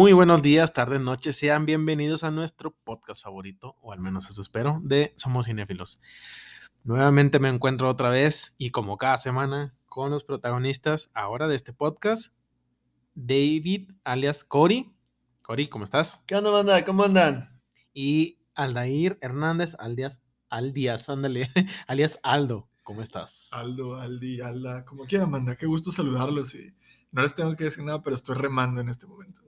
[0.00, 1.36] Muy buenos días, tardes, noches.
[1.36, 6.00] Sean bienvenidos a nuestro podcast favorito, o al menos eso espero, de Somos Cinéfilos.
[6.84, 11.74] Nuevamente me encuentro otra vez y como cada semana con los protagonistas ahora de este
[11.74, 12.34] podcast,
[13.14, 14.90] David alias Cory.
[15.42, 16.24] Cory, ¿cómo estás?
[16.26, 16.82] ¿Qué onda, banda?
[16.86, 17.60] ¿Cómo andan?
[17.92, 21.50] Y Aldair Hernández alias Aldias, ándale,
[21.88, 22.70] alias Aldo.
[22.84, 23.50] ¿Cómo estás?
[23.52, 25.56] Aldo, Aldi, Alda, como quieran, manda.
[25.56, 26.74] Qué gusto saludarlos y
[27.12, 29.42] no les tengo que decir nada, pero estoy remando en este momento.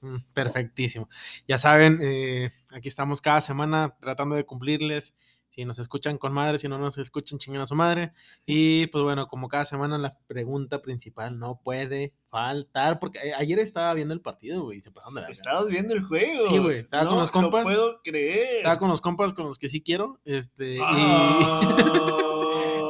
[0.00, 1.08] Mm, Perfectísimo.
[1.48, 5.14] Ya saben, eh, aquí estamos cada semana tratando de cumplirles.
[5.50, 8.12] Si nos escuchan con madre, si no nos escuchan, chingan a su madre.
[8.44, 12.98] Y pues bueno, como cada semana, la pregunta principal no puede faltar.
[12.98, 15.32] Porque ayer estaba viendo el partido, güey, y se pasaron de verga.
[15.32, 16.44] Estabas viendo el juego.
[16.44, 17.62] Sí, güey, estaba con No los compas.
[17.62, 18.56] Lo puedo creer.
[18.58, 20.20] Estaba con los compas con los que sí quiero.
[20.26, 20.80] Este, y...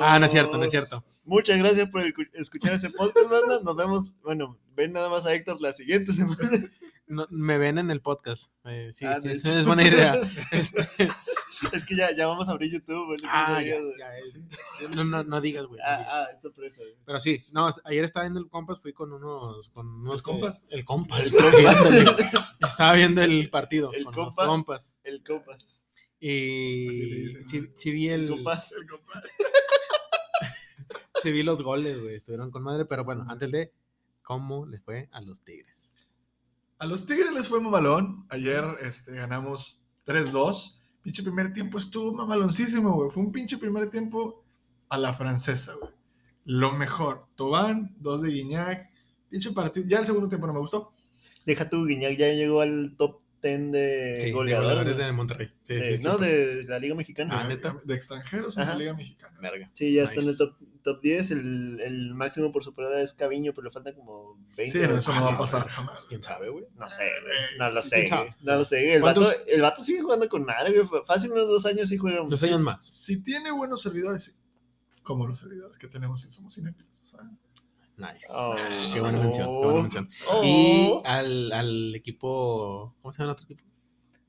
[0.02, 0.18] Ah.
[0.18, 1.04] no es cierto, no es cierto.
[1.24, 3.58] Muchas gracias por el- escuchar este podcast, banda.
[3.64, 4.04] Nos vemos.
[4.22, 6.38] Bueno, ven nada más a Héctor la siguiente semana.
[7.08, 8.52] No, me ven en el podcast.
[8.64, 9.58] eh, sí, Ah, de eso hecho.
[9.60, 10.20] es buena idea.
[10.52, 10.88] Este,
[11.72, 13.18] Es que ya, ya vamos a abrir YouTube, güey.
[13.22, 13.76] no ah, ya,
[14.18, 14.38] es-
[14.94, 15.80] no, no, no digas, güey.
[15.84, 16.96] Ah, ah, es sorpresa, güey.
[17.04, 20.66] Pero sí, no, ayer estaba viendo el compas, fui con unos, con unos ¿El compas?
[20.68, 21.26] El compas.
[21.32, 22.56] El compas.
[22.60, 24.42] Estaba viendo el partido El con compa.
[24.42, 24.98] los compas.
[25.04, 25.86] El compas.
[26.18, 27.68] Y Así le dicen, sí, ¿no?
[27.76, 28.72] sí vi El el, compas.
[28.72, 29.22] El compa.
[31.26, 33.72] Sí vi los goles, güey, estuvieron con madre, pero bueno, antes de
[34.22, 36.08] cómo le fue a los Tigres.
[36.78, 38.26] A los Tigres les fue mamalón.
[38.28, 40.78] Ayer este, ganamos 3-2.
[41.02, 43.10] Pinche primer tiempo estuvo mamaloncísimo, güey.
[43.10, 44.44] Fue un pinche primer tiempo
[44.88, 45.90] a la francesa, güey.
[46.44, 47.26] Lo mejor.
[47.34, 48.88] Tobán, dos de Guiñac.
[49.28, 49.84] Pinche partido.
[49.88, 50.92] Ya el segundo tiempo no me gustó.
[51.44, 54.96] Deja tu Guiñac, ya llegó al top 10 de Sí, de goleadores.
[54.96, 55.50] de Monterrey.
[55.62, 57.38] Sí, De- sí, no, de la Liga Mexicana.
[57.40, 57.76] Ah, de, ¿neta?
[57.84, 58.72] de extranjeros en Ajá.
[58.72, 59.38] la Liga Mexicana.
[59.40, 59.70] Verga.
[59.74, 61.30] Sí, ya está en el top, top 10.
[61.30, 64.70] El, el máximo por superar es Caviño, pero le faltan como 20.
[64.80, 66.06] Sí, no, eso no va a Ah, pasar jamás.
[66.06, 66.64] ¿Quién sabe, güey?
[66.76, 67.32] No sé, güey.
[67.34, 68.34] Eh, No lo sé, güey.
[68.42, 68.94] No lo sé.
[68.94, 71.02] El ¿Cuántos- vato, el vato sigue jugando con madre, güey.
[71.06, 72.18] Fácil unos dos años sí juega.
[72.28, 72.84] Dos años más.
[72.84, 74.32] Si tiene buenos servidores, sí.
[75.02, 76.90] Como los servidores que tenemos en Somos Cinéfilos.
[77.04, 77.20] o sea,
[77.96, 78.26] Nice.
[78.30, 78.54] Oh.
[78.92, 80.10] Qué buena mención, qué buena mención.
[80.30, 80.42] Oh.
[80.44, 83.64] Y al, al equipo, ¿cómo se llama el otro equipo?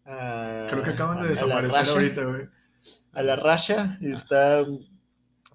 [0.06, 2.44] Ah, Creo que acaban de desaparecer ahorita, güey.
[3.12, 4.66] A la racha está,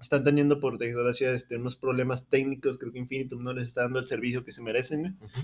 [0.01, 2.77] están teniendo, por desgracia, este, unos problemas técnicos.
[2.77, 5.01] Creo que Infinitum no les está dando el servicio que se merecen.
[5.01, 5.13] güey.
[5.31, 5.41] Ujú.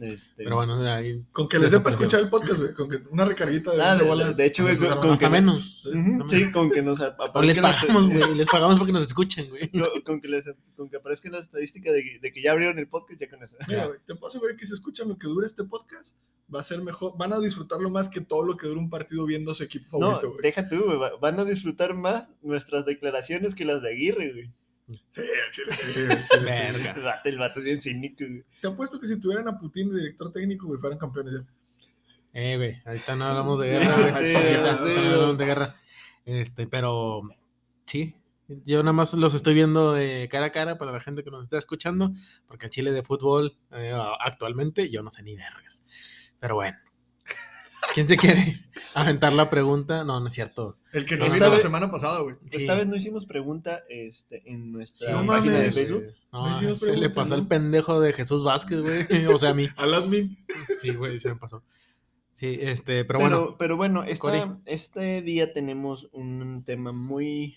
[0.00, 2.18] Este, Pero bueno, ahí Con que les dé para Desapareció.
[2.18, 2.74] escuchar el podcast, güey.
[2.74, 5.00] Con que una recarguita de, Ah, 20 de- de hecho, güey, con- arma.
[5.00, 5.82] con hasta que- menos.
[6.28, 9.70] Sí, con que nos ap- O les pagamos, güey, les pagamos porque nos escuchen, güey.
[9.70, 10.44] con, con que les,
[10.76, 13.56] con que aparezca la estadística de, de que ya abrieron el podcast, ya con eso.
[13.68, 16.16] Mira, güey, te puedo asegurar que si escuchan lo que dura este podcast,
[16.54, 17.14] va a ser mejor.
[17.16, 19.98] Van a disfrutarlo más que todo lo que dura un partido viendo a su equipo
[19.98, 20.42] No, favorito, güey.
[20.42, 20.98] deja tú, güey.
[20.98, 24.52] va- Van a disfrutar más nuestras declaraciones que las de Aguirre, güey.
[24.88, 26.44] Sí, al chile, sí, sí, sí.
[26.44, 26.92] Verga.
[26.92, 28.44] El vato, el vato es bien cínico, güey.
[28.60, 31.46] Te apuesto que si tuvieran a Putin de director técnico, güey, fueran campeones ya.
[32.32, 34.28] Eh, güey, ahorita no hablamos de guerra, güey.
[34.28, 35.76] Sí, ahorita sí, no hablamos de guerra.
[36.24, 37.22] Este, pero
[37.86, 38.14] sí,
[38.48, 41.42] yo nada más los estoy viendo de cara a cara para la gente que nos
[41.42, 42.12] está escuchando,
[42.46, 45.84] porque el Chile de fútbol eh, actualmente yo no sé ni vergas.
[46.38, 46.76] Pero bueno,
[47.94, 48.60] ¿quién se quiere
[48.94, 50.04] aventar la pregunta?
[50.04, 50.78] No, no es cierto.
[50.92, 52.36] El que no vino la semana pasada, güey.
[52.50, 52.58] Sí.
[52.58, 55.74] Esta vez no hicimos pregunta este, en nuestra no página de mames.
[55.74, 56.04] Facebook.
[56.32, 57.34] No, No hicimos se le pasó ¿no?
[57.36, 59.26] al pendejo de Jesús Vázquez, güey.
[59.26, 59.68] O sea, a mí.
[59.76, 60.36] Al admin.
[60.80, 61.62] Sí, güey, se me pasó.
[62.34, 63.56] Sí, este, pero, Pero, bueno.
[63.58, 67.56] pero bueno, esta- este día tenemos un tema muy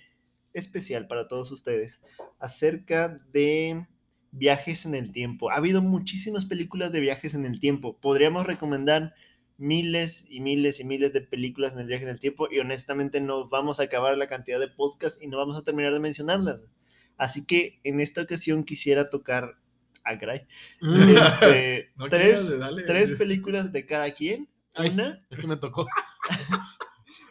[0.53, 1.99] especial para todos ustedes
[2.39, 3.85] acerca de
[4.31, 5.51] viajes en el tiempo.
[5.51, 7.97] Ha habido muchísimas películas de viajes en el tiempo.
[7.99, 9.13] Podríamos recomendar
[9.59, 13.21] miles y miles y miles de películas en el viaje en el tiempo y honestamente
[13.21, 16.65] no vamos a acabar la cantidad de podcasts y no vamos a terminar de mencionarlas.
[17.17, 19.57] Así que en esta ocasión quisiera tocar
[20.05, 20.47] a caray,
[20.81, 24.49] Mm, este, No tres películas de cada quien.
[24.73, 24.89] Ay.
[24.91, 25.85] Una es que me tocó.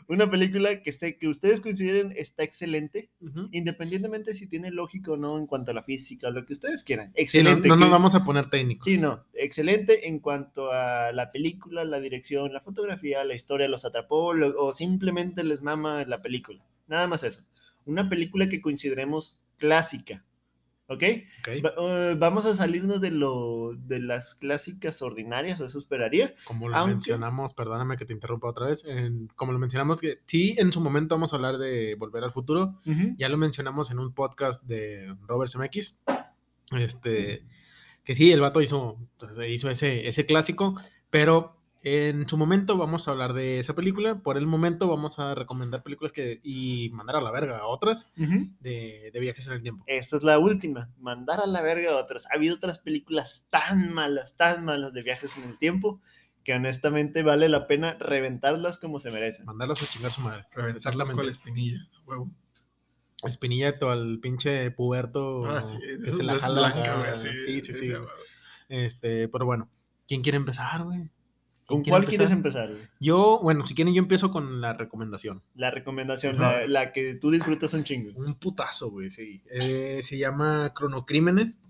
[0.09, 3.11] una película que sé que ustedes consideren está excelente,
[3.53, 6.83] independientemente si tiene lógica o no en cuanto a la física o lo que ustedes
[6.83, 7.09] quieran.
[7.09, 7.69] Sí, no, Excelente.
[7.69, 8.85] no nos vamos a poner técnicos.
[8.87, 13.85] Sí, no, excelente en cuanto a la película, la dirección, la fotografía, la historia, los
[13.85, 16.65] atrapó lo- o simplemente les mama la película.
[16.87, 17.43] Nada más eso.
[17.85, 20.25] Una película que consideremos clásica.
[20.91, 21.03] ¿Ok?
[21.41, 21.75] Ok, Va-
[22.11, 26.35] eh, vamos a salirnos de lo de las clásicas ordinarias, o eso esperaría.
[26.45, 30.21] Como lo aunque- mencionamos, perdóname que te interrumpa otra vez, en- como lo mencionamos, que
[30.25, 32.75] sí, en su momento vamos a hablar de Volver al Futuro,
[33.19, 36.01] ya lo mencionamos en un podcast de Robert Zemeckis,
[36.73, 37.45] este,
[38.05, 40.75] que sí, el vato hizo, pues, hizo ese, ese clásico,
[41.11, 44.19] pero En su momento vamos a hablar de esa película.
[44.21, 48.11] Por el momento vamos a recomendar películas que y mandar a la verga a otras
[48.17, 49.85] de, de viajes en el tiempo.
[49.87, 50.91] Esta es la última.
[50.99, 52.27] Mandar a la verga a otras.
[52.27, 56.01] Ha habido otras películas tan malas, tan malas de viajes en el tiempo,
[56.43, 59.47] que honestamente vale la pena reventarlas como se merecen.
[59.47, 60.47] Mandarlos a chingar su madre.
[60.53, 62.31] Reventarlas con la espinilla, huevo.
[63.23, 66.61] Espinilleto al pinche puberto Ah, sí, que se la es jala.
[66.73, 67.93] blanca, güey, sí, sí, sí.
[68.69, 69.69] Este, pero bueno,
[70.07, 71.11] ¿quién quiere empezar, güey?
[71.69, 72.71] ¿Con cuál quieres empezar?
[72.71, 72.81] güey?
[72.99, 75.43] Yo, bueno, si quieren yo empiezo con la recomendación.
[75.55, 76.61] La recomendación, Ajá.
[76.63, 78.11] la, la que tú disfrutas un chingo.
[78.19, 79.43] Un putazo, güey, sí.
[79.51, 81.61] Eh, se llama Cronocrímenes.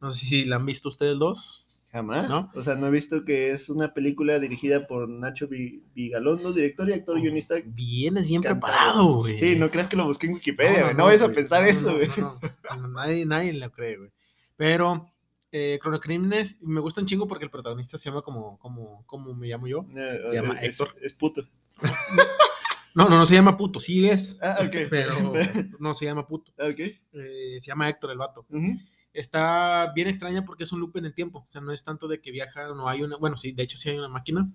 [0.00, 1.66] No sé si la han visto ustedes dos.
[1.90, 2.30] Jamás.
[2.30, 2.52] ¿No?
[2.54, 6.88] O sea, no he visto que es una película dirigida por Nacho Vi- Vigalondo, director
[6.88, 7.56] y actor guionista.
[7.64, 8.72] Vienes bien Cantado.
[8.72, 9.36] preparado, güey.
[9.40, 10.94] Sí, no creas que lo busqué en Wikipedia, güey.
[10.94, 11.34] No, vayas a güey.
[11.34, 12.08] pensar No, eso, no, güey.
[12.16, 12.38] no,
[12.70, 14.10] no, no, nadie, nadie lo cree, güey.
[14.56, 15.10] Pero
[15.52, 19.48] eh, Cronocrímenes me gusta un chingo porque el protagonista se llama como, como, como me
[19.48, 19.86] llamo yo.
[19.96, 20.96] Eh, Se llama es, Héctor.
[21.00, 21.42] Es puto.
[22.92, 24.42] No, no, no se llama puto, sí es.
[24.42, 24.76] Ah, ok.
[24.90, 25.32] Pero
[25.78, 26.50] no se llama puto.
[26.58, 26.78] ok.
[27.12, 28.44] Eh, se llama Héctor el vato.
[29.12, 31.46] Está bien extraña porque es un loop en el tiempo.
[31.48, 33.16] O sea, no es tanto de que viaja, no hay una.
[33.16, 34.50] Bueno, sí, de hecho sí hay una máquina.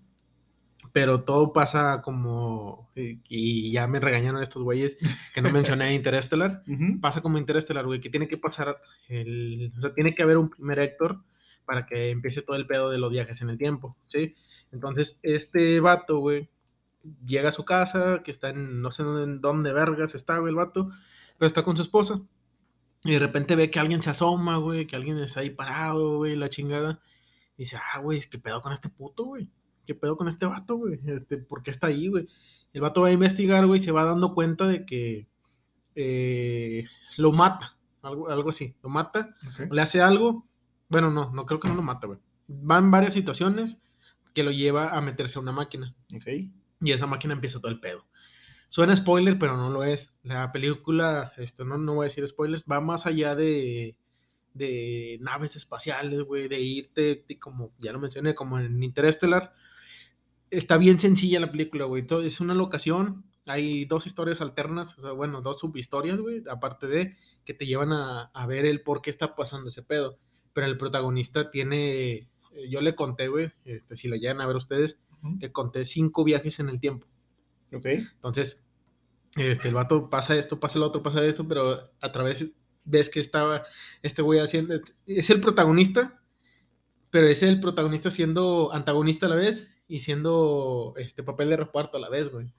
[0.95, 2.89] Pero todo pasa como.
[2.95, 4.97] eh, Y ya me regañaron estos güeyes
[5.33, 6.63] que no mencioné Interestelar.
[6.65, 7.01] Ujú.
[7.01, 8.77] Pasa como Interestelar, güey, que tiene que pasar.
[9.09, 11.21] El, o sea, tiene que haber un primer Héctor
[11.65, 14.35] para que empiece todo el pedo de los viajes en el tiempo, ¿sí?
[14.71, 16.49] Entonces, este vato, güey,
[17.25, 18.79] llega a su casa, que está en.
[18.81, 20.91] No sé en dónde vergas está, güey, el vato,
[21.37, 22.21] pero está con su esposa.
[23.03, 26.37] Y de repente ve que alguien se asoma, güey, que alguien está ahí parado, güey,
[26.37, 27.01] la chingada.
[27.57, 29.49] Y dice, ah, güey, ¿qué pedo con este puto, güey?
[29.85, 30.99] ¿Qué pedo con este vato, güey?
[31.05, 32.27] Este, ¿Por qué está ahí, güey?
[32.73, 35.27] El vato va a investigar, güey, y se va dando cuenta de que
[35.95, 36.85] eh,
[37.17, 39.35] lo mata, algo, algo así, lo mata,
[39.71, 40.45] le hace algo.
[40.89, 42.19] Bueno, no, no creo que no lo mata, güey.
[42.47, 43.81] Van varias situaciones
[44.33, 45.95] que lo lleva a meterse a una máquina.
[46.13, 46.27] Ok.
[46.81, 48.05] Y esa máquina empieza todo el pedo.
[48.67, 50.13] Suena spoiler, pero no lo es.
[50.23, 53.97] La película, esto no, no voy a decir spoilers, va más allá de,
[54.53, 59.53] de naves espaciales, güey, de irte, de como ya lo mencioné, como en Interstellar.
[60.57, 62.05] Está bien sencilla la película, güey.
[62.05, 66.87] todo- Es una locación, hay dos historias alternas, o sea, bueno, dos subhistorias, güey, aparte
[66.87, 70.17] de que te llevan a, a ver el por qué está pasando ese pedo.
[70.53, 72.27] Pero el protagonista tiene, eh,
[72.69, 75.37] yo le conté, güey, este, si lo llegan a ver ustedes, Ujú.
[75.39, 77.07] le conté cinco viajes en el tiempo.
[77.73, 77.85] Ok.
[77.85, 78.65] Entonces,
[79.35, 82.55] este, el vato pasa esto, pasa lo otro, pasa esto, pero a través
[82.85, 83.63] ves que estaba
[84.01, 84.75] este güey haciendo,
[85.07, 86.21] es el protagonista,
[87.09, 91.97] pero es el protagonista siendo antagonista a la vez y siendo este papel de reparto
[91.97, 92.53] a la vez, güey.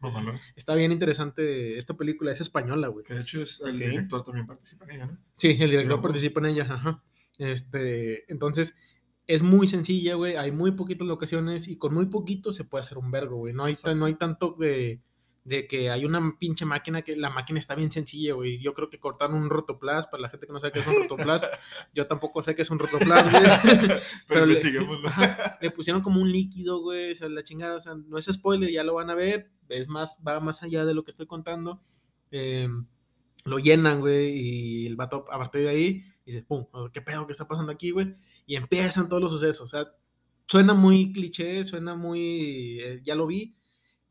[0.54, 3.04] Está bien interesante esta película, es española, güey.
[3.04, 5.18] Que de hecho es, el director también participa en ella, ¿no?
[5.32, 7.02] Sí, el director participa en ella, ajá.
[7.38, 8.76] Este, entonces,
[9.26, 10.36] es muy sencilla, güey.
[10.36, 13.52] Hay muy poquitas locaciones y con muy poquito se puede hacer un vergo, güey.
[13.52, 15.02] No hay, no hay tanto de,
[15.46, 18.58] de que hay una pinche máquina que la máquina está bien sencilla, güey.
[18.58, 20.96] Yo creo que cortaron un rotoplas, para la gente que no sabe qué es un
[21.02, 21.48] rotoplas,
[21.94, 23.42] yo tampoco sé qué es un rotoplas, güey.
[23.80, 23.94] Pero,
[24.28, 25.08] Pero le- investiguémoslo.
[25.08, 28.24] Ajá, le pusieron como un líquido, güey, o sea, la chingada, o sea, no es
[28.24, 31.26] spoiler, ya lo van a ver, es más, va más allá de lo que estoy
[31.26, 31.80] contando.
[32.32, 32.68] Eh,
[33.44, 37.32] lo llenan, güey, y el vato a partir de ahí dice, pum, ¿qué pedo que
[37.32, 38.14] está pasando aquí, güey?
[38.46, 39.92] Y empiezan todos los sucesos, o sea,
[40.48, 43.56] suena muy cliché, suena muy, eh, ya lo vi,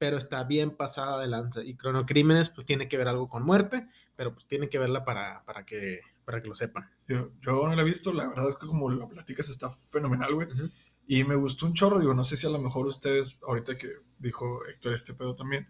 [0.05, 1.63] pero está bien pasada de lanza.
[1.63, 5.43] Y Cronocrímenes, pues tiene que ver algo con muerte, pero pues tiene que verla para,
[5.45, 6.88] para, que, para que lo sepan.
[7.07, 10.35] Yo, yo no la he visto, la verdad es que como lo platicas está fenomenal,
[10.35, 10.47] güey.
[10.47, 10.69] Ujú.
[11.07, 13.93] Y me gustó un chorro, digo, no sé si a lo mejor ustedes, ahorita que
[14.19, 15.67] dijo Héctor este pedo también,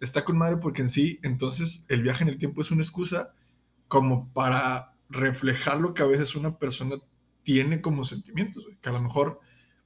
[0.00, 3.34] está con madre porque en sí, entonces el viaje en el tiempo es una excusa
[3.88, 6.96] como para reflejar lo que a veces una persona
[7.42, 9.40] tiene como sentimientos, güey, que a lo mejor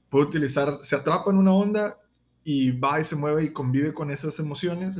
[0.09, 2.01] puede utilizar, se atrapa en una onda
[2.49, 4.97] y va y se mueve y convive con esas emociones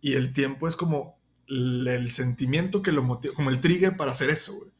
[0.00, 4.12] y el tiempo es como el, el sentimiento que lo motiva, como el trigger para
[4.12, 4.70] hacer eso, güey.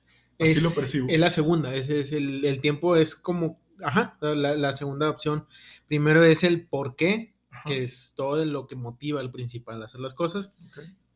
[0.40, 1.06] Así es, lo percibo.
[1.10, 5.46] Es la segunda, ese es el, el tiempo es como, ajá, la, la segunda opción.
[5.86, 9.84] Primero es el por qué, Ajá, que es todo lo que motiva al principal a
[9.84, 10.54] hacer las cosas.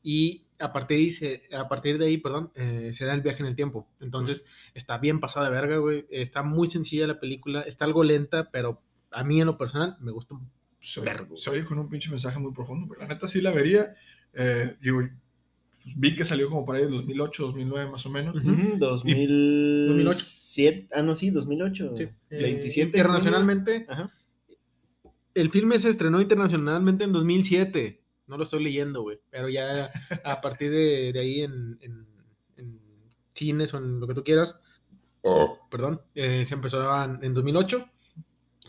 [0.02, 3.22] Y a partir de ahí, se- a partir de ahí perdón, eh, se da el
[3.22, 3.88] viaje en el tiempo.
[4.00, 6.06] Entonces, está bien pasada verga, güey.
[6.10, 10.12] Está muy sencilla la película, está algo lenta, pero a mí en lo personal me
[10.12, 10.36] gusta.
[10.80, 11.36] se, Vergo.
[11.36, 12.86] se oye con un pinche mensaje muy profundo.
[12.86, 13.00] güey.
[13.00, 13.94] La neta sí la vería.
[14.32, 15.00] Eh, digo,
[15.82, 18.36] pues, vi que salió como por ahí en 2008, 2009 más o menos.
[18.36, 18.50] Ujú.
[18.50, 20.88] Ujú, 2007.
[20.92, 21.94] Ah, no, sí, 2008.
[21.96, 22.02] Sí.
[22.04, 22.12] Eh,
[22.42, 24.12] 27 internacionalmente, Ajá.
[25.34, 28.00] el filme se estrenó internacionalmente en 2007.
[28.26, 29.18] No lo estoy leyendo, güey.
[29.30, 29.90] Pero ya
[30.24, 32.06] a partir de, de ahí en, en-
[32.56, 32.80] en
[33.34, 34.60] cines o en lo que tú quieras,
[35.70, 37.84] perdón, eh, se empezó en 2008.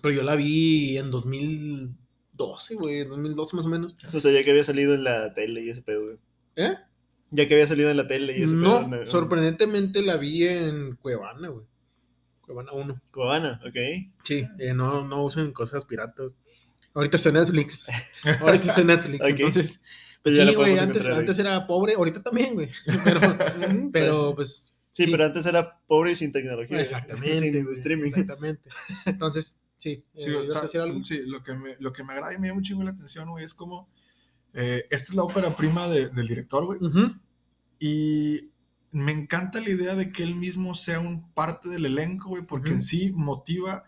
[0.02, 3.96] Pero yo la vi en 2012, güey, 2012 más o menos.
[4.14, 6.18] O sea, ya que había salido en la tele y ese pedo, güey.
[6.56, 6.76] ¿Eh?
[7.32, 9.10] Ya que había salido en la tele y ese No, pedo.
[9.10, 11.66] sorprendentemente la vi en Cuevana, güey.
[12.42, 13.02] Cuevana 1.
[13.12, 13.76] Cubana, ok.
[14.24, 16.36] Sí, eh, no, no usen cosas piratas.
[16.94, 17.88] Ahorita está en Netflix.
[18.42, 19.22] Ahorita está en Netflix.
[19.24, 19.30] Ok.
[19.40, 19.82] Entonces,
[20.24, 22.70] Pues pues sí, la güey, antes, antes era pobre, ahorita también, güey.
[23.04, 23.22] Pero,
[23.94, 25.12] pero pues, Sí, sí.
[25.12, 26.82] pero antes era pobre y sin tecnología.
[26.82, 27.40] exactamente.
[27.52, 28.08] Sin güey, streaming.
[28.08, 28.70] Exactamente.
[29.06, 31.04] Entonces, sí, eh, Sí, o ¿ibas a sea, decir algo?
[31.04, 33.30] sí, lo que, me, lo que me agrada y me llama un chingo la atención,
[33.30, 33.90] güey, es como.
[34.54, 36.78] eh, esta es la ópera prima de- del director, güey.
[36.84, 37.14] Ujú.
[37.80, 38.50] Y
[38.92, 42.70] me encanta la idea de que él mismo sea un parte del elenco, güey, porque
[42.72, 42.76] Ujú.
[42.78, 43.84] en sí motiva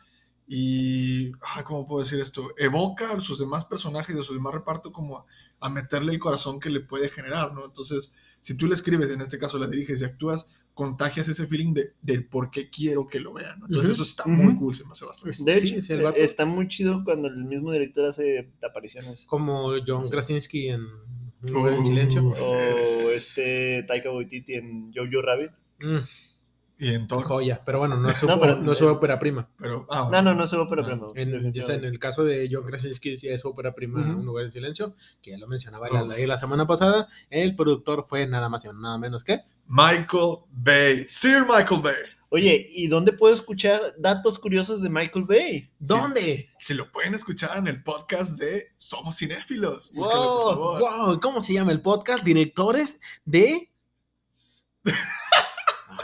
[0.55, 2.53] y, ah, ¿cómo puedo decir esto?
[2.57, 5.25] Evoca a sus demás personajes, de su demás reparto, como a,
[5.61, 7.65] a meterle el corazón que le puede generar, ¿no?
[7.65, 11.73] Entonces, si tú le escribes, en este caso la diriges y actúas, contagias ese feeling
[11.73, 13.65] de, del por qué quiero que lo vean, ¿no?
[13.65, 15.43] Entonces, eso está muy cool, se me hace bastante.
[15.43, 19.25] De hecho, sí, está muy chido cuando el mismo director hace apariciones.
[19.25, 20.85] Como John Krasinski en
[21.45, 22.25] Uh, en silencio.
[22.25, 25.51] O es- este Taika Waititi en Jojo Rabbit.
[25.81, 25.97] Mm,
[26.83, 27.23] Y en Thor.
[27.23, 27.61] joya.
[27.65, 29.49] Pero bueno, no es su, No, pero- no es su ópera prima.
[29.57, 30.21] Pero, ah, No, bueno.
[30.21, 31.33] no, no es ópera No, prima.
[31.35, 34.19] en, en el caso de John Krasinski, sí es ópera prima Ujú.
[34.19, 37.07] Un lugar en silencio, que ya lo mencionaba la, la semana pasada.
[37.29, 39.39] El productor fue nada más y nada menos que.
[39.67, 41.05] Michael Bay.
[41.07, 41.93] Sir Michael Bay.
[42.29, 45.69] Oye, ¿y dónde puedo escuchar datos curiosos de Michael Bay?
[45.77, 46.49] ¿Dónde?
[46.57, 49.91] Si lo pueden escuchar en el podcast de Somos Cinéfilos.
[49.93, 51.07] Búscalo, Wow, por favor.
[51.09, 52.23] Wow, ¿cómo se llama el podcast?
[52.23, 53.69] Directores de.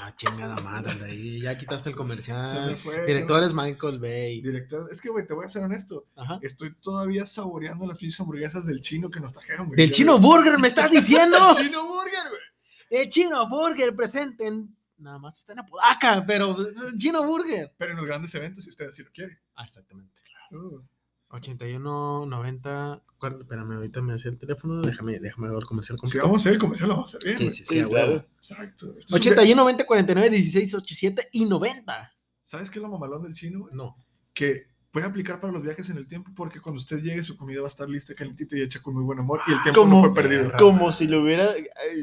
[0.09, 2.75] Ah, chingada madre, de ahí ya quitaste el Se me comercial.
[2.77, 3.05] fue.
[3.05, 4.41] Directores Michael Bay.
[4.41, 4.89] Director.
[4.91, 6.07] Es que, güey, te voy a ser honesto.
[6.15, 6.39] Ajá.
[6.41, 9.77] Estoy todavía saboreando las pinches hamburguesas del chino que nos trajeron, güey.
[9.77, 11.37] Del Chino Burger, ¿me estás diciendo?
[11.59, 13.01] ¡El Chino Burger, güey!
[13.01, 14.75] El Chino Burger presente en.
[14.97, 17.71] Nada más está en Apodaca, pero es el Chino Burger.
[17.77, 19.39] Pero en los grandes eventos, si usted así lo quiere.
[19.55, 20.11] Ah, exactamente.
[20.51, 20.81] Uh,
[21.31, 23.03] 81, 90.
[23.17, 23.39] ¿cuál?
[23.41, 24.81] Espérame, ahorita me hace el teléfono.
[24.81, 26.25] Déjame, déjame ver el comercial si completo.
[26.25, 27.51] vamos a hacer el comercial, lo vamos a hacer bien.
[27.51, 28.07] Sí, sí, sí, Sí, claro.
[28.13, 28.25] huevo.
[28.37, 28.87] Exacto.
[28.87, 32.13] Este es un- 81, 90, 49, 16, 87 y 90.
[32.43, 33.75] ¿Sabes qué es lo mamalón del chino, güey?
[33.75, 33.95] No.
[34.33, 37.59] Que puede aplicar para los viajes en el tiempo porque cuando usted llegue su comida
[37.61, 39.97] va a estar lista, calentita y hecha con muy buen amor y el tiempo Como-
[39.97, 40.51] no fue perdido.
[40.57, 41.53] Como si lo hubiera,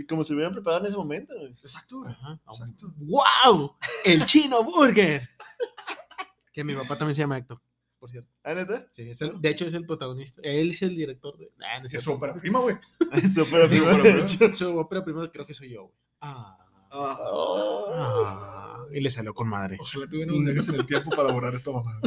[0.08, 1.34] como si lo hubieran preparado en ese momento.
[1.36, 1.50] güey.
[1.52, 2.04] Exacto.
[2.06, 2.38] Ajá.
[2.48, 2.92] Exacto.
[2.98, 3.74] ¡Wow!
[4.04, 5.28] El Chino Burger.
[6.52, 7.60] que mi papá también se llama Héctor,
[8.06, 8.30] por cierto.
[8.44, 8.86] ¿Ah, neta?
[8.92, 10.40] Sí, es el- de hecho, es el protagonista.
[10.44, 11.50] Él es el director de.
[11.60, 12.76] Ah, no es su ópera prima, güey.
[13.50, 14.54] Pero- de hecho.
[14.54, 15.94] Su ópera primero creo que soy yo, güey.
[16.20, 16.56] Ah.
[16.92, 17.90] Oh.
[17.92, 19.76] Ah, y le salió con madre.
[19.80, 22.00] Ojalá tuviéramos viajes en el tiempo para borrar esta mamada.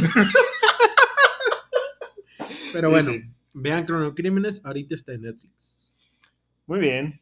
[2.72, 3.22] Pero bueno, sí.
[3.53, 6.00] vean Cronocrímenes, ahorita está en Netflix.
[6.65, 7.20] Muy bien.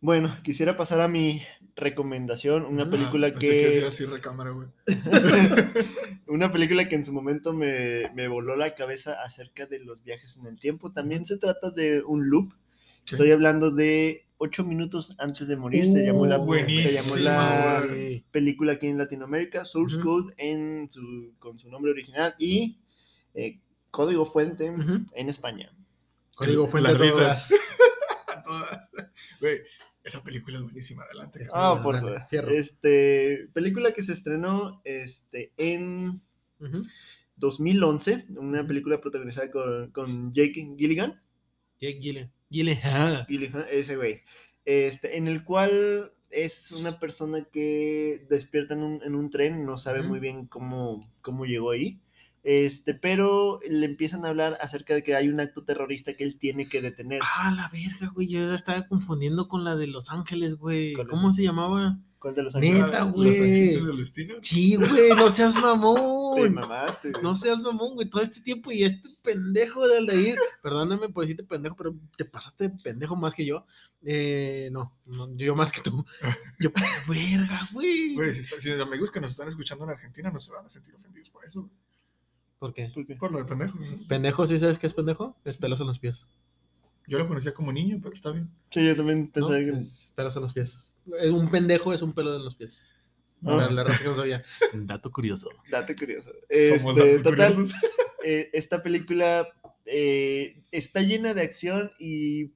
[0.00, 1.42] Bueno, quisiera pasar a mi
[1.76, 4.68] recomendación, una Ah, película Pensé que que, así recámara, güey.
[6.26, 10.36] una película que en su momento me, me voló la cabeza acerca de los viajes
[10.38, 10.92] en el tiempo.
[10.92, 12.52] También se trata de un loop.
[13.06, 15.86] Estoy hablando de ocho minutos antes de morir.
[15.86, 18.24] se llamó la, se llamó la buenísima, güey.
[18.30, 19.98] película aquí en Latinoamérica, Source.
[20.00, 22.78] Code en su, con su nombre original y
[23.34, 23.58] eh,
[23.90, 24.66] Código Fuente
[25.14, 25.72] en España.
[26.36, 27.48] Código fuente risas.
[27.48, 27.52] todas.
[28.28, 28.90] A todas.
[29.40, 29.58] Güey,
[30.04, 31.02] esa película es buenísima.
[31.04, 31.42] Adelante.
[31.44, 32.50] Es Ah, por buena, fierro.
[32.50, 36.22] este película que se estrenó este en
[36.60, 36.84] Ujú.
[37.36, 41.20] 2011, una película protagonizada con, con Jake Gilligan,
[41.80, 42.30] Jake.
[42.50, 43.26] Gyllenhaal.
[43.26, 44.20] Gilligan, ese güey,
[44.64, 49.78] este, en el cual es una persona que despierta en un, en un tren, no
[49.78, 52.00] sabe muy bien cómo, cómo llegó ahí,
[52.42, 56.38] este, pero le empiezan a hablar acerca de que hay un acto terrorista que él
[56.38, 57.20] tiene que detener.
[57.22, 58.28] Ah, la verga, güey.
[58.28, 60.94] Yo la estaba confundiendo con la de Los Ángeles, güey.
[61.08, 61.98] ¿Cómo se llamaba?
[62.18, 63.02] ¿Cuál de los Neta, ángeles?
[63.02, 63.30] Los güey.
[63.40, 64.34] agentes del destino.
[64.42, 66.52] Sí, güey, no seas Te mamón.
[66.52, 67.22] mamaste, güey.
[67.22, 68.10] No seas mamón, güey.
[68.10, 70.38] Todo este tiempo y este pendejo del de ir.
[70.62, 73.64] Perdóname por decirte pendejo, pero te pasaste de pendejo más que yo.
[74.02, 76.04] Eh, no, no, yo más que tú.
[76.58, 78.14] Yo, pues, verga, güey.
[78.14, 80.66] Güey, si, está- si los amigos que nos están escuchando en Argentina no se van
[80.66, 81.60] a sentir ofendidos por eso.
[81.62, 81.72] güey.
[82.60, 82.90] ¿Por qué?
[82.94, 83.16] ¿Por qué?
[83.16, 83.78] Por lo de pendejo.
[84.06, 85.34] Pendejo, ¿sí sabes qué es pendejo?
[85.46, 86.26] Es pelos en los pies.
[87.08, 88.50] Yo lo conocía como niño, pero está bien.
[88.70, 89.32] Sí, yo también ¿no?
[89.32, 89.80] pensaba que...
[89.80, 90.94] Es pelos en los pies.
[91.06, 92.80] Un pendejo es un pelo en los pies.
[93.46, 93.56] Ah.
[93.56, 94.44] La, la raza que no sabía.
[94.74, 95.48] Dato curioso.
[95.70, 96.30] Dato curioso.
[96.30, 97.74] Somos Este, datos total, curiosos.
[98.24, 99.48] eh, esta película
[99.86, 102.52] eh, está llena de acción y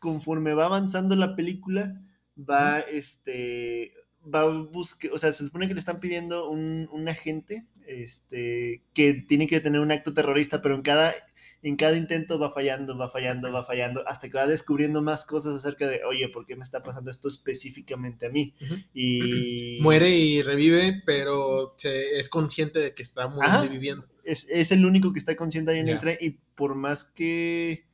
[0.00, 2.02] conforme va avanzando la película,
[2.36, 7.08] va, este, va a buscar, o sea, se supone que le están pidiendo un, un
[7.08, 11.14] agente, este, que tiene que tener un acto terrorista, pero en cada,
[11.62, 15.54] en cada intento va fallando, va fallando, va fallando, hasta que va descubriendo más cosas
[15.54, 18.54] acerca de, oye, ¿por qué me está pasando esto específicamente a mí?
[18.92, 19.78] Y...
[19.82, 24.06] Muere y revive, pero se- es consciente de que está muriendo y viviendo.
[24.24, 27.86] Es, es el único que está consciente ahí en el tren y por más que...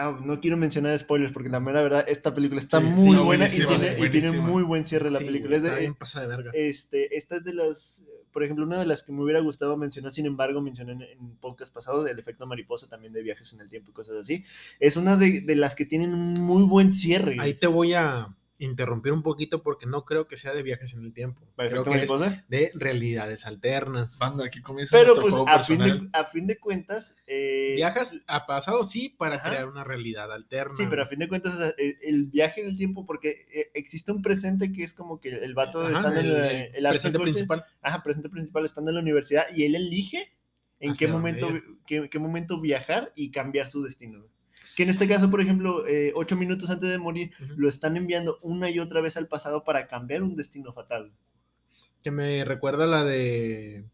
[0.00, 3.24] Ah, no quiero mencionar spoilers porque la mera verdad, esta película está Sí, muy sí,
[3.24, 4.46] buena y tiene, y tiene buenísima.
[4.46, 5.56] muy buen cierre la Sí, película.
[5.56, 6.50] Es de- de verga.
[6.54, 8.04] este, esta es de las,
[8.38, 11.74] por ejemplo, una de las que me hubiera gustado mencionar, sin embargo, mencioné en, podcast
[11.74, 14.44] pasado, el efecto mariposa también de viajes en el tiempo y cosas así.
[14.78, 17.36] Es una de, de las que tienen un muy buen cierre.
[17.40, 18.28] Ahí te voy a
[18.58, 21.40] interrumpir un poquito porque no creo que sea de viajes en el tiempo.
[21.56, 22.10] Creo ¿Efecto que es
[22.48, 24.18] de realidades alternas.
[24.18, 27.16] Banda, aquí comienza Pero pues juego a fin, de, a fin de cuentas...
[27.26, 29.50] eh, Viajas a pasado, sí, para Ajá.
[29.50, 30.74] crear una realidad alterna.
[30.74, 33.70] Sí, pero a fin de cuentas, o sea, el, viaje en el tiempo, porque eh,
[33.74, 36.74] existe un presente que es como que el vato Ajá, estando en el, la- el
[36.86, 37.64] el presente coche, principal.
[37.82, 40.32] Ajá, presente principal estando en la universidad y él elige
[40.80, 41.52] en qué momento,
[41.86, 44.24] qué, qué momento viajar y cambiar su destino.
[44.78, 48.38] Que en este caso, por ejemplo, eh, ocho minutos antes de morir, lo están enviando
[48.42, 51.10] una y otra vez al pasado para cambiar un destino fatal.
[52.00, 53.84] Que me recuerda la de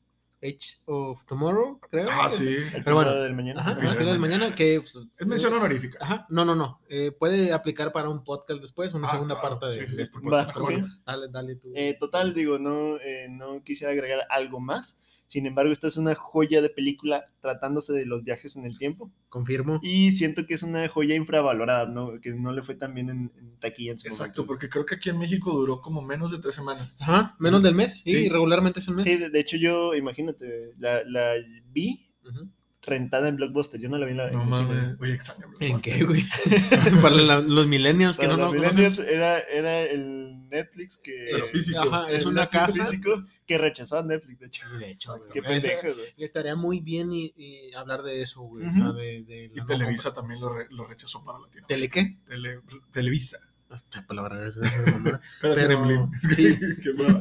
[0.42, 2.06] Age of Tomorrow, creo.
[2.12, 2.56] Ah, sí.
[2.74, 3.62] El Pero bueno, del mañana.
[3.62, 4.54] Ajá, el final de mañana.
[4.54, 5.96] que pues, Es mención honorífica.
[6.02, 6.80] Ajá, no, no, no.
[6.90, 9.96] eh, puede aplicar para un podcast después, una Ah, segunda claro, parte de, sí, sí,
[9.96, 10.54] de este podcast.
[10.54, 11.72] Va, dale, dale tú.
[11.74, 15.00] Eh, total, digo, no, eh, no quisiera agregar algo más.
[15.34, 19.10] Sin embargo, esta es una joya de película tratándose de los viajes en el tiempo.
[19.28, 19.80] Confirmo.
[19.82, 22.20] Y siento que es una joya infravalorada, ¿no?
[22.20, 24.46] que no le fue tan bien en, en taquilla en su Exacto, momento.
[24.46, 26.96] porque creo que aquí en México duró como menos de tres semanas.
[27.00, 28.02] Ajá, menos del mes.
[28.04, 28.28] Sí, Sí.
[28.28, 29.06] regularmente es un mes.
[29.06, 31.32] Sí, de, de hecho yo, imagínate, la, la
[31.72, 32.48] vi Ujú.
[32.86, 33.80] Rentada en Blockbuster.
[33.80, 34.96] Yo no la vi en la en No mames.
[35.00, 35.44] Oye, extraño.
[35.44, 35.96] ¿En Blockbuster.
[35.98, 36.24] qué, güey?
[37.02, 38.82] para la- los millennials que Para no los lo conocen.
[38.82, 41.28] millennials era, era el Netflix que...
[41.30, 41.78] Pero físico.
[41.80, 42.86] Ajá, es una Netflix casa.
[42.86, 44.68] físico que rechazó a Netflix, de hecho.
[44.78, 45.14] De hecho.
[45.32, 46.06] Qué pendejo, güey.
[46.18, 48.64] Estaría muy bien y, y hablar de eso, güey.
[48.66, 48.76] O Ujú.
[48.76, 51.66] sea, de, de Y no Televisa también lo, re- lo rechazó para Latinoamérica.
[51.66, 52.18] ¿Tele qué?
[52.26, 52.60] Tele-
[52.92, 53.38] Televisa.
[53.70, 54.72] Hostia, palabra, esa es.
[55.04, 56.56] Pero, Pero- tiene sí.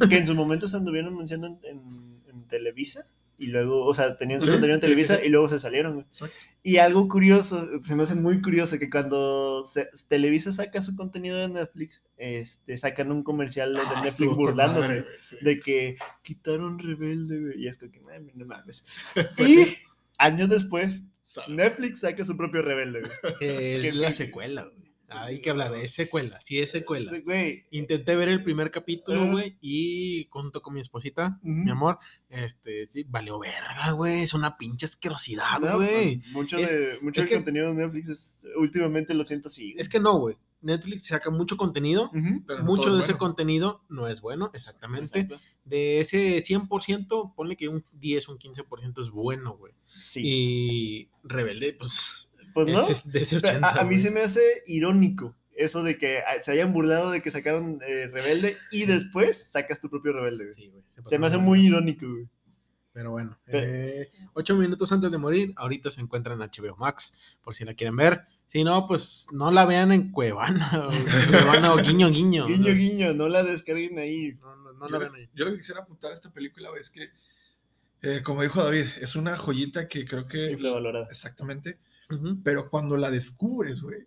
[0.10, 3.06] Que en su momento se anduvieron anunciando en, en- en Televisa.
[3.44, 6.06] Y luego, o sea, tenían su contenido en Televisa y luego se salieron.
[6.64, 11.38] Y algo curioso, se me hace muy curioso que cuando se- Televisa saca su contenido
[11.38, 15.36] de Netflix, este, sacan un comercial de Ah, Netflix burlándose madre, güey, sí.
[15.42, 17.62] de que quitaron Rebelde, güey.
[17.64, 18.86] Y es como que, "Mami, no mames.
[19.38, 19.76] Y
[20.18, 21.04] años después.
[21.50, 23.12] Netflix saca su propio Rebelde, güey.
[23.40, 24.93] Que Que es es la que- secuela, güey.
[25.22, 27.12] Hay que hablar, es secuela, sí es secuela.
[27.12, 32.00] Sí, Güey, Intenté ver el primer capítulo, güey, y junto con mi esposita, mi amor,
[32.30, 36.18] este, sí, valió verga, güey, es una pinche asquerosidad, no, güey.
[36.20, 39.48] pues, mucho, Es- de, mucho es del que- contenido de Netflix es, últimamente lo siento
[39.50, 39.74] así.
[39.74, 39.82] güey.
[39.82, 40.36] Es que no, güey.
[40.62, 42.10] Netflix saca mucho contenido.
[42.48, 43.20] Pero mucho de es ese bueno.
[43.20, 45.20] contenido no es bueno, exactamente.
[45.20, 45.38] Exacto.
[45.66, 49.74] De ese 100%, ponle que un 10, un 15% es bueno, güey.
[49.86, 50.22] Sí.
[50.24, 52.88] Y Rebelde, pues, pues no.
[52.88, 53.68] es de ese O sea, 80.
[53.68, 57.22] a, a mí se me hace irónico eso de que ah, se hayan burlado de
[57.22, 60.46] que sacaron eh, Rebelde y después sacas tu propio Rebelde.
[60.46, 60.54] güey.
[60.54, 62.28] Sí, güey, Se me hace muy irónico, güey.
[62.92, 67.56] Pero bueno, eh, ocho minutos antes de morir, ahorita se encuentra en HBO Max, por
[67.56, 68.22] si la quieren ver.
[68.46, 70.92] Si no, pues no la vean en Cuevana o,
[71.32, 72.46] Cuevana o Guiño Guiño.
[72.46, 72.76] Guiño, ¿no?
[72.76, 74.34] guiño, no la descarguen ahí.
[74.40, 75.28] No, no, no yo, la vean ahí.
[75.34, 77.10] yo lo que quisiera apuntar a esta película es que,
[78.04, 80.52] eh, como dijo David, es una joyita que creo que...
[80.52, 81.08] Infravalorada.
[81.10, 81.80] Exactamente.
[82.44, 84.00] Pero cuando la descubres, güey,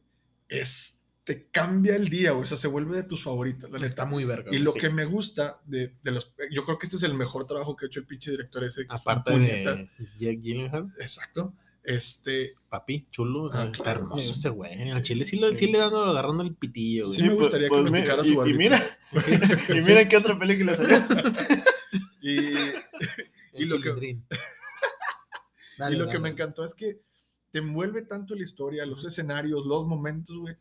[0.49, 1.03] es...
[1.25, 2.45] Te cambia el día, güey.
[2.45, 3.87] O sea, se vuelve de tus favoritos, la neta.
[3.87, 4.49] Está muy verga.
[4.55, 4.79] Y lo Sí.
[4.79, 6.33] que me gusta de, de los...
[6.53, 8.87] Yo creo que este es el mejor trabajo que ha hecho el pinche director ese.
[8.89, 9.77] Aparte puñetas.
[9.77, 9.89] de
[10.21, 11.53] Jake Gyllenhaal, Exacto.
[11.83, 12.55] Este...
[12.69, 14.01] papi, chulo, Ah, está claro.
[14.03, 14.91] hermoso ese güey.
[14.93, 17.17] Al chile sí, lo, sí le dando agarrando el pitillo, güey.
[17.17, 18.59] Sí, me pues- gustaría que pues me mi- picara y- su y, barbita.
[18.59, 18.99] mira,
[19.69, 20.97] y mira qué otra película salió.
[22.23, 22.85] Y, El
[23.55, 24.23] y lo que- y
[25.79, 26.21] Dale, lo que dale.
[26.21, 27.01] me encantó es que
[27.57, 30.57] te envuelve tanto la historia, los escenarios, los momentos, güey,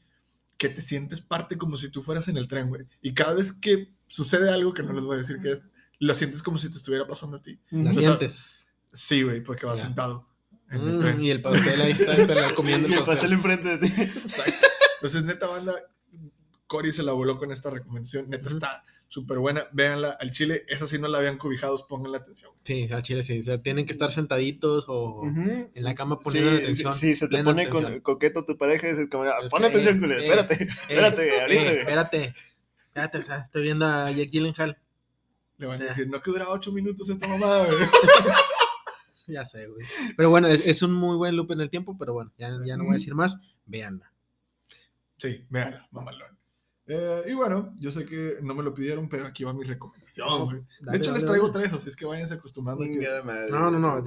[0.58, 2.84] que te sientes parte como si tú fueras en el tren, güey.
[3.02, 5.62] Y cada vez que sucede algo que no les voy a decir que es,
[6.00, 7.60] lo sientes como si te estuviera pasando a ti.
[7.70, 8.70] La sea, sientes.
[8.94, 9.88] Sí, güey, porque vas Ya.
[9.88, 10.26] sentado
[10.72, 11.22] en el Mm, tren.
[11.22, 13.34] y el pastel ahí está, la comiendo Y el el pastel pastel.
[13.34, 14.02] enfrente de ti.
[14.02, 14.68] Exacto.
[14.96, 15.74] Entonces, neta, banda,
[16.68, 18.30] Cory se la voló con esta recomendación.
[18.30, 19.66] Neta, está súper buena.
[19.72, 20.64] Véanla al chile.
[20.68, 22.52] Esa sí no la habían cobijados, pónganle atención.
[22.64, 23.40] Sí, al chile sí.
[23.40, 26.94] O sea, tienen que estar sentaditos o en la cama poniendo sí, atención.
[26.94, 29.68] sí, se te pone con- coqueto tu pareja y es como, ah, Es pon que,
[29.68, 31.62] atención, eh, culero, eh, espérate, Eh, espérate, ahorita.
[31.62, 31.78] eh, güey.
[31.80, 32.36] espérate.
[32.88, 34.78] Espérate, o sea, estoy viendo a Jake Gyllenhaal.
[35.58, 37.78] Le van a decir, no que dura ocho minutos esta mamada, güey.
[39.28, 39.84] Ya sé, güey.
[40.16, 42.78] Pero bueno, es, es un muy buen loop en el tiempo, pero bueno, ya, ya
[42.78, 43.42] no voy a decir más.
[43.66, 44.12] Véanla.
[45.18, 46.38] Sí, véanla, mamalón.
[46.88, 50.28] Eh, y bueno, yo sé que no me lo pidieron, pero aquí va mi recomendación,
[50.28, 50.58] No, güey.
[50.60, 51.66] De dale, hecho, les dale, traigo dale.
[51.68, 52.84] tres, así es que váyanse acostumbrando.
[52.84, 53.08] que-.
[53.50, 54.04] No, no, no.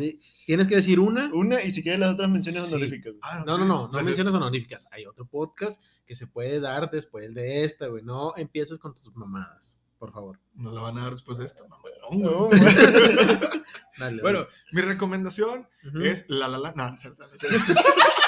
[0.46, 1.28] Tienes que decir una.
[1.34, 2.74] Una y si quieres las otras menciones Sí.
[2.74, 3.14] honoríficas.
[3.22, 4.04] Ah, No, no, sí, no, no gracias.
[4.06, 4.86] menciones honoríficas.
[4.92, 8.04] Hay otro podcast que se puede dar después de esta, güey.
[8.04, 9.80] No empieces con tus mamadas.
[9.98, 10.38] por favor.
[10.54, 11.64] Nos la van a dar después de esta.
[11.66, 12.48] mamalón, No.
[13.98, 14.50] Dale, Bueno, dale.
[14.70, 16.00] mi recomendación Ujú.
[16.02, 16.70] es La La La.
[16.76, 17.24] No, no no cierto.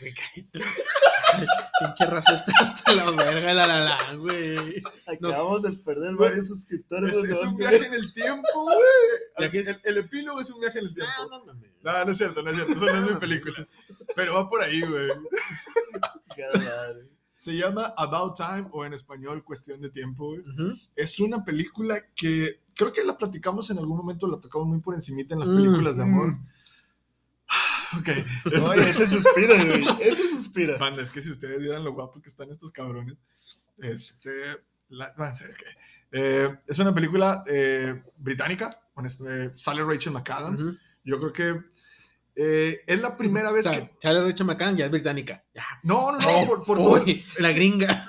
[0.00, 0.58] Güey, cállate.
[1.80, 4.82] Pinche raza está hasta la verga, la la la, güey.
[5.06, 7.16] Acabamos de perder Güey, varios suscriptores.
[7.16, 9.78] Es, un viaje en el tiempo, güey.
[9.84, 11.12] El, epílogo es un viaje en el tiempo.
[11.30, 11.70] No, no mames.
[11.82, 12.72] No, no es cierto, no es cierto.
[12.72, 13.66] Eso no es mi película.
[14.14, 15.10] Pero va por ahí, güey.
[17.30, 20.42] Se llama About Time o en español Cuestión de Tiempo, güey.
[20.94, 24.94] Es una película que creo que la platicamos en algún momento, la tocamos muy por
[24.94, 26.38] encimita en las Mm, películas de amor.
[27.98, 28.08] Ok.
[28.70, 29.84] Oye, ese suspira, güey.
[30.00, 30.76] Ese suspira.
[30.80, 33.16] Banda, es que si ustedes vieran lo guapo que están estos cabrones.
[33.78, 34.30] Este.
[34.88, 35.62] La, va a ser, ok.
[36.12, 38.70] Eh, es una película eh, británica.
[38.94, 40.62] honest- eh, sale Rachel McAdams.
[40.62, 40.76] Ujú.
[41.04, 41.64] Yo creo que
[42.36, 43.96] eh, es la primera vez Sale- que.
[44.02, 45.44] Sale Rachel McCann, ya es británica.
[45.54, 45.64] Ya.
[45.82, 48.06] No, no, no, por, por todo, Uy, la gringa.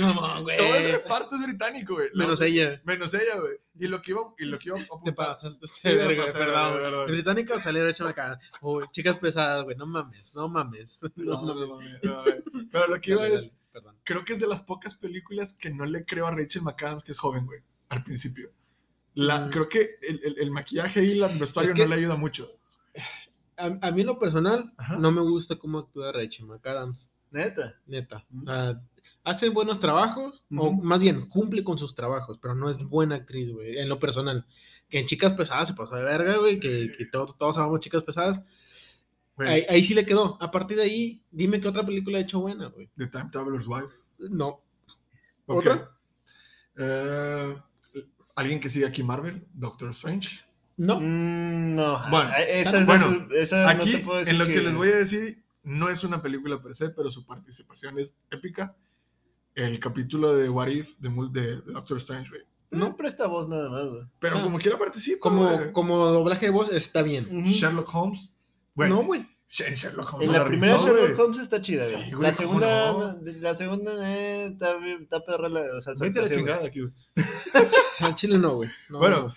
[0.00, 0.56] Todo, el, mamón, güey.
[0.56, 2.08] todo el reparto es británico, güey.
[2.14, 2.80] Menos ella.
[2.84, 3.54] Menos ella, güey.
[3.78, 5.36] Y lo que iba, y lo que iba a apuntar.
[5.64, 7.06] Sí, verga, perdón.
[7.08, 8.38] Británica sale Rachel McCann.
[8.62, 9.76] Uy, chicas pesadas, güey.
[9.76, 11.02] No mames, no mames.
[11.16, 11.98] No, No, mames.
[12.02, 12.24] no,
[12.70, 13.58] Pero lo que iba es.
[13.72, 13.94] Perdón.
[14.04, 17.12] creo que es de las pocas películas que no le creo a Rachel McAdams que
[17.12, 18.50] es joven, güey, al principio.
[19.14, 19.50] La, Mm.
[19.50, 22.50] Creo que el, el- el maquillaje y el vestuario Es que- no le ayuda mucho.
[23.58, 24.96] A, a mí en lo personal, Ajá.
[24.98, 27.10] no me gusta cómo actúa Rachel McAdams.
[27.30, 27.78] Neta.
[27.86, 28.24] Neta.
[28.30, 28.48] Mm.
[29.26, 33.50] Hace buenos trabajos, o más bien, cumple con sus trabajos, pero no es buena actriz,
[33.50, 34.46] güey, en lo personal.
[34.88, 38.04] Que en Chicas Pesadas se pasó de verga, güey, que, que todos, todos amamos Chicas
[38.04, 38.40] Pesadas.
[39.38, 40.38] Ahí, ahí sí le quedó.
[40.40, 42.88] A partir de ahí, dime qué otra película ha hecho buena, güey.
[42.96, 43.92] The Time Traveler's Wife.
[44.30, 44.62] No.
[45.46, 45.58] Ok.
[45.58, 45.90] ¿Otra?
[46.78, 47.56] Eh,
[48.36, 49.44] ¿Alguien que sigue aquí Marvel?
[49.54, 50.38] Doctor Strange.
[50.76, 51.00] No.
[51.00, 52.00] Mm, no.
[52.10, 54.62] Bueno, Ah, esa, bueno, esa Aquí, no te puedo decir en lo que...
[54.62, 58.76] les voy a decir, no es una película per se, pero su participación es épica.
[59.56, 62.42] El capítulo de What If de, Mul- de- de Doctor Strange, güey.
[62.70, 64.02] No presta voz nada más, güey.
[64.20, 64.42] Pero Ah.
[64.42, 65.72] como quiera participa, Como, güey.
[65.72, 67.26] como doblaje de voz está bien.
[67.46, 68.36] Sherlock Holmes.
[68.74, 69.26] Güey, No, güey.
[69.48, 71.20] Sher- Sherlock Holmes En la primera rifó, Sherlock güey.
[71.20, 72.10] Holmes está chida, Sí, güey.
[72.12, 73.18] güey, la ¿cómo segunda, no?
[73.40, 76.92] la segunda, eh, está, está perra la, o sea, Vete a la chingada aquí, güey.
[78.00, 78.70] Al chile no, güey.
[78.90, 79.34] No, Bueno,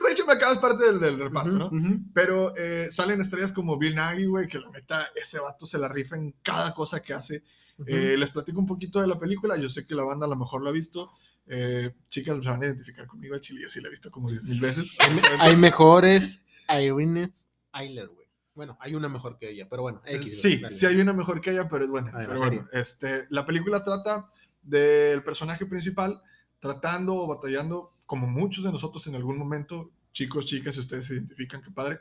[0.00, 1.58] Rachel McAdams es parte del, del reparto, Ujú.
[1.58, 1.70] ¿no?
[1.70, 1.82] güey.
[1.82, 2.00] Ujú.
[2.14, 5.88] Pero eh, salen estrellas como Bill Nagy, güey, que la neta, ese vato se la
[5.88, 7.42] rifa en cada cosa que hace.
[7.86, 9.56] Eh, les platico un poquito de la película.
[9.56, 11.10] Yo sé que la banda a lo mejor la ha visto.
[11.46, 13.60] Eh, chicas se van a identificar conmigo al chile.
[13.62, 14.96] Yo sí la he visto como 10 mil veces.
[14.98, 17.30] Hay, me- hay mejores Irene
[17.72, 18.26] Eiler, güey.
[18.54, 20.02] Bueno, hay una mejor que ella, pero bueno.
[20.04, 20.74] X, sí, dale.
[20.74, 22.10] sí hay una mejor que ella, pero es buena.
[22.10, 24.28] A ver, Pero la bueno, este, la película trata
[24.62, 26.20] del personaje principal
[26.58, 31.14] tratando o batallando, como muchos de nosotros en algún momento, chicos, chicas, si ustedes se
[31.14, 32.00] identifican, qué padre,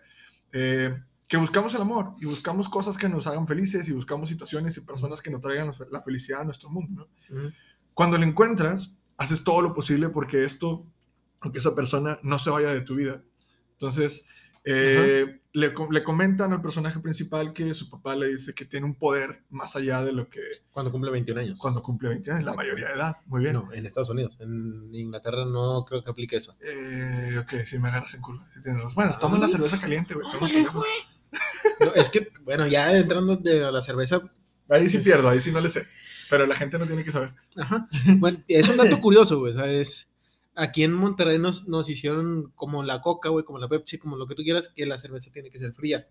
[0.52, 4.78] eh, que buscamos el amor y buscamos cosas que nos hagan felices y buscamos situaciones
[4.78, 7.10] y personas que nos traigan la- felicidad a nuestro mundo.
[7.30, 7.38] ¿no?
[7.38, 7.54] Ujú.
[7.94, 10.86] Cuando lo encuentras, haces todo lo posible porque esto,
[11.42, 13.22] aunque esa persona no se vaya de tu vida.
[13.74, 14.28] Entonces,
[14.64, 18.86] eh, le, co- le comentan al personaje principal que su papá le dice que tiene
[18.86, 21.60] un poder más allá de lo que Cuando cumple 21 años.
[21.60, 23.16] cuando cumple 20 años, la mayoría de edad.
[23.28, 23.54] Muy bien.
[23.54, 24.38] No, en Estados Unidos.
[24.40, 26.56] En Inglaterra no creo que aplique eso.
[26.62, 28.48] Eh, ok, sí me agarras en curva.
[28.56, 28.94] sí tienes.
[28.94, 30.26] Bueno, toma la cerveza caliente, güey.
[30.40, 30.86] pendejos.
[31.80, 34.22] No, es que, bueno, ya entrando de la cerveza,
[34.70, 35.86] Ahí sí pierdo, ahí sí no le sé.
[36.30, 37.34] Pero la gente no tiene que saber.
[37.56, 37.88] Ajá.
[38.18, 40.10] Bueno, es un dato curioso, güey, ¿sabes?
[40.56, 44.28] Aquí en Monterrey nos, nos hicieron como la coca, güey, como la Pepsi, como lo
[44.28, 46.08] que tú quieras, que la cerveza tiene que ser fría.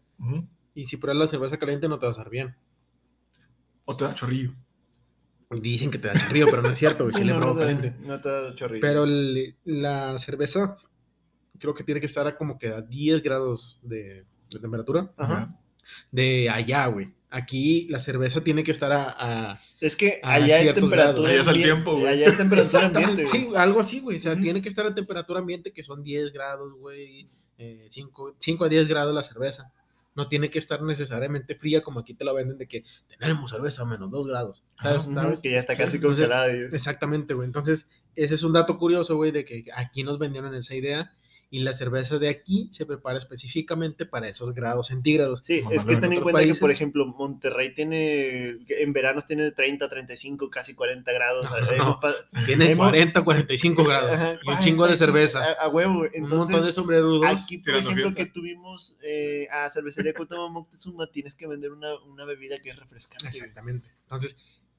[0.74, 2.56] Y si pruebas la cerveza caliente no te va a estar bien.
[3.84, 4.54] O te da chorrillo.
[5.50, 7.60] Dicen que te da chorrillo, pero no es cierto, güey, que le no, probo no
[7.60, 8.06] te- caliente.
[8.06, 8.80] no te da chorrillo.
[8.80, 10.78] Pero el- la cerveza
[11.58, 15.12] creo que tiene que estar a como que a 10 grados de, de temperatura.
[15.16, 15.58] Ajá.
[16.10, 17.14] De allá, güey.
[17.28, 19.14] Aquí la cerveza tiene que estar a...
[19.52, 21.26] a- Es que a allá es temperatura grados.
[21.26, 22.06] Allá es ambiente- tiempo, güey.
[22.06, 23.28] Allá es temperatura ambiente, güey.
[23.28, 24.16] sí, algo así, güey.
[24.16, 27.28] O sea, tiene que estar a temperatura ambiente que son 10 grados, güey.
[27.88, 29.72] 5 a 10 grados la cerveza.
[30.14, 32.84] No tiene que estar necesariamente fría como aquí te la venden de que
[33.18, 34.64] tenemos cerveza a menos 2 grados.
[34.80, 35.02] ¿Sabes?
[35.02, 35.40] ¿Sabes?
[35.42, 36.46] Que ya está casi congelada.
[36.50, 37.46] Exactamente, güey.
[37.46, 41.12] Entonces, ese es un dato curioso, güey, de que aquí nos vendieron esa idea
[41.48, 45.40] y la cerveza de aquí se prepara específicamente para esos grados centígrados.
[45.44, 49.88] Sí, es que ten en cuenta que, por ejemplo, Monterrey tiene, en verano tiene 30,
[49.88, 51.46] 35, casi 40 grados.
[51.48, 52.00] No, no.
[52.00, 55.44] pa- Tiene Hemos- 40, 45 grados Ajá, y un chingo de 45, cerveza.
[55.44, 56.00] A, a huevo.
[56.00, 57.24] un Entonces, montón de sombrerudos.
[57.44, 58.14] Aquí, por ejemplo, fiesta.
[58.24, 62.76] que tuvimos eh, a Cervecería Cuauhtémoc Moctezuma, tienes que vender una, una bebida que es
[62.76, 63.88] refrescante, Exactamente.
[64.02, 64.36] Entonces,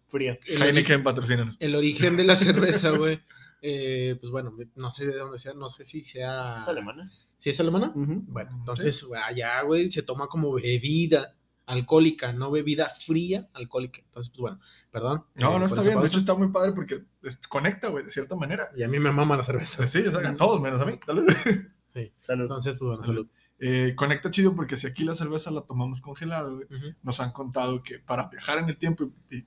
[0.09, 0.37] fría.
[0.45, 3.21] el origen, Heineken el origen de la cerveza, güey,
[3.61, 6.53] eh, pues bueno, no sé de dónde sea, no sé si sea...
[6.53, 7.11] ¿Es alemana?
[7.37, 7.91] ¿Sí es alemana?
[7.95, 11.33] Bueno, entonces, güey, allá, güey, se toma como bebida.
[11.67, 13.99] alcohólica, no bebida fría alcohólica.
[13.99, 15.25] Entonces, pues bueno, perdón.
[15.35, 15.99] No, eh, no por está esa bien.
[16.01, 18.69] De hecho, está muy padre porque es- conecta, güey, de cierta manera.
[18.77, 19.85] Y a mí me mama la cerveza.
[19.85, 20.93] Sí, o sea, a todos menos a mí.
[20.93, 21.67] vez.
[21.87, 22.13] Sí.
[22.21, 22.43] Salud.
[22.43, 23.27] Entonces, pues bueno, salud.
[23.59, 26.67] Eh, conecta chido porque si aquí la cerveza la tomamos congelada, güey,
[27.03, 29.45] nos han contado que para viajar en el tiempo y, y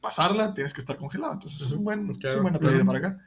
[0.00, 1.32] pasarla tienes que estar congelado.
[1.34, 2.34] Entonces es un buen, es Claro.
[2.36, 2.86] una buena traída Ujú.
[2.86, 3.24] para acá.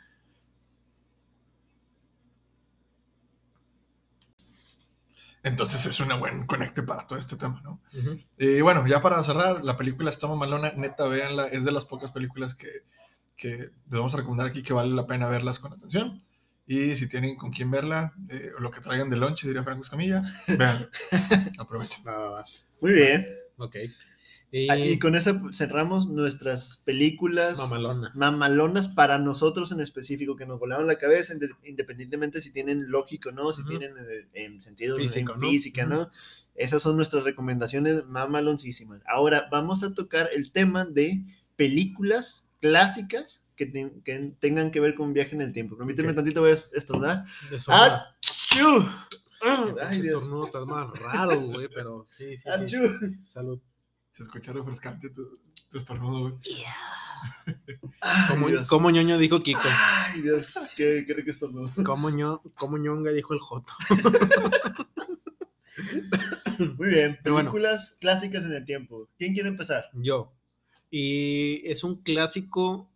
[5.43, 7.81] Entonces es una buen conecte para todo este tema, ¿no?
[7.97, 8.19] Ujú.
[8.37, 12.11] Y bueno, ya para cerrar, la película está mamalona, neta, véanla, es de las pocas
[12.11, 12.83] películas que,
[13.35, 16.23] que les vamos a recomendar aquí que vale la pena verlas con atención.
[16.67, 19.81] Y si tienen con quién verla, eh, o lo que traigan de lunch, diría Franco
[19.81, 20.23] Escamilla,
[20.57, 20.89] vean,
[21.57, 22.03] aprovechen.
[22.79, 23.27] Muy bien.
[23.57, 23.75] Ok.
[24.51, 28.15] Y, Ah, Y con eso cerramos nuestras películas mamalonas.
[28.17, 33.29] mamalonas para nosotros en específico, que nos volaron la cabeza, inde- independientemente si tienen lógico
[33.29, 35.47] o no, si tienen eh, en sentido en Físico, ¿no?
[35.49, 36.09] física, ¿no?
[36.55, 39.01] Esas son nuestras recomendaciones mamaloncísimas.
[39.07, 41.23] Ahora vamos a tocar el tema de
[41.55, 43.71] películas clásicas que,
[44.03, 45.77] que tengan que ver con viaje en el tiempo.
[45.77, 46.15] Permíteme Ok.
[46.15, 47.23] tantito, voy a estornudar.
[47.69, 48.05] ¡Ah!
[48.19, 48.85] ¡Achú!
[49.43, 50.21] Ay, ¡Ay, Dios!
[50.23, 52.49] estornudo más raro, güey, pero sí, sí, sí.
[52.49, 52.77] ¡Achú!
[53.27, 53.59] Salud.
[54.21, 55.27] Se escucha refrescante tu,
[55.71, 56.33] tu estornudo, güey.
[58.01, 58.67] ¡Ay, Como, Dios!
[58.69, 59.59] como ñoño dijo Kiko.
[59.63, 60.53] ¡Ay, Dios!
[60.77, 61.71] ¡Qué, qué rico estornudo!
[61.83, 63.73] Como, ño, como ñonga dijo el Joto.
[66.77, 67.37] Muy bien, bueno.
[67.37, 69.09] películas clásicas en el tiempo.
[69.17, 69.85] ¿Quién quiere empezar?
[69.93, 70.31] Yo.
[70.91, 72.91] Y es un clásico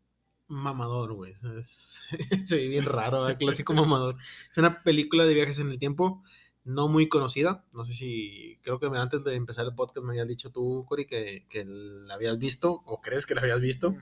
[0.48, 1.34] mamador, güey.
[1.58, 2.02] Es,
[2.46, 3.36] soy bien raro, ¿eh?
[3.36, 4.18] clásico mamador.
[4.52, 6.22] Es una película de viajes en el tiempo
[6.66, 7.64] no muy conocida.
[7.72, 11.06] No sé si, creo que antes de empezar el podcast me habías dicho tú, Cory,
[11.08, 13.96] que, que la habías visto o crees que la habías visto.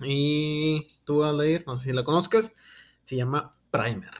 [0.00, 2.52] Y tú vas a leer, no sé si la conozcas,
[3.04, 4.10] se llama Primer.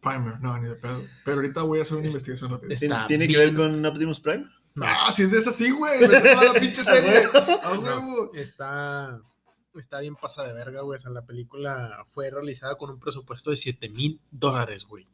[0.00, 1.02] Primer, no, ni de pedo.
[1.24, 2.74] Pero ahorita voy a hacer una Es- investigación rápida.
[2.76, 4.46] ¿Tiene, Está tiene que ver con Optimus Prime?
[4.74, 6.00] No, Ah, si es de esa, sí, güey.
[6.00, 7.24] Me toda la pinche serie.
[7.62, 8.34] A no, huevo.
[8.34, 9.20] está,
[9.74, 10.96] está bien pasada de verga, güey.
[10.96, 15.06] O sea, la película fue realizada con un presupuesto de 7 mil dólares, güey.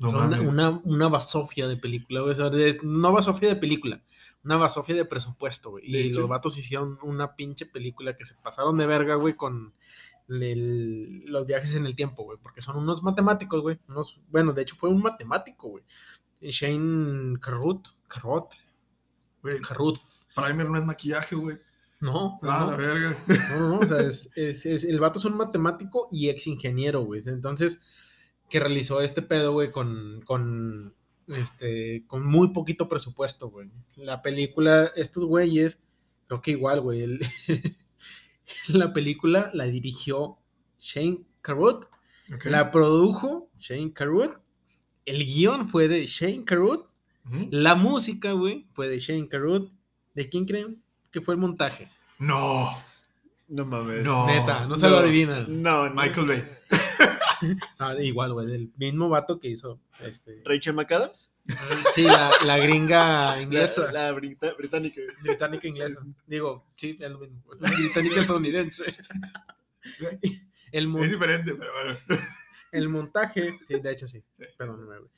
[0.00, 2.32] No O sea, una, una, una basofia de película, güey.
[2.32, 4.02] O sea, de- no basofia de película,
[4.42, 5.90] una basofia de presupuesto, güey.
[5.92, 6.20] De Y hecho.
[6.20, 9.74] los vatos hicieron una pinche película que se pasaron de verga, güey, con
[10.28, 12.38] el- los viajes en el tiempo, güey.
[12.42, 13.78] Porque son unos matemáticos, güey.
[13.88, 15.84] Unos, bueno, de hecho fue un matemático, güey.
[16.40, 17.88] Shane Carruth.
[18.08, 18.54] Carrot.
[19.42, 19.98] Güey, Carruth.
[20.34, 21.58] Primer no es maquillaje, güey.
[22.00, 22.70] No, no, Ah, no.
[22.70, 23.18] la verga.
[23.50, 26.46] No, no, no, o sea, es, es- es- el vato es un matemático y ex
[26.46, 27.20] ingeniero, güey.
[27.26, 27.82] Entonces,
[28.50, 30.94] que realizó este pedo, güey, con, con,
[31.28, 33.70] este, con muy poquito presupuesto, güey.
[33.96, 35.80] La película, estos güeyes,
[36.26, 37.20] creo que igual, güey, el-
[38.68, 40.38] la película la dirigió
[40.78, 41.84] Shane Carruth,
[42.44, 44.36] la produjo Shane Carruth,
[45.06, 46.86] el guion fue de Shane Carruth,
[47.50, 49.70] la música, güey, fue de Shane Carruth.
[50.14, 50.82] ¿De quién creen
[51.12, 51.88] que fue el montaje?
[52.18, 52.76] No,
[53.48, 54.02] No mames.
[54.02, 54.26] no.
[54.26, 55.02] Neta, no se lo no.
[55.06, 55.62] adivinan.
[55.62, 55.94] No, no.
[55.94, 56.44] Michael Bay.
[57.78, 60.42] Ah, igual, güey, del mismo vato que hizo este.
[60.44, 61.34] Rachel McAdams.
[61.94, 63.90] Sí, la, la gringa La, inglesa.
[63.92, 65.00] la brita- británica.
[65.22, 66.00] Británica inglesa.
[66.26, 67.42] Digo, sí, es lo mismo.
[67.44, 68.94] pues, Británica estadounidense.
[70.72, 71.98] El, mon- Es diferente, pero bueno.
[72.72, 74.22] el montaje, sí, de hecho sí.
[74.38, 74.44] Sí.
[74.56, 75.10] Perdóname, güey.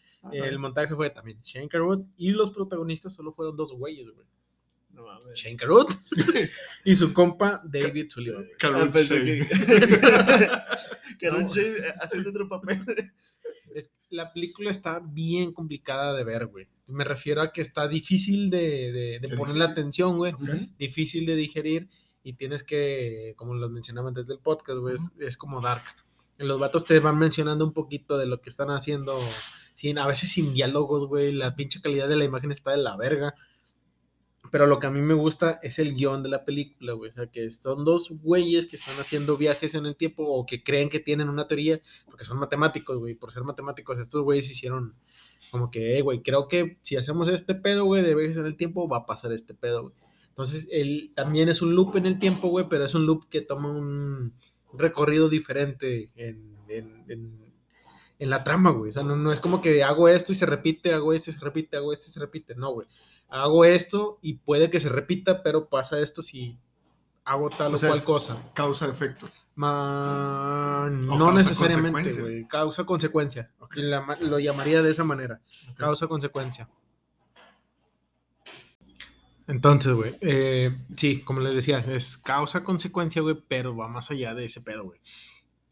[0.49, 4.27] El montaje fue también Shane Carruth y los protagonistas solo fueron dos güeyes, güey.
[5.03, 5.39] No mames.
[5.39, 5.91] Shane Carruth
[6.85, 8.47] y su compa David Sullivan.
[8.63, 8.89] Ah,
[11.21, 11.55] era un No.
[11.55, 12.85] Shade eh, haciendo otro papel.
[13.75, 16.69] Es- la película está bien complicada de ver, güey.
[16.89, 20.35] Me refiero a que está difícil de, de, de ponerle atención, güey.
[20.79, 21.89] Difícil de digerir
[22.23, 25.83] y tienes que, como lo mencionaba antes del podcast, güey, es, es como dark.
[26.37, 29.19] Los vatos te van mencionando un poquito de lo que están haciendo,
[29.75, 32.97] sin, a veces sin diálogos, güey, la pinche calidad de la imagen está de la
[32.97, 33.35] verga.
[34.53, 37.11] Pero lo que a mí me gusta es el guion de la película, güey.
[37.11, 40.63] O sea, que son dos güeyes que están haciendo viajes en el tiempo o que
[40.63, 43.15] creen que tienen una teoría, porque son matemáticos, güey.
[43.17, 44.95] Por ser matemáticos, estos güeyes hicieron
[45.51, 48.57] como que, eh, güey, creo que si hacemos este pedo, güey, de viajes en el
[48.57, 49.95] tiempo, va a pasar este pedo, güey.
[50.29, 53.41] Entonces, él también es un loop en el tiempo, güey, pero es un loop que
[53.43, 54.35] toma un
[54.75, 57.53] recorrido diferente en, en, en-
[58.19, 58.91] en la trama, güey.
[58.91, 61.35] O sea, no, no es como que hago esto y se repite, hago esto y
[61.35, 62.55] se repite, hago esto y se repite.
[62.55, 62.87] No, güey.
[63.35, 66.59] Hago esto y puede que se repita, pero pasa esto si
[67.25, 68.43] hago tal O o, sea, cual cosa.
[68.53, 69.27] Causa-efecto.
[69.55, 72.23] Ma- No causa necesariamente, consecuencia.
[72.23, 72.47] güey.
[72.49, 73.51] Causa-consecuencia.
[73.61, 73.77] Ok.
[73.79, 75.41] Y la Lo llamaría de esa manera.
[75.71, 75.79] Ok.
[75.79, 76.69] Causa-consecuencia.
[79.49, 84.45] Entonces, güey, eh, sí, como les decía, es causa-consecuencia, güey, pero va más allá de
[84.45, 85.01] ese pedo, güey.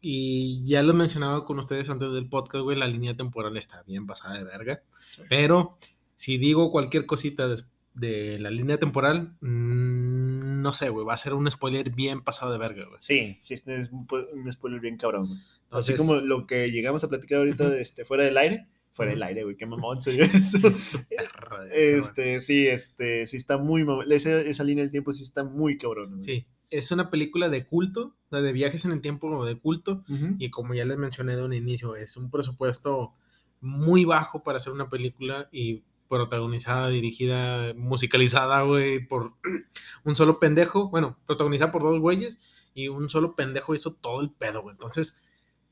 [0.01, 4.07] Y ya lo mencionaba con ustedes antes del podcast, güey, la línea temporal está bien
[4.07, 4.81] pasada de verga.
[5.11, 5.21] Sí.
[5.29, 5.77] Pero
[6.21, 11.17] si digo cualquier cosita des- de la línea temporal, mm, no sé, güey, va a
[11.17, 12.97] ser un spoiler bien pasado de verga, güey.
[13.01, 15.39] Sí, sí, este es un, un spoiler bien cabrón, güey.
[15.71, 17.73] Así Entonces, como lo que llegamos a platicar ahorita Ujú.
[17.73, 18.67] este, fuera del aire.
[18.93, 20.59] Fuera del aire, güey, qué mamón se eso.
[20.59, 21.97] de-.
[21.97, 24.11] Este, sí, este, sí está muy mamón.
[24.11, 26.23] Esa, esa línea del tiempo sí está muy cabrón, güey.
[26.23, 30.35] Sí, es una película de culto, de viajes en el tiempo de culto, Ujú.
[30.39, 33.13] y como ya les mencioné de un inicio, es un presupuesto
[33.59, 39.31] muy bajo para hacer una película y protagonizada, dirigida, musicalizada, güey, por
[40.03, 42.39] un solo pendejo, bueno, protagonizada por dos güeyes
[42.73, 44.73] y un solo pendejo hizo todo el pedo, güey.
[44.73, 45.23] Entonces,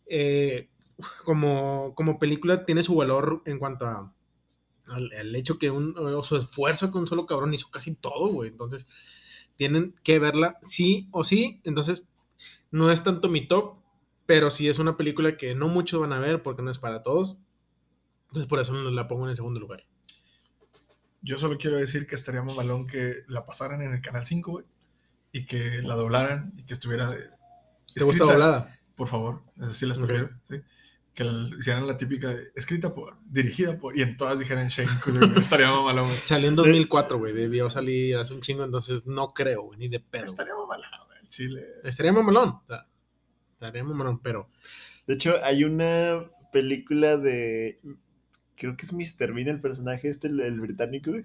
[0.08, 0.70] eh,
[1.26, 4.14] como, como película tiene su valor en cuanto a
[4.88, 8.50] al, hecho que un, o su esfuerzo que un solo cabrón hizo casi todo, güey.
[8.50, 8.88] Entonces,
[9.56, 11.62] tienen que verla sí o sí.
[11.64, 12.06] Entonces,
[12.72, 13.76] no es tanto mi top,
[14.26, 17.04] pero sí es una película que no muchos van a ver porque no es para
[17.04, 17.38] todos.
[18.30, 19.86] Entonces, por eso la pongo en el segundo lugar.
[21.22, 24.52] Yo solo quiero decir que estaría muy malón que la pasaran en el Canal 5,
[24.52, 24.66] güey.
[25.32, 27.18] Y que la doblaran y que estuviera de...
[27.94, 28.80] ¿Te gusta escrita- doblada?
[28.96, 30.06] Por favor, eso sí las Ok.
[30.06, 30.62] prefiero, sí.
[31.14, 34.90] Que la- hicieran la típica de, escrita por, dirigida por, y en todas dijeran Shane
[35.06, 35.40] güey.
[35.40, 36.18] Estaría muy malón, güey.
[36.18, 37.34] Salió en 2004, güey.
[37.34, 40.26] Debió salir hace un chingo, entonces no creo, güey, ni de pedo.
[40.26, 41.20] Estaría muy malón, güey.
[41.28, 41.66] Chile.
[41.84, 42.60] Estaría mamalón.
[43.52, 44.50] estaría mamalón, pero
[45.08, 47.80] De hecho, hay una película de.
[48.60, 49.34] Creo que es Mr.
[49.34, 51.24] Bean el personaje este, el, el británico, güey.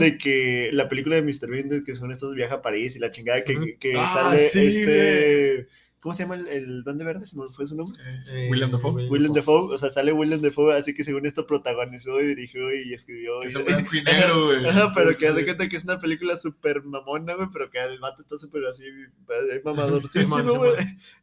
[0.00, 1.48] De que la película de Mr.
[1.50, 4.38] Bean, de que son estos viaja a París y la chingada que, que Ah, sale
[4.38, 5.68] sí, este.
[6.00, 7.26] ¿Cómo se llama el, el Duende Verde?
[7.26, 8.00] ¿Se me fue su nombre?
[8.02, 9.06] Eh, Eh, William Dafoe.
[9.10, 9.74] William Dafoe.
[9.74, 13.38] O sea, sale Willem Dafoe, así que según esto protagonizó y dirigió y escribió.
[13.40, 14.64] Que y- se blanco y negro, güey.
[14.66, 15.44] Ajá, pero Sí, que sí.
[15.44, 18.84] cuenta que es una película súper mamona, güey, pero que el vato está súper así,
[18.86, 20.72] eh, mamadorcísimo, Simón, güey.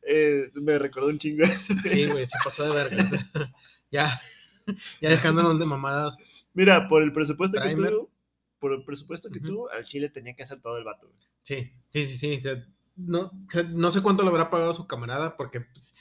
[0.08, 1.74] Eh, me recordó un chingo eso.
[1.82, 3.10] Sí, güey, se pasó de verga.
[3.92, 4.22] ya,
[5.02, 6.20] ya dejándonos de mamadas.
[6.54, 8.12] Mira, por el presupuesto que tuvo,
[8.60, 9.48] por el presupuesto que Ujú.
[9.48, 11.20] tuvo, al Chile tenía que hacer todo el vato, güey.
[11.44, 12.36] Sí, sí, sí, sí.
[12.36, 15.94] o sea, no, o sea, no sé cuánto le habrá pagado su camarada, porque, pues,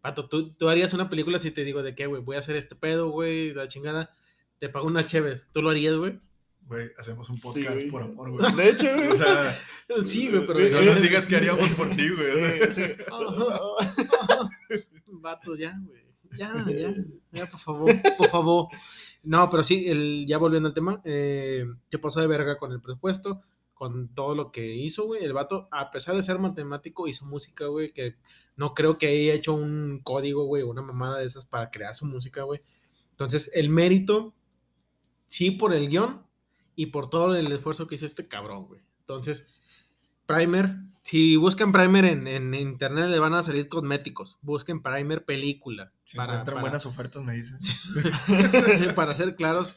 [0.00, 2.56] pato, tú, tú harías una película si te digo de qué, güey, voy a hacer
[2.56, 4.14] este pedo, güey, la chingada,
[4.58, 5.50] te pago una chévez.
[5.52, 6.20] ¿Tú lo harías, güey?
[6.62, 8.52] Güey, hacemos un podcast por amor, güey.
[8.54, 9.08] De hecho, güey.
[9.08, 9.56] O sea,
[10.04, 10.82] Sí, güey, pero...
[10.82, 12.70] No nos digas que haríamos por ti, güey.
[12.70, 12.82] sí.
[15.06, 16.07] Vatos, ya, güey.
[16.38, 16.94] Ya, ya,
[17.32, 18.68] ya, por favor, por favor.
[19.22, 22.80] No, pero sí, el, ya volviendo al tema, eh, que pasó de verga con el
[22.80, 23.40] presupuesto,
[23.74, 25.24] con todo lo que hizo, güey.
[25.24, 28.16] El vato, a pesar de ser matemático, hizo música, güey, que
[28.56, 32.06] no creo que haya hecho un código, güey, una mamada de esas para crear su
[32.06, 32.60] música, güey.
[33.10, 34.34] Entonces, el mérito,
[35.26, 36.24] sí por el guion
[36.76, 38.80] y por todo el esfuerzo que hizo este cabrón, güey.
[39.00, 39.48] Entonces,
[40.28, 44.38] Primer, si buscan Primer en, en internet le van a salir cosméticos.
[44.42, 45.92] Busquen Primer película.
[46.04, 47.58] Si para, encuentran para- buenas ofertas, me dicen.
[48.94, 49.76] para ser claros,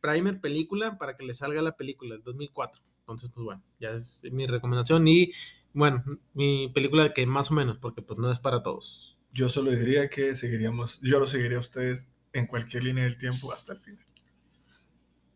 [0.00, 2.80] Primer película para que le salga la película del 2004.
[3.00, 5.32] Entonces, pues bueno, ya es mi recomendación y
[5.72, 6.04] bueno,
[6.34, 9.18] mi película que más o menos, porque pues no es para todos.
[9.32, 13.52] Yo solo diría que seguiríamos, yo lo seguiría a ustedes en cualquier línea del tiempo
[13.52, 14.04] hasta el final.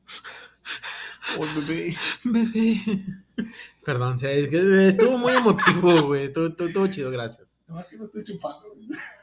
[1.38, 1.94] Oh, bebé.
[2.24, 2.76] Bebé.
[3.84, 6.24] Perdón, o sea, es que estuvo muy emotivo, güey.
[6.24, 7.58] Estuvo, estuvo- estuvo chido, gracias.
[7.66, 8.74] Nada más que no estoy chupando.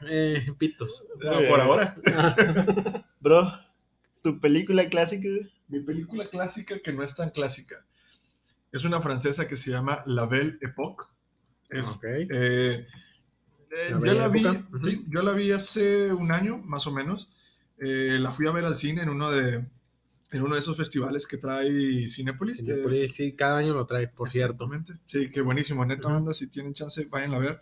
[0.08, 1.04] Eh, pitos.
[1.22, 1.96] No, por ahora.
[3.20, 3.52] Bro,
[4.22, 5.52] tu película clásica, güey?
[5.68, 7.76] Mi película clásica que no es tan clásica
[8.72, 11.04] es una francesa que se llama La Belle Époque.
[11.70, 12.04] Es, Ok.
[12.04, 12.86] eh, eh,
[13.70, 14.44] La yo, Bella la vi,
[14.84, 17.28] sí, yo la vi hace un año, más o menos.
[17.78, 19.64] Eh, la fui a ver al cine en uno de,
[20.32, 22.58] en uno de esos festivales que trae Cinépolis.
[22.58, 24.64] eh, Cinépolis, sí, cada año lo trae, por cierto.
[24.64, 24.94] Exactamente.
[25.06, 25.84] Sí, qué buenísimo.
[25.84, 27.60] Neta, banda, si tienen chance, vayan a ver.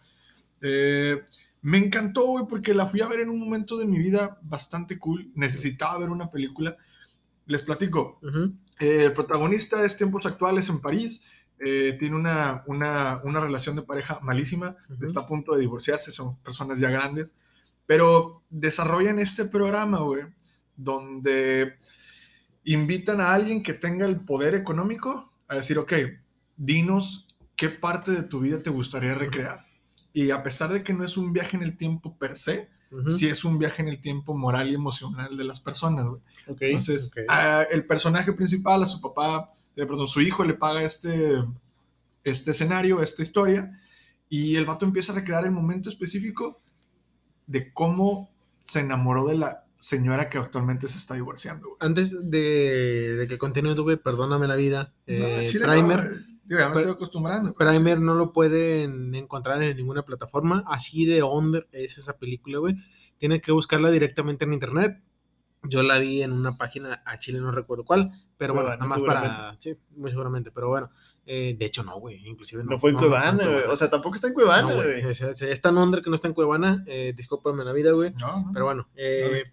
[0.63, 1.21] Eh,
[1.63, 4.99] me encantó, güey, porque la fui a ver en un momento de mi vida bastante
[4.99, 5.31] cool.
[5.35, 6.77] Necesitaba ver una película.
[7.47, 8.19] Les platico.
[8.23, 8.53] Ujú.
[8.79, 11.23] Eh, el protagonista es tiempos actuales en París.
[11.63, 14.77] eh, tiene una, una, una relación de pareja malísima.
[14.89, 15.05] Ujú.
[15.05, 16.11] Está a punto de divorciarse.
[16.13, 17.37] Son personas ya grandes.
[17.85, 20.23] Pero desarrollan este programa, güey,
[20.77, 21.75] donde
[22.65, 25.93] invitan a alguien que tenga el poder económico a decir, ok,
[26.57, 29.67] dinos qué parte de tu vida te gustaría recrear.
[30.13, 33.09] Y a pesar de que no es un viaje en el tiempo per se, Ujú.
[33.11, 36.21] sí es un viaje en el tiempo moral y emocional de las personas, güey.
[36.49, 36.63] Ok.
[36.63, 37.25] Entonces, ok.
[37.29, 39.47] a- el personaje principal, a su papá,
[39.77, 41.43] eh, perdón, su hijo le paga este,
[42.25, 43.71] este escenario, esta historia,
[44.29, 46.61] y el vato empieza a recrear el momento específico
[47.47, 48.31] de cómo
[48.63, 51.69] se enamoró de la señora que actualmente se está divorciando.
[51.71, 51.79] güey.
[51.81, 54.93] Antes de, de que continúe, güey, perdóname la vida.
[55.07, 57.55] No, eh, Chile no, Primer, eh, digo, ya me estoy acostumbrando.
[57.55, 60.63] Primer no lo pueden encontrar en ninguna plataforma.
[60.67, 62.77] Así de under es esa película, güey.
[63.19, 65.03] Tienen que buscarla directamente en internet.
[65.63, 68.99] Yo la vi en una página a Chile, no recuerdo cuál, pero bueno, Cuevana, nada
[68.99, 69.57] más para.
[69.61, 70.91] Sí, muy seguramente, pero bueno.
[71.27, 72.27] eh, de hecho, no, güey.
[72.27, 72.71] Inclusive no.
[72.71, 73.65] No fue en Cuevana, güey.
[73.69, 75.03] O sea, tampoco está en Cuevana, No, güey.
[75.03, 75.05] güey.
[75.11, 76.83] O sea, es tan under que no está en Cuevana.
[76.87, 78.13] Eh, discúlpame la vida, güey.
[78.15, 78.51] No, no.
[78.55, 79.45] Pero bueno, eh.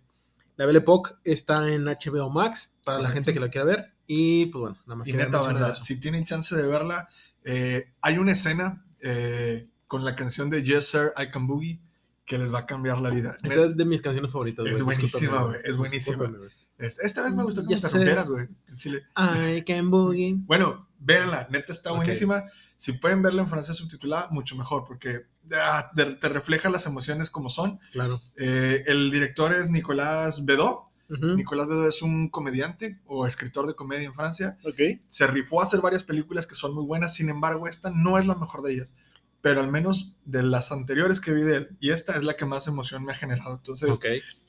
[0.57, 3.93] La Belle Époque está en HBO Max para la gente que la quiera ver.
[4.07, 7.07] Y pues bueno, nada más Y neta, banda, si tienen chance de verla,
[7.43, 11.79] eh, hay una escena eh, con la canción de Yes Sir, I Can Boogie
[12.25, 13.37] que les va a cambiar la vida.
[13.41, 14.97] Esa es de mis canciones favoritas, Es güey.
[14.97, 16.29] buenísima, güey, es buenísima.
[16.77, 19.03] Esta vez me gustó que Yes, me interrumpieras, güey, en Chile.
[19.17, 20.35] I can boogie.
[20.45, 21.97] Bueno, véanla, neta está Ok.
[21.97, 22.43] buenísima.
[22.77, 27.31] Si pueden verla en francés subtitulada, mucho mejor, porque ah, te, te refleja las emociones
[27.31, 27.79] como son.
[27.91, 28.21] Claro.
[28.37, 30.83] Eh, el director es Nicolas Bedot.
[31.09, 31.35] Ujú.
[31.35, 34.57] Nicolas Bedot es un comediante o escritor de comedia en Francia.
[34.63, 34.99] Ok.
[35.07, 38.27] Se rifó a hacer varias películas que son muy buenas, sin embargo, esta no es
[38.27, 38.95] la mejor de ellas.
[39.41, 42.45] Pero al menos de las anteriores que vi de él, y esta es la que
[42.45, 43.55] más emoción me ha generado.
[43.55, 43.89] Entonces,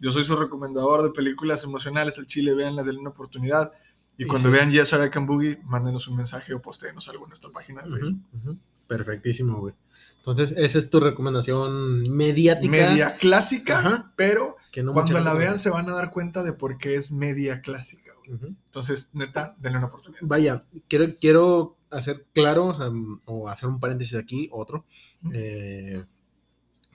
[0.00, 3.72] yo soy su recomendador de películas emocionales al chile, véanla, denle una oportunidad.
[4.18, 4.52] Y Y cuando sí.
[4.52, 8.58] vean Yes Can Boogie, mándenos un mensaje o posteenos algo en nuestra página de Facebook.
[8.86, 9.74] Perfectísimo, güey.
[10.18, 12.70] Entonces, esa es tu recomendación mediática.
[12.70, 14.12] Media clásica, Ajá.
[14.16, 17.12] pero Que no cuando la vean se van a dar cuenta de por qué es
[17.12, 18.12] media clásica.
[18.28, 20.20] Entonces, neta, denle una oportunidad.
[20.24, 22.90] Vaya, quiero, quiero hacer claro o, sea,
[23.24, 24.84] o hacer un paréntesis aquí, otro.
[25.32, 26.04] Eh,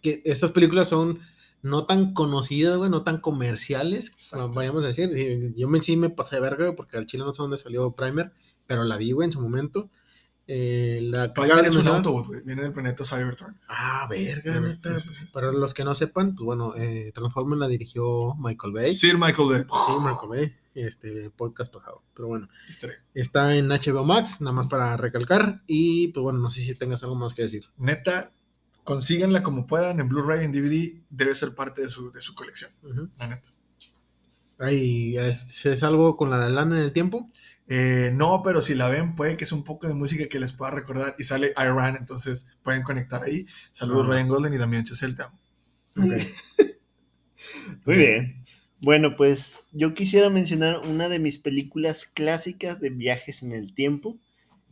[0.02, 1.20] que estas películas son
[1.64, 4.14] no tan conocidas, güey, no tan comerciales,
[4.54, 5.54] vayamos a decir.
[5.56, 7.92] Yo me, sí me pasé de verga, güey, porque al chile no sé dónde salió
[7.92, 8.32] Primer,
[8.68, 9.90] pero la vi, güey, en su momento.
[10.46, 13.58] Eh, la Primer es un mencionar- Autobot, güey, viene del planeta Cybertron.
[13.70, 15.00] Ah, verga, Sí, neta.
[15.00, 15.26] sí, sí.
[15.32, 18.92] Para los que no sepan, pues bueno, eh, Transformers la dirigió Michael Bay.
[18.94, 19.66] Sí, Sir Michael Bay.
[20.02, 22.04] Michael Bay, este podcast pasado.
[22.14, 22.50] Pero bueno,
[23.14, 25.62] está en HBO Max, nada más para recalcar.
[25.66, 27.64] Y pues bueno, no sé si tengas algo más que decir.
[27.78, 28.30] Neta,
[28.84, 32.72] consíganla como puedan en Blu-ray, en DVD, debe ser parte de su, de su colección,
[32.84, 33.10] Ujú.
[33.18, 33.50] la neta.
[34.60, 37.26] Ay, ¿es, es algo con la lana en el tiempo?
[37.68, 40.54] Eh, no, pero si la ven, puede que es un poco de música que les
[40.54, 43.48] pueda recordar y sale Iran, entonces pueden conectar ahí.
[43.72, 44.14] Saludos, Ah.
[44.14, 45.40] Ryan Golden y Damián Chesel, te amo.
[47.86, 48.46] Muy bien.
[48.80, 54.18] Bueno, pues yo quisiera mencionar una de mis películas clásicas de viajes en el tiempo.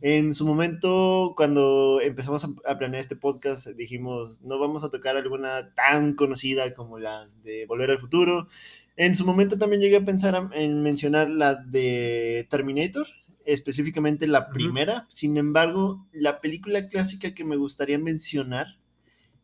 [0.04, 5.74] En su momento, cuando empezamos a, planear este podcast, dijimos, no vamos a tocar alguna
[5.74, 8.48] tan conocida como las de Volver al Futuro.
[8.96, 13.06] En su momento también llegué a pensar en mencionar la de Terminator,
[13.44, 15.06] específicamente la primera.
[15.08, 18.78] Sin embargo, la película clásica que me gustaría mencionar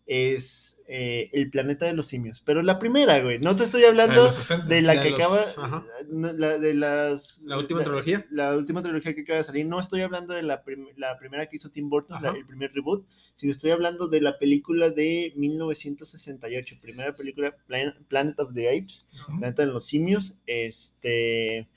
[0.06, 2.42] es eh, El planeta de los simios.
[2.44, 3.38] Pero la primera, güey.
[3.38, 4.66] No te estoy La hablando de los 60.
[4.66, 5.84] de la De que los- acaba.
[6.10, 7.42] la, de las.
[7.44, 8.26] ¿La última trilogía?
[8.30, 9.66] La última trilogía que acaba de salir.
[9.66, 12.72] No estoy hablando de la, prim- la primera que hizo Tim Burton, la- el primer
[12.72, 16.76] reboot, sino estoy hablando de la película de 1968.
[16.80, 19.08] Primera película, Plan- Planet of the Apes.
[19.26, 20.38] Planeta de los Simios.
[20.46, 21.68] Este.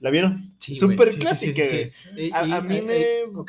[0.00, 0.40] ¿La vieron?
[0.58, 2.96] Sí, Súper clásica, sí, A, a mí eh, me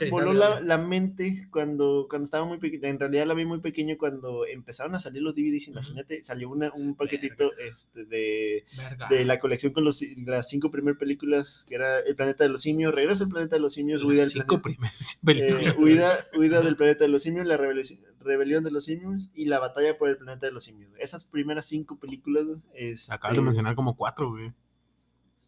[0.05, 0.67] eh, voló dale, la, dale.
[0.67, 2.83] la mente cuando, cuando estaba muy pequeño.
[2.87, 5.69] En realidad la vi muy pequeño cuando empezaron a salir los DVDs.
[5.69, 8.65] Imagínate, salió una, un paquetito este, de,
[9.09, 12.61] de la colección con los, las cinco primeras películas, que era El planeta de los
[12.61, 14.91] simios, Regreso al planeta de los simios, Huida, del cinco planeta-
[15.27, 17.85] eh, huida, Huida del planeta de los simios, La rebelión,
[18.19, 20.91] rebelión de los simios y La batalla por el planeta de los simios.
[20.99, 24.51] Esas primeras cinco películas, este, Acabas de mencionar como cuatro, güey.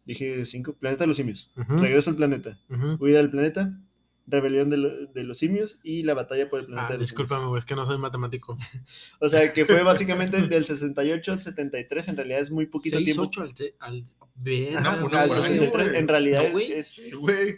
[0.04, 2.58] Dije cinco, Planeta de los simios, Regreso al planeta.
[3.00, 3.70] Huida del planeta,
[4.26, 7.08] Rebelión de, lo- de los simios y la batalla por el planeta Ah, de los
[7.08, 7.18] simios.
[7.28, 8.56] discúlpame, güey, es que no soy matemático.
[9.20, 13.22] O sea, que fue básicamente del 68 al 73, en realidad es muy poquito tiempo.
[13.24, 13.54] ocho al...
[13.54, 14.02] se- al...
[14.02, 15.98] No, Ajá, uno al por año, 73, güey.
[16.00, 17.56] en realidad No, es- güey.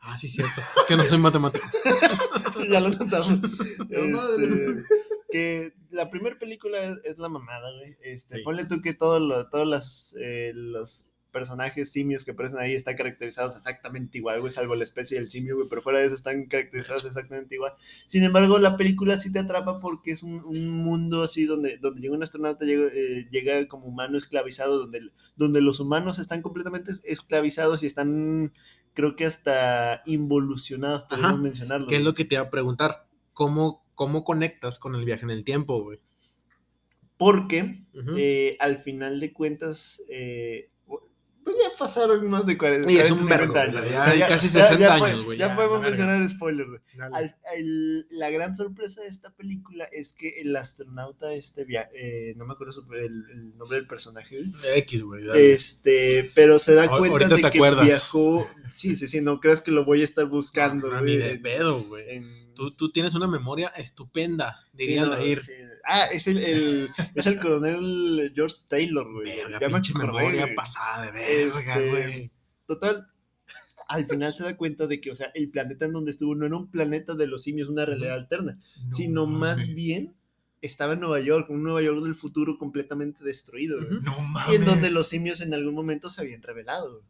[0.00, 0.60] Ah, sí, cierto.
[0.60, 1.66] Es que no soy matemático.
[2.70, 3.38] ya lo notamos.
[3.90, 4.84] Este,
[5.30, 7.96] que la primera película es, es la mamada, güey.
[8.02, 8.42] Este, Sí.
[8.44, 12.96] Ponle tú que todo lo- todos los, eh, los personajes simios que aparecen ahí están
[12.96, 16.46] caracterizados exactamente igual, güey, salvo la especie del simio, güey, pero fuera de eso están
[16.46, 17.74] caracterizados exactamente igual.
[18.06, 22.00] Sin embargo, la película sí te atrapa porque es un, un mundo así donde, donde
[22.00, 26.92] llega un astronauta, llega, eh, llega como humano esclavizado, donde, donde los humanos están completamente
[26.92, 28.54] es- esclavizados y están,
[28.94, 31.88] creo que hasta involucionados, podemos Ajá, mencionarlo.
[31.88, 33.08] ¿Qué es lo que te iba a preguntar?
[33.32, 35.98] ¿Cómo, cómo conectas con el viaje en el tiempo, güey?
[37.16, 40.70] Porque eh, al final de cuentas, eh,
[41.44, 44.04] pues ya pasaron más de 40, Y es un 40, vergo, 50 o años.
[44.04, 46.80] sea, ya hay casi 60 ya años, güey, Ya, ya, podemos mencionar spoilers, güey.
[48.10, 52.52] La gran sorpresa de esta película es que el astronauta, este, via- eh, no me
[52.54, 55.24] acuerdo su- el, el nombre del personaje, güey, X, güey.
[55.24, 55.52] dale.
[55.52, 57.86] este, pero se da cuenta de te que acuerdas.
[57.86, 61.16] viajó, Sí, sí, sí, no creas que lo voy a estar buscando, No, no, güey,
[61.16, 62.16] ni de pedo, güey.
[62.16, 65.42] en- Tú, tú tienes una memoria estupenda, sí, diría no, Aldair.
[65.42, 65.52] sí.
[65.84, 69.26] Ah, es el, el- es el coronel George Taylor, güey.
[69.36, 70.54] Verga, Ya me pinche acordé, memoria güey.
[70.54, 72.30] pasada de verga, Este, güey.
[72.66, 73.06] Total,
[73.88, 76.46] al final se da cuenta de que, o sea, el planeta en donde estuvo no
[76.46, 78.54] era un planeta de los simios, una realidad alterna,
[78.86, 80.14] No sino más bien
[80.62, 84.00] estaba en Nueva York, un Nueva York del futuro completamente destruido, güey.
[84.00, 84.54] No Y mames.
[84.60, 87.02] en donde los simios en algún momento se habían revelado.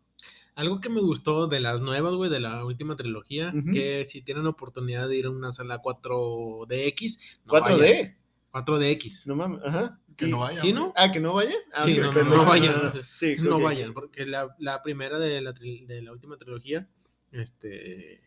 [0.54, 4.46] Algo que me gustó de las nuevas, güey, de la última trilogía, que si tienen
[4.46, 8.16] oportunidad de ir a una sala 4DX, no 4D, vayan.
[8.52, 9.26] 4DX.
[9.26, 10.00] no mames, ajá.
[10.16, 10.60] Que no vaya.
[10.60, 10.92] ¿Sí, no?
[10.96, 11.56] Ah, que no vayan.
[11.74, 12.74] Ah, Sí, no, que no, no vayan.
[12.76, 13.62] ah, Sí, No ok.
[13.64, 16.88] vayan, porque la, la primera de la, de la última trilogía,
[17.32, 18.20] este,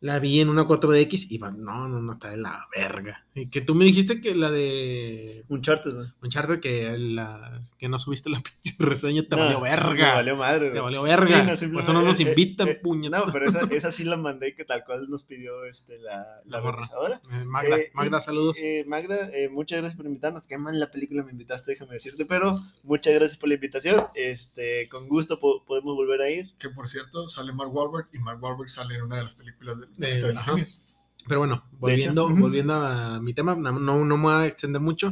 [0.00, 3.24] la vi en una 4DX y va, no, no, no, está de la verga.
[3.34, 6.06] Y que tú me dijiste que la de Uncharted, güey.
[6.22, 10.14] Uncharted, que, la, que no subiste la pinche reseña, te No, valió verga.
[10.14, 11.56] valió madre, Te valió verga.
[11.56, 13.10] Sí, no, Por eso no nos simplemente- invitan, eh, eh.
[13.10, 16.60] No, pero esa, esa sí la mandé que tal cual nos pidió este, la, la
[16.60, 17.20] La organizadora.
[17.32, 18.56] Eh, Magda, Eh, Magda, saludos.
[18.60, 20.46] eh, Magda, eh, muchas gracias por invitarnos.
[20.46, 24.04] Qué mal la película me invitaste, déjame decirte, pero muchas gracias por la invitación.
[24.14, 26.54] Este, con gusto po- podemos volver a ir.
[26.58, 29.78] Que por cierto, sale Mark Wahlberg y Mark Wahlberg sale en una de las películas
[29.80, 30.66] del De- de.
[31.28, 35.10] Pero bueno, volviendo, volviendo a mi tema, no, no, no me voy a extender mucho.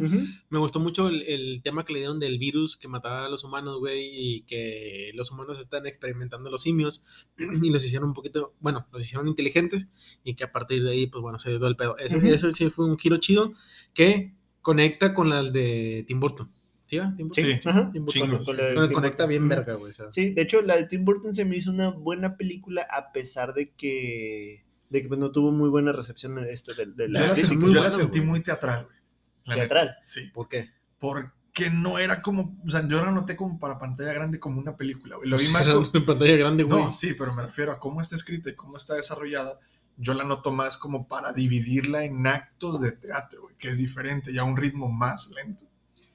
[0.49, 3.43] Me gustó mucho el, el tema que le dieron del virus que mataba a los
[3.43, 7.05] humanos, güey, y que los humanos están experimentando los simios
[7.63, 9.89] y los hicieron un poquito, bueno, los hicieron inteligentes
[10.23, 11.99] y que a partir de ahí, pues bueno, se dio el pedo.
[11.99, 13.53] Eso, eso sí fue un giro chido
[13.93, 16.49] que conecta con las de Tim Burton.
[16.95, 16.99] ¿Sí?
[16.99, 17.15] va?
[17.17, 17.45] Tim Burton.
[17.45, 17.91] Sí, Ajá.
[17.93, 18.23] Tim Burton.
[18.23, 18.47] chingos.
[18.47, 19.29] Con la de Bueno, Tim conecta Burton.
[19.29, 19.91] bien verga, güey.
[19.91, 20.13] o sea.
[20.13, 23.55] Sí, de hecho, la de Tim Burton se me hizo una buena película a pesar
[23.55, 27.27] de que, de que pues, no tuvo muy buena recepción este, de, de la yo
[27.27, 28.31] la, crítica, sentí- muy yo la buena, sentí güey.
[28.31, 28.97] muy teatral, güey.
[29.45, 29.69] La neta.
[29.69, 29.97] teatral.
[30.03, 30.31] Sí.
[30.33, 30.71] ¿Por qué?
[30.99, 34.77] Porque no era como, o sea, yo la noté como para pantalla grande como una
[34.77, 35.29] película, güey.
[35.29, 36.83] Lo vi más como, en pantalla grande, güey.
[36.85, 39.59] No, sí, pero me refiero a cómo está escrita y cómo está desarrollada.
[39.97, 44.33] Yo la noto más como para dividirla en actos de teatro, güey, que es diferente
[44.33, 45.67] y a un ritmo más lento.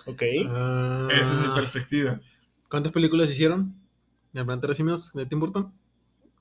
[0.06, 0.24] Ok.
[0.50, 2.20] Ah, Esa es mi perspectiva.
[2.70, 3.76] ¿Cuántas películas hicieron?
[4.34, 5.74] ¿El planeta de los simios de Tim Burton?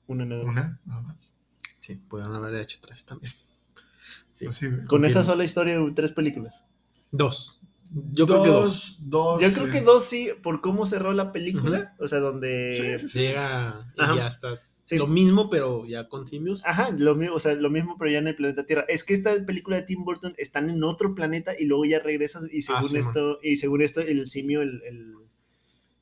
[0.07, 0.53] Una nada más.
[0.53, 1.33] Una, nada más.
[1.79, 3.33] Sí, pudieron haber hecho tres también.
[4.33, 4.45] Sí.
[4.45, 4.67] Pues sí.
[4.87, 6.65] Con esa sola historia, tres películas.
[7.11, 7.61] Dos.
[8.11, 9.09] Yo creo que dos.
[9.09, 9.41] Dos.
[9.41, 11.95] Yo creo eh, que dos sí, por cómo cerró la película.
[11.99, 12.97] O sea, donde.
[12.99, 13.19] Sí, sí, sí.
[13.19, 14.15] Llega y Ajá.
[14.15, 14.59] ya está.
[14.89, 14.97] Sí.
[14.97, 16.65] Lo mismo, pero ya con simios.
[16.65, 18.85] Ajá, lo mismo, o sea, lo mismo, pero ya en el planeta Tierra.
[18.87, 22.45] Es que esta película de Tim Burton están en otro planeta y luego ya regresas
[22.51, 25.13] y según Ah, sí, esto, y según esto, el simio, el, el-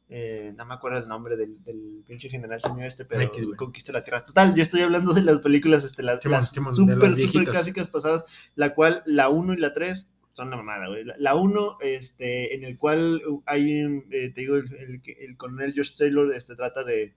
[0.10, 3.92] eh, no me acuerdo el nombre del, del pinche general simio este, pero X, conquista
[3.92, 4.26] la Tierra.
[4.26, 7.50] Total, yo estoy hablando de las películas, este, las las súper viejitas.
[7.50, 8.24] clásicas pasadas,
[8.56, 11.04] la cual, la 1 y la 3 son una mamada, güey.
[11.04, 13.70] La- La 1, este, en el cual hay,
[14.12, 17.14] eh, te digo, el, el, el coronel George Taylor, este, trata de,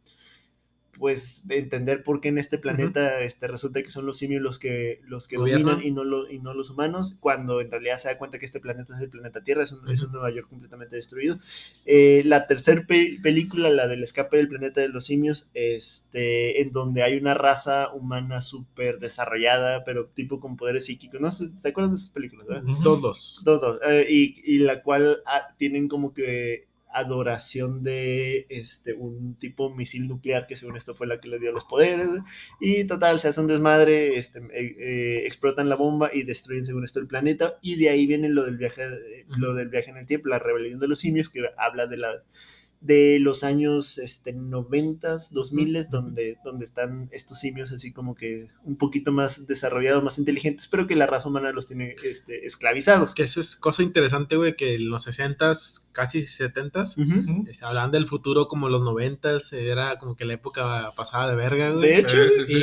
[0.99, 5.01] pues entender por qué en este planeta este, resulta que son los simios los que,
[5.07, 8.19] los que dominan y no, lo- y no los humanos, cuando en realidad se da
[8.19, 10.13] cuenta que este planeta es el planeta Tierra, es un, es un.
[10.13, 11.39] Nueva York completamente destruido.
[11.87, 17.03] Eh, la tercera película, la del escape del planeta de los simios, este, en donde
[17.03, 21.21] hay una raza humana súper desarrollada, pero tipo con poderes psíquicos.
[21.21, 21.31] ¿No?
[21.31, 22.47] ¿Se, acuerdan de esas películas?
[22.47, 22.65] verdad?
[22.65, 22.83] Ujú.
[22.83, 23.41] Dos, dos.
[23.45, 23.81] Dos, dos.
[23.87, 30.09] Eh, y, y la cual ah, tienen como que adoración de este un tipo misil
[30.09, 32.09] nuclear que según esto fue la que le dio los poderes
[32.61, 36.85] y total se hace un desmadre este, eh, eh, explotan la bomba y destruyen según
[36.85, 39.99] esto el planeta y de ahí viene lo del viaje eh, lo del viaje en
[39.99, 42.23] el tiempo la rebelión de los simios que habla de la
[42.81, 45.91] de los años este, 90, 2000, Ujú.
[45.91, 50.87] donde, donde están estos simios así como que un poquito más desarrollados, más inteligentes, pero
[50.87, 53.15] que la raza humana los tiene este, esclavizados.
[53.15, 57.33] Que eso es cosa interesante, güey, que en los 60s, casi 70s, Ujú.
[57.43, 57.53] Ujú.
[57.53, 61.71] se hablaban del futuro como los 90s, era como que la época pasada de verga,
[61.73, 61.89] güey.
[61.91, 62.57] De hecho, Sí, sí, sí.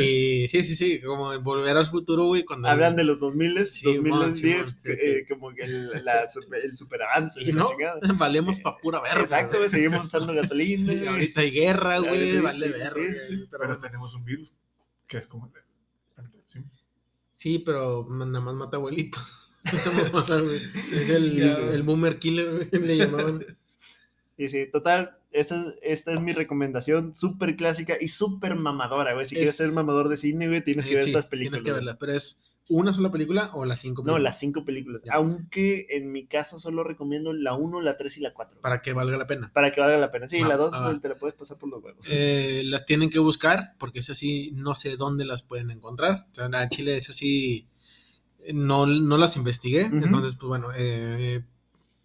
[0.44, 2.68] Y sí, sí, sí, como volver al futuro, güey, cuando...
[2.70, 4.98] hablan de los 2000, Sí, 2010, mon, sí, mon, sí, que, sí.
[5.02, 6.26] eh, como que el, la
[6.64, 7.42] el superavance.
[7.44, 8.00] Y no, chingada.
[8.18, 9.22] valemos pa' pura verga.
[9.22, 9.70] Exacto, güey.
[9.70, 10.94] seguimos usando gasolina.
[10.94, 12.90] Y ahorita hay guerra, Ya, güey, sí, vale sí, verga.
[12.94, 13.28] sí, güey.
[13.28, 14.58] sí, pero, Pero tenemos un virus
[15.08, 15.60] que es como el de.
[17.34, 19.47] Sí, pero nada más mata abuelitos.
[19.66, 23.46] Es el, boomer killer, le llamaban.
[24.38, 29.26] Y sí, total, esta, esta es mi recomendación, súper clásica y súper mamadora, güey.
[29.26, 31.64] Si Es- quieres ser mamador de cine, güey, tienes que ver Sí, estas películas.
[31.64, 34.24] Tienes que verlas, pero es una sola película o las cinco No, películas.
[34.24, 35.02] las cinco películas.
[35.06, 35.14] Ya.
[35.14, 38.60] Aunque en mi caso solo recomiendo la 1, la 3 y la 4.
[38.62, 39.52] Para que valga la pena.
[39.54, 40.28] Para que valga la pena.
[40.28, 41.00] Sí, Va, la 2 va, va.
[41.00, 42.06] te la puedes pasar por los huevos.
[42.10, 46.28] Eh, las tienen que buscar porque es así, no sé dónde las pueden encontrar.
[46.32, 47.68] O sea, en Chile es así,
[48.54, 49.86] no, no las investigué.
[49.86, 49.98] Ujú.
[49.98, 51.44] Entonces, pues bueno, eh,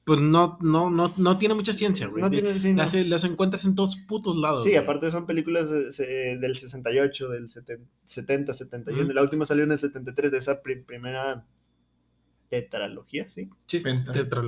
[0.05, 2.22] pues no, no, no, no tiene mucha ciencia, güey.
[2.22, 2.82] No tiene, sí, no.
[2.82, 4.64] las, las encuentras en todos putos lados.
[4.64, 4.82] Sí, güey.
[4.82, 9.05] aparte son películas de- se- del 68, del 70, 70 71.
[9.05, 9.12] Ujú.
[9.12, 11.47] La última salió en el 73 de esa pri- primera
[12.49, 13.49] tetralogía, ¿sí?
[13.66, 14.12] Sí, Penta.
[14.12, 14.43] tetra.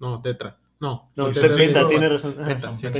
[0.00, 0.58] No, tetra.
[0.80, 2.34] No, No, tetra- penta, sí, tiene razón.
[2.34, 2.92] Penta, sí, es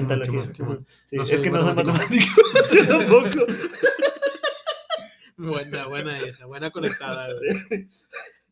[1.41, 2.27] que no soy matemático.
[2.43, 2.75] matemático.
[2.75, 3.53] Yo tampoco.
[5.37, 7.89] Buena, buena esa, buena conectada, güey.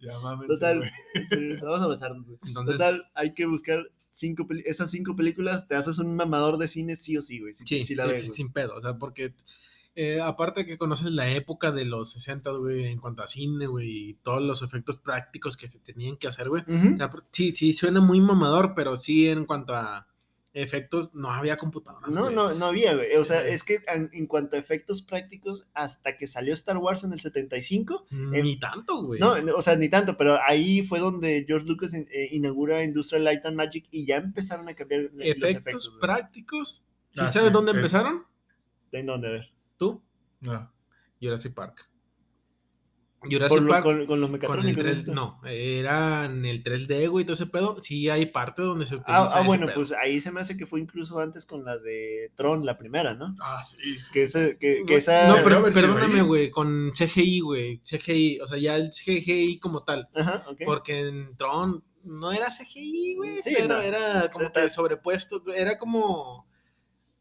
[0.00, 0.48] Ya mames.
[0.48, 0.82] Total.
[1.30, 2.38] Sí, vamos a güey.
[2.46, 6.96] Entonces, Total, hay que buscar cinco esas cinco películas, te haces un mamador de cine
[6.96, 7.54] sí o sí, güey.
[7.54, 9.34] Si, sí, si la sí, ves, sí, sin pedo, o sea, porque
[9.94, 14.10] eh, aparte que conoces la época de los 60, güey, en cuanto a cine, güey,
[14.10, 16.62] y todos los efectos prácticos que se tenían que hacer, güey.
[16.68, 16.94] Ujú.
[16.94, 20.06] O sea, sí, sí, suena muy mamador, pero sí en cuanto a
[20.62, 22.14] efectos, no había computadoras.
[22.14, 22.34] No, güey.
[22.34, 23.14] no, no había, güey.
[23.16, 23.48] O sea, Sí.
[23.50, 27.20] es que en, en cuanto a efectos prácticos, hasta que salió Star Wars en el
[27.20, 29.20] 75, Ni tanto, güey.
[29.20, 33.22] no, o sea, ni tanto, pero ahí fue donde George Lucas in- eh, inaugura Industrial
[33.22, 35.98] Light and Magic y ya empezaron a cambiar eh, los efectos, efectos.
[36.00, 36.82] prácticos.
[37.10, 37.76] ¿Sí Ah, sabes sí, dónde eh.
[37.76, 38.24] empezaron?
[38.92, 39.28] ¿En dónde?
[39.28, 39.52] A ver.
[39.76, 40.02] Tú,
[40.40, 40.72] No.
[41.20, 41.88] Jurassic Park.
[43.30, 43.82] Jurassic lo- Park.
[43.84, 44.82] con, con los Con el mecatrónicos.
[44.84, 45.14] 3, ¿no?
[45.14, 47.82] no, era en el 3D, güey, todo ese pedo.
[47.82, 49.74] Sí hay parte donde se utiliza Ah, ah, ese bueno, pedo.
[49.76, 53.14] pues ahí se me hace que fue incluso antes con la de Tron, la primera,
[53.14, 53.34] ¿no?
[53.40, 53.76] Ah, sí.
[54.02, 55.28] sí, Que, ese, que, que esa...
[55.28, 57.78] No, pero perdóname, güey, con CGI, güey.
[57.84, 60.08] CGI, o sea, ya el CGI como tal.
[60.14, 60.60] Ajá, ok.
[60.64, 63.80] Porque en Tron no era CGI, güey, Sí, pero no.
[63.80, 66.46] era como que sobrepuesto, era como...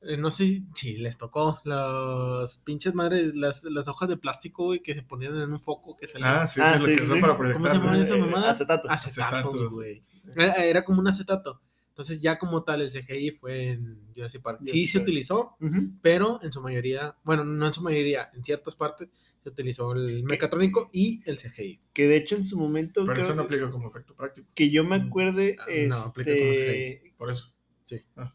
[0.08, 4.66] eh, No sé si- si les tocó las pinches madres, las, las hojas de plástico,
[4.66, 6.42] güey, que se ponían en un foco que salía.
[6.42, 7.22] Ah, sí, Ah, sí, lo sí, que sí, usan sí.
[7.22, 7.72] para ¿Cómo proyectar.
[7.72, 8.04] se llaman ¿no?
[8.04, 8.56] esas Eh, mamadas?
[8.56, 8.92] acetatos.
[8.92, 10.04] Acetatos, güey.
[10.36, 11.62] Era, era como un acetato.
[11.90, 14.60] Entonces ya como tal el CGI fue en Jurassic Park.
[14.64, 15.04] Sí Jurassic se Park.
[15.08, 15.58] utilizó,
[16.02, 19.08] pero en su mayoría, bueno, no en su mayoría, en ciertas partes
[19.42, 21.80] se utilizó el mecatrónico y el CGI.
[21.94, 24.46] Que de hecho en su momento Pero creo eso no aplica como efecto práctico.
[24.54, 27.54] que yo me acuerde, Ah, no, aplica como este, Por eso.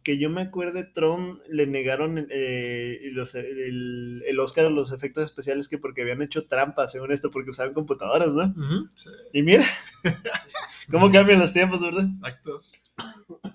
[0.02, 5.24] Que yo me acuerde, Tron le negaron eh, los- el, el Oscar a los efectos
[5.24, 8.54] especiales que porque habían hecho trampas, según esto, porque usaban computadoras, ¿no?
[8.96, 9.66] Sí, Y mira,
[10.90, 12.04] cómo cambian los tiempos, ¿verdad?
[12.04, 12.60] exacto.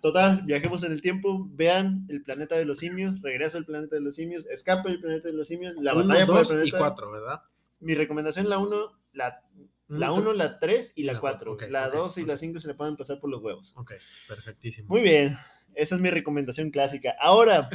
[0.01, 4.01] Total, viajemos en el tiempo, vean el planeta de los simios, regreso al planeta de
[4.01, 6.71] los simios, escape del planeta de los simios, la Uno, batalla por el dos y
[6.71, 6.79] planeta.
[6.79, 7.41] cuatro, ¿verdad?
[7.81, 9.41] Mi recomendación, la 1, la
[9.89, 11.51] la Uno, 1, la 3 y la La 4.
[11.51, 12.27] cuatro, ok, la ok, 2 y ok.
[12.27, 13.73] la 5 se le pueden pasar por los huevos.
[13.77, 13.93] Ok,
[14.27, 14.89] perfectísimo.
[14.89, 15.37] Muy bien,
[15.75, 17.15] esa es mi recomendación clásica.
[17.19, 17.69] Ahora,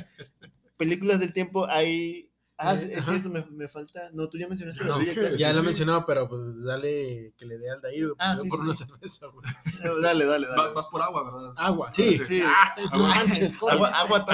[0.77, 2.27] películas del tiempo hay...
[2.63, 4.11] Ah, Eh, es cierto, me, me falta...
[4.13, 5.31] No, tú ya mencionaste la No, clásica.
[5.39, 5.67] ya lo sí.
[5.67, 8.85] mencionaba, pero pues dale que le dé al Dair, Ah, sí, por sí, una sí.
[8.85, 9.47] cerveza, güey.
[10.03, 10.57] Dale, dale, dale.
[10.57, 11.55] Vas, vas por agua, ¿verdad?
[11.57, 12.19] Agua, sí.
[12.19, 12.43] Sí.
[12.45, 13.09] Ah, Agua.
[13.09, 13.57] manches.
[13.63, 14.27] Agua, agua.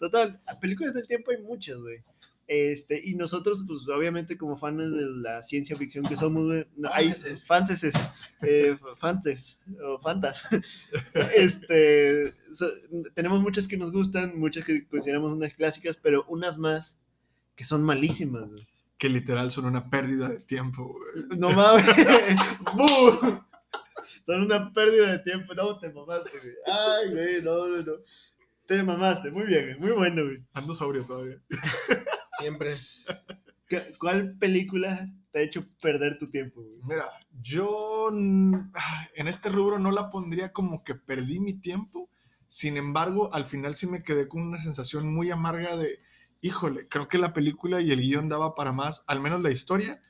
[0.00, 2.02] Total, películas del tiempo hay muchas, güey.
[2.46, 7.08] Este, y nosotros, pues obviamente como fans de la ciencia ficción que somos, no, hay
[7.08, 7.46] Fanses.
[7.46, 7.94] fanses,
[8.42, 10.46] eh, fanses, o fantas.
[11.34, 12.72] este, so-
[13.14, 17.02] tenemos muchas que nos gustan, muchas que consideramos unas clásicas, pero unas más
[17.56, 18.66] que son malísimas, güey.
[18.98, 21.38] Que literal son una pérdida de tiempo, güey.
[21.38, 21.84] No mames.
[24.26, 25.52] Son una pérdida de tiempo.
[25.54, 26.54] No, te mamaste, güey.
[26.66, 27.92] Ay, güey, no, no, no.
[28.66, 29.30] Te mamaste.
[29.30, 29.78] Muy bien, güey.
[29.78, 30.42] Muy bueno, güey.
[30.54, 31.36] Ando sobrio todavía.
[32.38, 32.76] Siempre.
[33.68, 36.80] ¿Qué- ¿Cuál película te ha hecho perder tu tiempo, güey?
[36.84, 37.04] Mira,
[37.40, 38.08] yo
[38.74, 42.10] ah, en este rubro no la pondría como que perdí mi tiempo.
[42.48, 45.98] Sin embargo, al final sí me quedé con una sensación muy amarga de,
[46.40, 50.00] híjole, creo que la película y el guion daba para más, al menos la historia,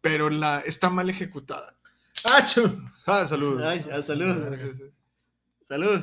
[0.00, 1.76] pero la, está mal ejecutada.
[2.24, 2.82] ¡Acho!
[3.06, 3.62] Ah, salud.
[3.62, 4.56] Ay, ah, salud.
[5.62, 6.02] Salud.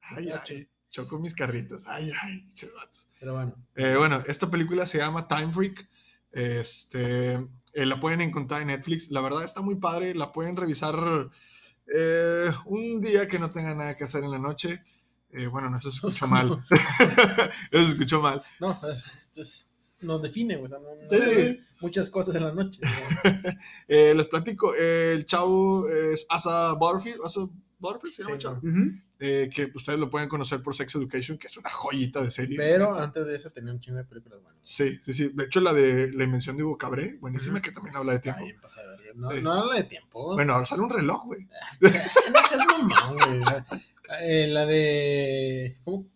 [0.00, 1.84] Ay, ay, choco mis carritos.
[1.86, 3.08] Ay, ay, che, vatos.
[3.20, 3.54] Pero bueno.
[3.74, 5.88] Eh, bueno, esta película se llama Time Freak.
[6.32, 9.10] Este, eh, la pueden encontrar en Netflix.
[9.10, 10.14] La verdad está muy padre.
[10.14, 10.96] La pueden revisar
[11.94, 14.82] eh, un día que no tengan nada que hacer en la noche.
[15.50, 16.64] Bueno, no, eso se escuchó mal.
[16.70, 18.42] eso se escuchó mal.
[18.58, 19.70] No, es, es-
[20.00, 21.58] nos define, o sea, no- no- Sí.
[21.80, 22.80] Muchas cosas en la noche.
[22.82, 22.88] ¿no?
[23.88, 24.74] Eh, les platico.
[24.74, 27.20] eh, el chavo es Asa Butterfield.
[27.24, 27.40] Asa
[27.78, 28.56] Butterfield se llama Sí, chavo.
[28.58, 28.90] Ujú.
[29.18, 32.56] Eh, que ustedes lo pueden conocer por Sex Education, que es una joyita de serie.
[32.56, 34.60] Pero antes de eso tenía un chingo de películas buenas.
[34.62, 35.30] Sí, sí, sí.
[35.34, 37.62] De hecho, la de la invención de Hugo Cabré, buenísima, Ujú.
[37.62, 38.44] que también habla de tiempo.
[38.44, 38.56] bien.
[39.16, 40.34] No, no habla de tiempo.
[40.34, 41.46] Bueno, ahora sale un reloj, güey.
[41.80, 41.90] no
[42.48, 43.44] seas mamón, güey.
[43.44, 43.66] sea,
[44.22, 45.76] eh, la de.
[45.84, 46.06] ¿Cómo?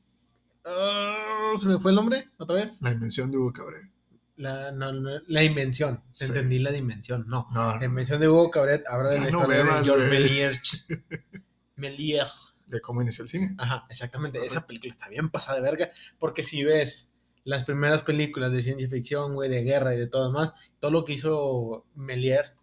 [0.65, 2.29] Ah, ¿Se me fue el nombre?
[2.39, 2.81] ¿Otra vez?
[2.83, 3.91] La invención de Hugo Cabré.
[4.37, 6.03] La, no, no, la invención.
[6.15, 6.25] Sí.
[6.25, 7.27] Entendí la dimensión.
[7.29, 7.47] No.
[7.53, 10.11] No, La invención de Hugo Cabret habla de la historia de George güey.
[10.11, 10.87] Méliès.
[11.77, 12.55] Méliès.
[12.67, 13.55] de cómo inició el cine.
[13.59, 14.45] Ajá, exactamente.
[14.45, 15.91] Esa película está bien pasada de verga.
[16.19, 17.13] Porque si ves
[17.45, 21.05] las primeras películas de ciencia ficción, güey, de guerra y de todo más, todo lo
[21.05, 22.55] que hizo Méliès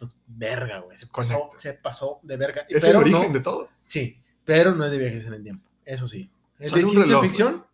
[0.00, 0.96] Pues, verga, güey.
[0.96, 2.66] Se pasó, se pasó de verga.
[2.68, 3.68] Es pero el origen de todo.
[3.82, 5.70] Sí, pero no es de viajes en el tiempo.
[5.84, 6.28] Eso sí.
[6.62, 7.66] Es Sale de ciencia reloj, ficción.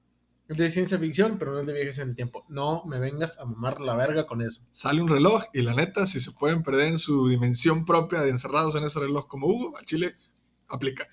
[0.49, 2.47] De ciencia ficción, pero no es de viajes en el tiempo.
[2.49, 4.63] No me vengas a mamar la verga con eso.
[4.73, 8.31] Sale un reloj y la neta, si se pueden perder en su dimensión propia de
[8.31, 10.17] encerrados en ese reloj como Hugo, al Chile
[10.69, 11.07] aplica.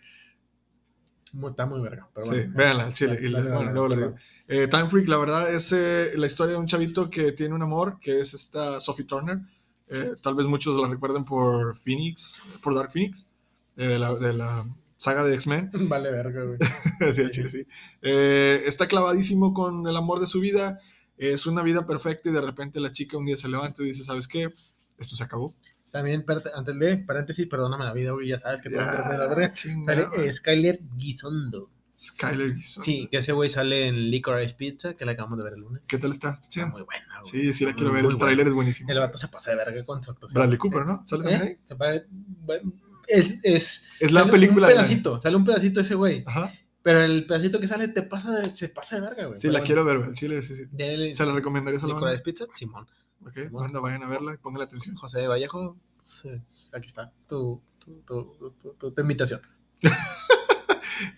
[1.33, 2.07] Muy- está muy verga.
[2.13, 3.15] Pero Sí, bueno, véanla al Chile.
[3.15, 4.15] dale, y la- dale, bueno, dale, luego les perdón.
[4.47, 4.61] digo.
[4.63, 7.61] Eh, Time Freak, la verdad, es eh, la historia de un chavito que tiene un
[7.63, 9.39] amor, que es esta Sophie Turner.
[9.87, 13.27] Eh, tal vez muchos la recuerden por Phoenix, por Dark Phoenix,
[13.75, 14.65] eh, de, la, de la
[15.05, 15.69] saga de X-Men.
[15.89, 16.57] Vale verga, güey.
[17.13, 17.67] sí, al chile, sí.
[18.01, 20.79] Eh, está clavadísimo con el amor de su vida.
[21.17, 24.03] Es una vida perfecta y de repente la chica un día se levanta y dice,
[24.03, 24.49] ¿sabes qué?
[24.97, 25.53] Esto se acabó.
[25.91, 26.25] También,
[26.55, 28.27] antes de paréntesis, perdóname la vida, güey.
[28.27, 29.55] Ya sabes que te voy a Ya, perder la verga.
[29.55, 31.69] Sale eh, Skyler Gisondo.
[31.97, 32.83] Skyler Gison.
[32.83, 35.87] Sí, que ese güey sale en Licorice Pizza, que la acabamos de ver el lunes.
[35.87, 36.37] ¿Qué tal está?
[36.69, 37.31] Muy buena, güey.
[37.31, 38.03] Sí, sí la Muy, quiero ver.
[38.03, 38.89] muy El tráiler es buenísimo.
[38.91, 40.41] El vato se pasa de verga con su actuación.
[40.41, 41.01] Bradley Cooper, ¿no?
[41.05, 41.47] ¿Sale también ahí?
[41.49, 41.59] ¿Eh?
[41.63, 42.73] Se bueno,
[43.07, 46.23] Es, es, Es la sale película Un de la- pedacito, sale un pedacito ese güey.
[46.25, 46.51] Ajá.
[46.83, 49.39] Pero el pedacito que sale te pasa de, se pasa de verga, güey.
[49.39, 50.13] Sí, la quiero ver, güey.
[50.13, 50.63] Chile, sí, sí.
[50.71, 52.21] de- Se la recomendaría a la.
[52.23, 52.87] Pizza, Simón.
[53.25, 54.95] Ok, banda, vayan a verla y pongan atención.
[54.95, 57.59] José de Vallejo, pues, es- aquí está tu,
[58.05, 59.41] tu, tu, tu- invitación.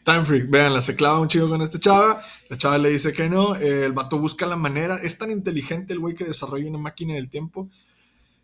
[0.03, 3.29] Time Freak, véanla, se clava un chico con esta chava, la chava le dice que
[3.29, 7.13] no, el vato busca la manera, es tan inteligente el güey que desarrolla una máquina
[7.13, 7.69] del tiempo,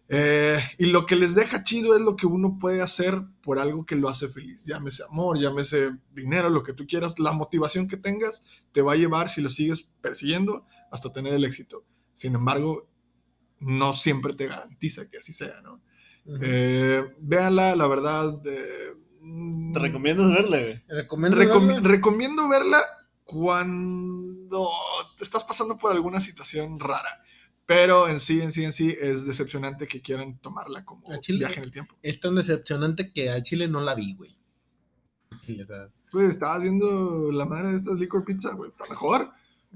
[0.09, 3.85] eh, y lo que les deja chido es lo que uno puede hacer por algo
[3.85, 7.97] que lo hace feliz, llámese amor, llámese dinero, lo que tú quieras, la motivación que
[7.97, 11.83] tengas te va a llevar si lo sigues persiguiendo hasta tener el éxito.
[12.13, 12.87] Sin embargo,
[13.59, 15.81] no siempre te garantiza que así sea, ¿no?
[16.41, 18.41] Eh, véanla, la verdad...
[18.45, 18.93] eh,
[19.73, 20.83] Te recomiendo verla, güey.
[20.87, 21.89] Recomiendo Recom- verla.
[21.89, 22.79] recomiendo verla
[23.25, 24.69] cuando
[25.17, 27.23] te estás pasando por alguna situación rara.
[27.65, 31.39] Pero en sí, en sí, en sí, es decepcionante que quieran tomarla como chile.
[31.39, 31.95] viaje en el tiempo.
[32.01, 34.37] Es tan decepcionante que al Chile no la vi, güey.
[36.11, 38.69] Pues estabas viendo la madre de estas Liquor Pizza, güey.
[38.69, 39.31] Está mejor.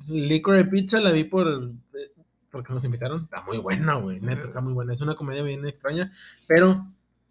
[0.07, 2.11] Licorice Pizza la vi por eh,
[2.51, 3.23] porque nos invitaron.
[3.23, 4.19] Está muy buena, güey.
[4.19, 4.93] Neta, está muy buena.
[4.93, 6.11] Es una comedia bien extraña,
[6.47, 6.87] pero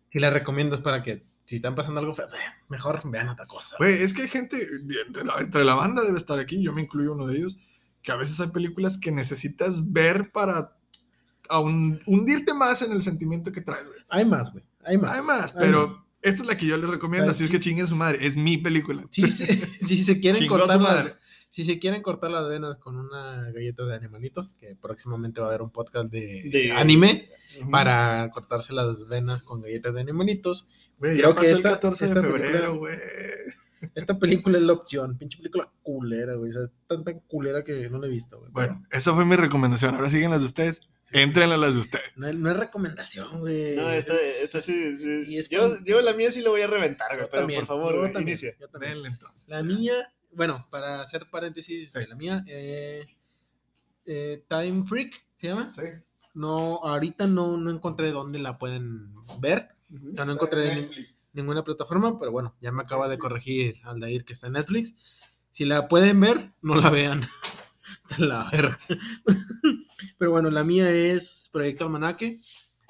[0.09, 2.39] si la recomiendo es para que si están pasando algo feo, eh,
[2.69, 3.77] mejor vean otra cosa.
[3.79, 4.69] Güey, es que hay gente,
[5.07, 7.57] entre la, entre la banda debe estar aquí, yo me incluyo uno de ellos,
[8.07, 10.77] que a veces hay películas que necesitas ver para
[12.07, 13.99] hundirte más en el sentimiento que traes, güey.
[14.09, 14.65] Hay más, güey.
[14.85, 15.11] Hay más.
[15.19, 15.99] Hay más, Hay pero más.
[16.23, 18.25] esta es la que yo les recomiendo, Ay, así es que chinguen su madre.
[18.25, 19.05] Es mi película.
[19.11, 19.47] Si se,
[19.85, 21.15] si se quieren cortar las, madre.
[21.49, 25.51] si se quieren cortar las venas con una galleta de animalitos, que próximamente va a
[25.51, 27.29] haber un podcast de, De- anime
[27.73, 30.69] para cortarse las venas con galletas de animalitos.
[31.01, 32.97] Creo ya que pasó esta- el 14 de febrero, güey.
[33.95, 35.19] Esta película es la opción.
[35.19, 36.51] Pinche película culera, güey.
[36.51, 38.51] O sea, es tan, tan culera que no la he visto, güey.
[38.51, 39.95] Bueno, esa fue mi recomendación.
[39.95, 40.81] Ahora siguen las de ustedes.
[41.01, 41.19] Sí.
[41.19, 42.13] Entren a las de ustedes.
[42.17, 43.77] No, es- no es recomendación, güey.
[43.77, 45.25] No, esta, Es- esta sí, sí.
[45.27, 47.21] sí, es yo, como- yo la mía sí lo voy a reventar, güey.
[47.21, 48.57] Yo Pero también, por favor, yo güey, también, inicia.
[48.59, 48.95] yo también.
[48.95, 49.49] Denle entonces.
[49.49, 51.99] La mía, bueno, para hacer paréntesis Sí.
[51.99, 53.07] de la mía, eh,
[54.07, 55.69] eh, Time Freak, ¿se llama?
[55.71, 55.83] Sí.
[56.35, 60.91] No, ahorita no, no encontré dónde la pueden ver, no encontré en
[61.37, 64.97] ninguna plataforma, pero bueno, ya me acaba de corregir Aldair que está en Netflix.
[65.51, 67.23] Si la pueden ver, no la vean.
[68.03, 68.79] Está en la verga.
[70.19, 72.33] Pero bueno, la mía es Proyecto Almanaque,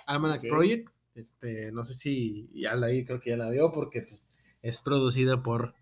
[0.07, 0.43] Almanac.
[0.49, 0.89] Project.
[1.15, 4.27] Este, no sé si ya la vi, creo que ya la vio porque pues,
[4.63, 5.75] es producida por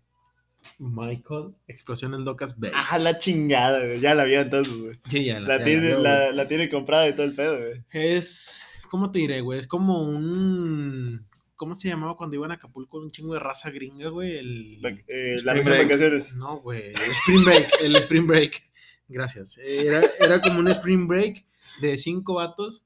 [0.79, 2.71] Michael Explosiones Locas Bay.
[2.73, 3.99] Ah, la chingada, güey.
[3.99, 4.99] Ya la vi entonces, güey.
[5.09, 7.83] Sí, ya La, ya tiene, la tiene comprada y todo el pedo, güey.
[7.91, 9.59] Es, ¿cómo te diré, güey?
[9.59, 14.09] Es como un, ¿cómo se llamaba cuando iban a Acapulco un chingo de raza gringa,
[14.09, 14.37] güey?
[14.37, 14.81] El...
[14.81, 16.35] La- eh, vacaciones.
[16.35, 18.63] No, güey, el Spring Break, el Spring Break.
[19.07, 19.57] Gracias.
[19.59, 21.45] Era, era como un Spring Break
[21.81, 22.85] de cinco vatos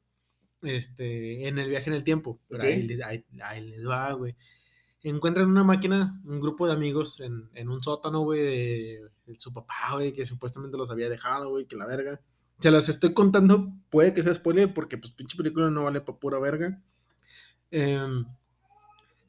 [0.61, 2.39] este, en el viaje en el tiempo.
[2.49, 2.69] Pero Ok.
[2.69, 4.35] ahí, ahí- ahí les va, güey.
[5.01, 9.53] Encuentran una máquina, un grupo de amigos en, en un sótano, güey, de, de su
[9.53, 12.19] papá, güey, que supuestamente los había dejado, güey, que la verga.
[12.59, 16.19] Se las estoy contando, puede que sea spoiler, porque pues pinche película no vale pa'
[16.19, 16.81] pura verga.
[17.71, 18.25] O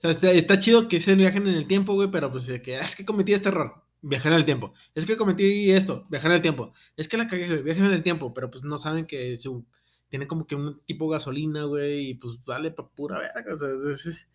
[0.01, 2.77] sea, está, está chido que se viajen en el tiempo, güey, pero pues de que
[2.79, 4.73] "Ah, es que cometí este error, viajar en el tiempo.
[4.95, 6.73] Es que cometí esto, viajar en el tiempo.
[6.97, 9.65] Es que la cagué, güey, viajar en el tiempo, pero pues no saben que su
[10.09, 13.55] tiene como que un tipo gasolina, güey, y pues vale pa' pura verga.
[13.55, 14.29] O sea, es, es-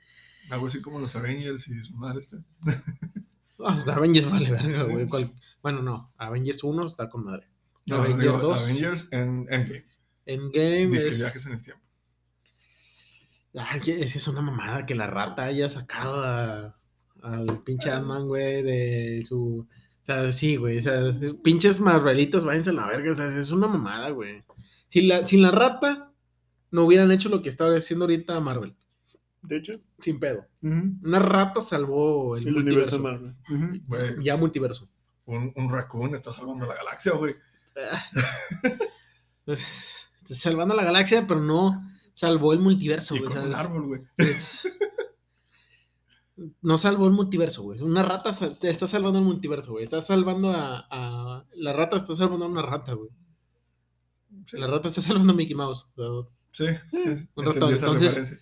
[0.52, 2.22] Algo así como los Avengers y su madre
[3.60, 5.08] ah, Avengers vale verga, güey.
[5.08, 7.48] cual- bueno, no, Avengers 1 está con madre.
[7.88, 9.86] No, Avengers digo, 2, Avengers en Endgame.
[10.28, 11.84] Endgame, Dice es- viajes en el tiempo.
[13.58, 16.76] Ay, es una mamada que la rata haya sacado a-
[17.24, 19.68] al pinche Ant-Man, güey, de su.
[19.68, 20.78] O sea, sí, güey.
[20.78, 21.02] O sea,
[21.44, 23.12] pinches marvelitos, váyanse a la verga.
[23.12, 24.44] O sea, es una mamada, güey.
[24.90, 26.12] Sin la, sin la rata,
[26.72, 28.76] no hubieran hecho lo que está haciendo ahorita Marvel.
[29.42, 29.74] de hecho.
[30.00, 30.46] Sin pedo.
[30.62, 33.00] Una rata salvó el, El universo.
[33.00, 33.34] Marvel.
[34.22, 34.90] Ya multiverso.
[35.26, 37.36] un, un raccoon está salvando la galaxia, güey.
[39.46, 41.84] Pues, salvando la galaxia, pero no
[42.16, 43.28] salvó el multiverso, güey.
[43.46, 44.02] un árbol, güey.
[44.18, 44.78] Es-
[46.62, 47.80] No salvó el multiverso, güey.
[47.82, 49.84] Una rata sal- te está salvando el multiverso, güey.
[49.86, 53.10] Está salvando a, a- La rata está salvando a una rata, güey.
[54.48, 55.88] Sí, La rata está salvando a Mickey Mouse.
[55.98, 56.66] O sí.
[57.36, 58.40] Un ratón, entonces- referencia.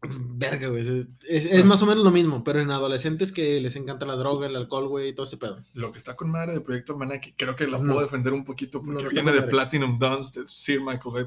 [0.38, 0.80] Verga, güey.
[0.80, 0.88] Es,
[1.28, 4.46] es- es más o menos lo mismo, pero en adolescentes que les encanta la droga,
[4.46, 5.58] el alcohol, güey, y todo ese pedo.
[5.74, 7.92] Lo que está con madre de Proyecto Almanaque, creo que la No.
[7.92, 9.42] puedo defender un poquito porque No, no viene de.
[9.42, 11.12] Platinum Dance de Sir Michael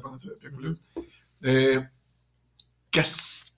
[1.42, 1.80] Eh,
[2.90, 3.02] que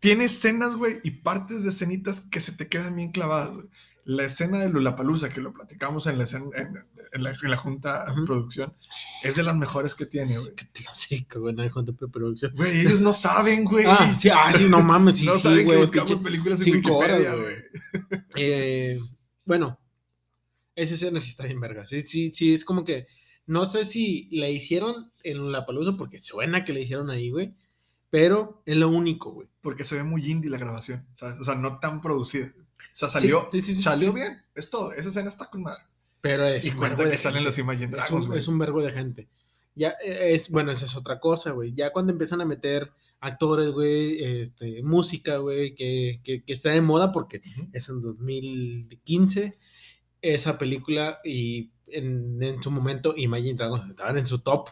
[0.00, 3.66] tiene escenas, güey, y partes de escenitas que se te quedan bien clavadas, güey.
[4.04, 6.76] La escena de Lulapalooza, que lo platicamos en la, escena- en,
[7.12, 8.24] en la, en la junta Ujú.
[8.26, 8.74] producción,
[9.22, 10.52] es de las mejores que tiene, güey.
[10.92, 12.52] Sí, que buena hijo de preproducción.
[12.54, 13.86] Güey, ellos no saben, güey.
[13.88, 15.78] Ah, sí, ah, sí, no mames, sí, no sí, saben güey.
[15.78, 17.56] que buscamos películas en cinco horas, Wikipedia, güey.
[18.10, 18.22] güey.
[18.36, 19.00] Eh,
[19.46, 19.80] bueno,
[20.76, 21.86] esa escena sí está bien verga.
[21.86, 23.06] Sí, sí, sí, es como que
[23.46, 27.54] no sé si la hicieron en la palusa porque suena que la hicieron ahí, güey.
[28.14, 29.48] Pero es lo único, güey.
[29.60, 31.40] Porque se ve muy indie la grabación, ¿sabes?
[31.40, 32.46] O sea, no tan producida.
[32.56, 34.40] O sea, salió, Sí, sí, sí, salió bien.
[34.54, 34.92] Es todo.
[34.92, 35.82] Esa escena está con madre.
[36.20, 37.48] Pero es Y un cuenta que salen gente.
[37.48, 38.38] los Imagine Es Dragons, un, güey.
[38.38, 39.28] es un vergo de gente.
[39.74, 41.74] Ya eh, es, bueno, esa es otra cosa, güey.
[41.74, 46.82] Ya cuando empiezan a meter actores, güey, este, música, güey, que, que, que está de
[46.82, 47.68] moda porque Ujú.
[47.72, 49.58] es en 2015
[50.22, 54.68] esa película y en, en su momento Imagine Dragons estaban en su top.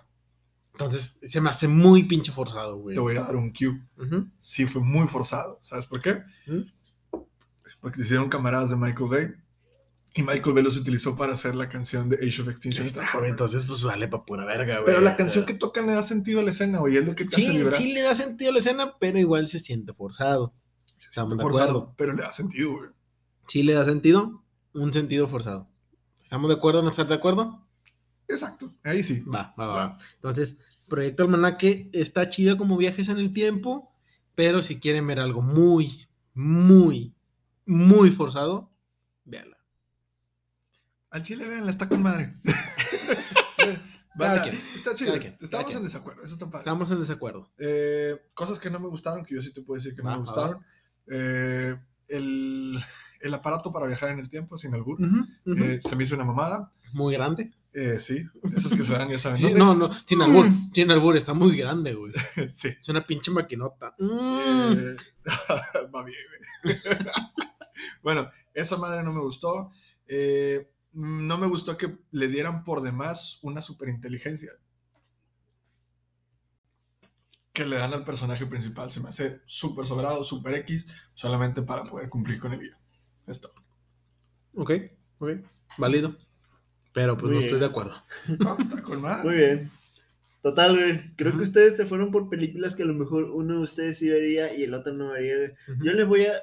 [0.73, 2.95] Entonces se me hace muy pinche forzado, güey.
[2.95, 3.79] Te voy a dar un cue.
[3.99, 4.29] Ujú.
[4.41, 5.59] Sí, fue muy forzado.
[5.61, 6.23] ¿Sabes por qué?
[6.47, 6.63] ¿Mm?
[7.81, 9.27] Porque se hicieron camaradas de Michael Bay.
[10.15, 12.87] Y Michael Bay los utilizó para hacer la canción de Age of Extinction.
[12.87, 14.87] Está, Entonces, pues vale para pura verga, güey.
[14.87, 16.97] Pero la canción que tocan le da sentido a la escena, güey.
[16.99, 17.73] Es lo que te hace Sí, vibrar.
[17.73, 20.53] sí le da sentido a la escena, pero igual se siente forzado.
[21.09, 21.95] Estamos de Forzado, acuerdo.
[21.97, 22.91] Pero le da sentido, güey.
[23.49, 24.43] Sí le da sentido,
[24.75, 25.69] un sentido forzado.
[26.23, 27.62] ¿Estamos de acuerdo o no estar de acuerdo?
[28.33, 28.73] Exacto.
[28.85, 29.21] Ahí sí.
[29.21, 29.75] Va, va, va.
[29.75, 29.99] Va.
[30.15, 30.59] Entonces,
[30.89, 33.93] Proyecto Almanaque está chido como viajes en el tiempo,
[34.35, 37.15] pero si quieren ver algo muy, muy,
[37.67, 38.71] muy forzado,
[39.25, 39.59] véanla.
[41.11, 42.35] Al chile, vean, está con madre.
[44.43, 45.15] Quien, está chido.
[45.15, 46.23] Estamos en desacuerdo.
[46.23, 46.59] Eso está padre.
[46.59, 47.51] Estamos en desacuerdo.
[47.59, 50.19] Eh, cosas que no me gustaron, que yo sí te puedo decir que no me
[50.19, 50.65] gustaron.
[51.07, 51.77] Eh,
[52.09, 52.79] el,
[53.21, 54.99] el aparato para viajar en el tiempo, sin albur.
[55.47, 56.73] Eh, se me hizo una mamada.
[56.93, 57.53] muy grande.
[57.75, 58.23] Eh, sí,
[58.55, 59.39] esas que se dan, ya saben.
[59.39, 60.47] Sí, no, no, sin albur.
[60.47, 60.73] Mm.
[60.75, 62.13] Sin albur, está muy grande, güey.
[62.49, 62.69] sí.
[62.69, 63.95] Es una pinche maquinota.
[63.99, 64.73] Mm.
[64.73, 64.97] Eh,
[65.95, 66.19] va bien,
[66.63, 66.77] güey.
[68.03, 69.71] bueno, esa madre no me gustó.
[70.07, 74.53] Eh, no me gustó que le dieran por demás una superinteligencia.
[77.55, 78.91] Que le dan al personaje principal.
[78.91, 82.77] Se me hace súper sobrado, súper X, solamente para poder cumplir con el guion.
[83.27, 83.51] Esto.
[84.55, 84.73] Ok,
[85.19, 85.31] ok,
[85.79, 86.19] válido.
[86.93, 87.95] Pero pues Muy no estoy de acuerdo.
[88.39, 89.03] No, está con.
[89.23, 89.71] Muy bien.
[90.43, 91.15] Total, güey.
[91.17, 94.11] Creo que ustedes se fueron por películas que a lo mejor uno de ustedes sí
[94.11, 95.37] vería y el otro no vería.
[95.37, 95.51] güey.
[95.69, 95.85] Ujú.
[95.85, 96.35] Yo les voy a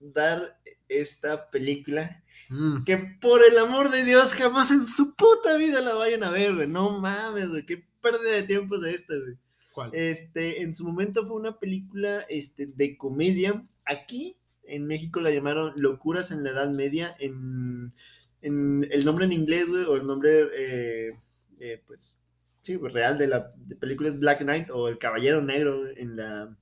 [0.00, 2.22] dar esta película
[2.52, 6.30] Mm, que por el amor de Dios jamás en su puta vida la vayan a
[6.30, 6.68] ver, güey.
[6.68, 7.64] No mames, güey.
[7.64, 9.36] Qué pérdida de tiempo es esta, güey.
[9.72, 9.90] ¿Cuál?
[9.94, 13.64] Este, en su momento fue una película este, de comedia.
[13.86, 17.16] Aquí en México la llamaron Locuras en la Edad Media.
[17.18, 17.94] En,
[18.42, 21.16] en el nombre en inglés, güey, o el nombre, eh,
[21.60, 22.18] eh, pues,
[22.62, 26.16] sí, pues, real de la de película es Black Knight o El Caballero Negro en
[26.16, 26.54] la,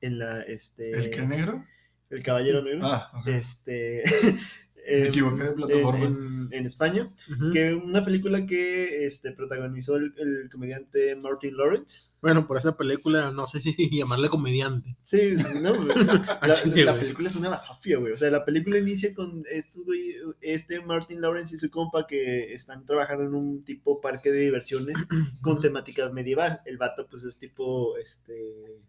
[0.00, 1.64] en la, este, ¿El que negro?
[2.10, 2.80] El Caballero Negro.
[2.84, 3.26] Ah, ok.
[3.28, 4.04] Este,
[4.90, 6.04] Me equivoqué de plataforma.
[6.06, 7.12] En, en- en España
[7.52, 12.08] que una película que este, protagonizó el, el comediante Martin Lawrence.
[12.22, 14.96] Bueno, por esa película no sé si llamarle comediante.
[15.04, 15.88] Sí, no, güey,
[16.84, 18.14] la, película es una basofia, güey.
[18.14, 22.54] O sea, la película inicia con estos, güey, este Martin Lawrence y su compa que
[22.54, 24.96] están trabajando en un tipo parque de diversiones
[25.42, 26.60] con temática medieval.
[26.64, 28.80] El vato, pues, es tipo, este,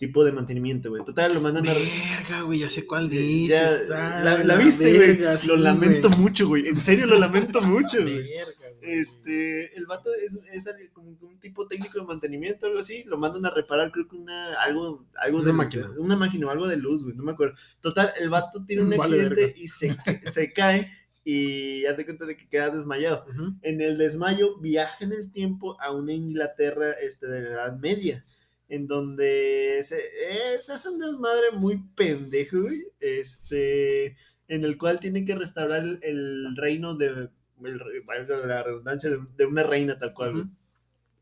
[0.00, 1.04] tipo de mantenimiento, güey.
[1.04, 1.72] Total, lo mandan a...
[1.74, 3.90] Verga, güey, ya sé cuál Ya, dices.
[3.92, 4.98] Ah, la, la viste, güey.
[5.08, 6.20] verga, sí, lo lamento güey.
[6.20, 6.66] mucho, güey.
[6.68, 8.16] En serio, lo lamento mucho, güey.
[8.16, 8.92] Verga, güey.
[8.98, 13.44] Este, el vato es, es como un tipo técnico de mantenimiento, algo así, lo mandan
[13.44, 15.90] a reparar, creo que una, algo, algo Una de máquina.
[15.98, 17.54] una máquina o algo de luz, güey, no me acuerdo.
[17.80, 19.58] Total, el vato tiene un Vale, accidente verga.
[19.58, 19.94] y se,
[20.32, 20.90] se cae
[21.24, 23.26] y ya te cuenta de que queda desmayado.
[23.60, 28.24] En el desmayo viaja en el tiempo a una Inglaterra este, de la Edad Media,
[28.70, 32.68] en donde se, eh, se hace un desmadre muy pendejo,
[33.00, 34.16] este,
[34.46, 37.28] en el cual tiene que restaurar el, reino de,
[37.60, 40.50] la redundancia, de, una reina tal cual.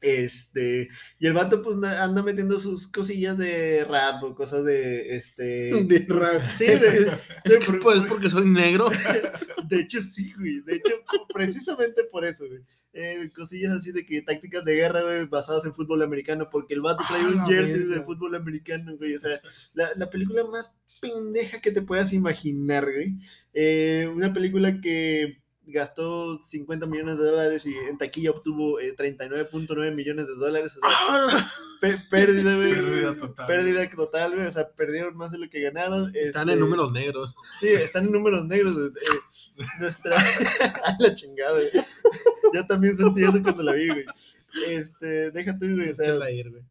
[0.00, 0.88] Este,
[1.18, 5.42] y el vato pues anda metiendo sus cosillas de rap o cosas de, este...
[5.88, 6.40] De rap.
[6.56, 7.12] Sí, de,
[7.44, 8.90] Es que por- pues por- porque soy negro.
[9.68, 10.92] de hecho sí, güey, de hecho
[11.34, 12.60] precisamente por eso, güey.
[12.94, 16.80] Eh, cosillas así de que tácticas de guerra, güey, basadas en fútbol americano, porque el
[16.80, 19.38] vato trae Ah, un jersey de fútbol americano, güey, o sea,
[19.74, 23.18] la, la película más pendeja que te puedas imaginar, güey.
[23.52, 25.38] Eh, una película que
[25.72, 30.80] gastó 50 millones de dólares y en taquilla obtuvo eh, 39.9 millones de dólares, o
[30.80, 31.52] sea, Ah,
[32.10, 32.74] pérdida, güey.
[32.74, 33.46] Pérdida total.
[33.46, 34.46] Pérdida total, güey.
[34.46, 36.10] O sea, perdieron más de lo que ganaron.
[36.14, 37.34] Están este, en números negros.
[37.60, 38.76] Sí, están en números negros.
[38.76, 40.16] Eh, nuestra.
[40.84, 41.70] A la chingada, güey.
[42.52, 44.04] Yo también sentí eso cuando la vi, güey.
[44.68, 45.90] Este, déjate, güey.
[45.90, 46.62] O sea, ahí, güey.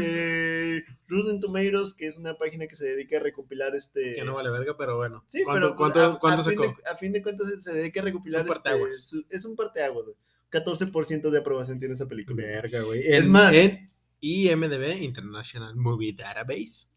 [0.00, 4.14] Eh, Rotten Tomatoes, que es una página que se dedica a recopilar este.
[4.14, 5.22] Que no vale verga, pero bueno.
[5.26, 8.00] Sí, ¿Cuánto, pero cuánto, a, cuánto a fin de, a fin de cuentas se- dedica
[8.00, 8.40] a recopilar.
[8.42, 9.12] Es un parteaguas.
[9.12, 10.16] este, es un parteaguas, güey.
[10.50, 12.36] 14% de aprobación tiene esa película.
[12.36, 13.00] Verga, güey.
[13.06, 13.90] Es En- más- En
[14.20, 16.88] IMDB, International Movie Database,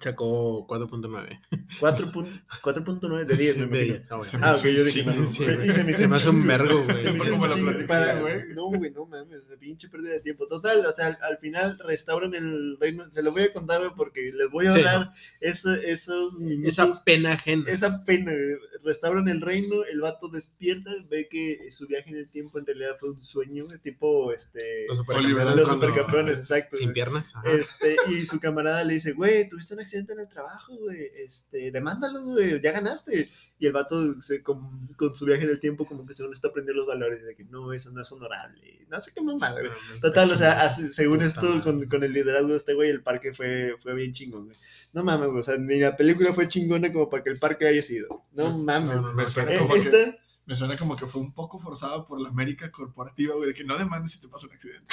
[0.00, 1.40] sacó 4.9.
[1.80, 3.94] 4.9 de 10, me De imagino.
[3.98, 4.22] 10, ah.
[4.22, 5.32] Se me Ah, ok, yo dije, no.
[5.32, 7.04] Sí, se- me me hace un vergo, güey.
[7.12, 8.54] Me.
[8.54, 10.46] No, güey, no mames, de pinche pérdida de tiempo.
[10.46, 13.10] Total, o sea, al, al final restauran el reino.
[13.10, 14.78] Se lo voy a contar, güey, porque les voy a Sí.
[14.80, 16.68] ahorrar eso- esos minutos.
[16.78, 17.64] Esa pena ajena.
[17.70, 18.56] Esa pena, güey.
[18.84, 22.96] restauran el reino, el vato despierta, ve que su viaje en el tiempo en realidad
[22.98, 26.76] fue un sueño, güey, tipo, este, Los supercampeones los cuando- supercampeones, exacto.
[26.76, 26.94] sin güey.
[26.94, 27.36] piernas.
[27.36, 27.48] ajá.
[27.52, 31.70] Este, y su camarada le dice, güey, tuviste un accidente en el trabajo, güey, este,
[31.70, 33.28] demándalo, güey, ya ganaste.
[33.58, 36.48] Y el vato se, con, con su viaje en el tiempo como que según está
[36.48, 38.86] aprendiendo los valores de que no, eso no es honorable.
[38.88, 39.72] No sé qué mamada, güey.
[40.00, 43.32] Total, o sea, así- según esto, con, con el liderazgo de este güey, el parque
[43.32, 44.56] fue, fue bien chingón, güey.
[44.92, 47.66] No mames, güey, o sea, ni la película fue chingona como para que el parque
[47.68, 48.24] haya sido.
[48.32, 48.88] No mames.
[48.96, 52.04] No, no, no, Me suena Eh, esta, Me suena como que fue un poco forzado
[52.04, 54.92] por la América corporativa, güey, de que no demandes si te pasa un accidente.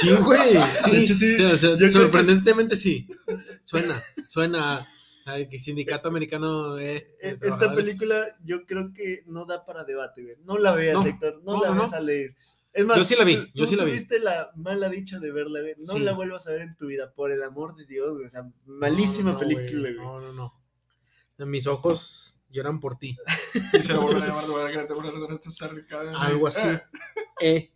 [0.00, 0.56] Sí, güey.
[0.84, 1.34] Sí, De hecho, sí.
[1.42, 3.08] O sea, sea, sorprendentemente sí.
[3.64, 4.86] Suena, suena.
[5.26, 6.78] Ay, que sindicato americano.
[6.78, 10.36] Eh, esta película yo creo que no da para debate, güey.
[10.44, 11.96] No la veas, No, Héctor, no, no, la no, ves no.
[11.96, 12.36] a leer.
[12.72, 13.90] Es más, Yo sí la vi, tú- yo tú sí la vi.
[13.90, 15.74] tuviste la mala dicha de verla, güey.
[15.78, 15.98] No Sí.
[16.00, 18.26] la vuelvas a ver en tu vida, por el amor de Dios, güey.
[18.26, 19.94] O sea, malísima No, no, película, güey.
[19.96, 21.46] No, no, no.
[21.46, 23.16] Mis ojos lloran por ti.
[23.72, 26.10] Y se vuelven a llamar de verdad que te vuelven a tratar de cerca de
[26.10, 26.16] mí.
[26.18, 26.68] Algo así.
[27.40, 27.70] Eh.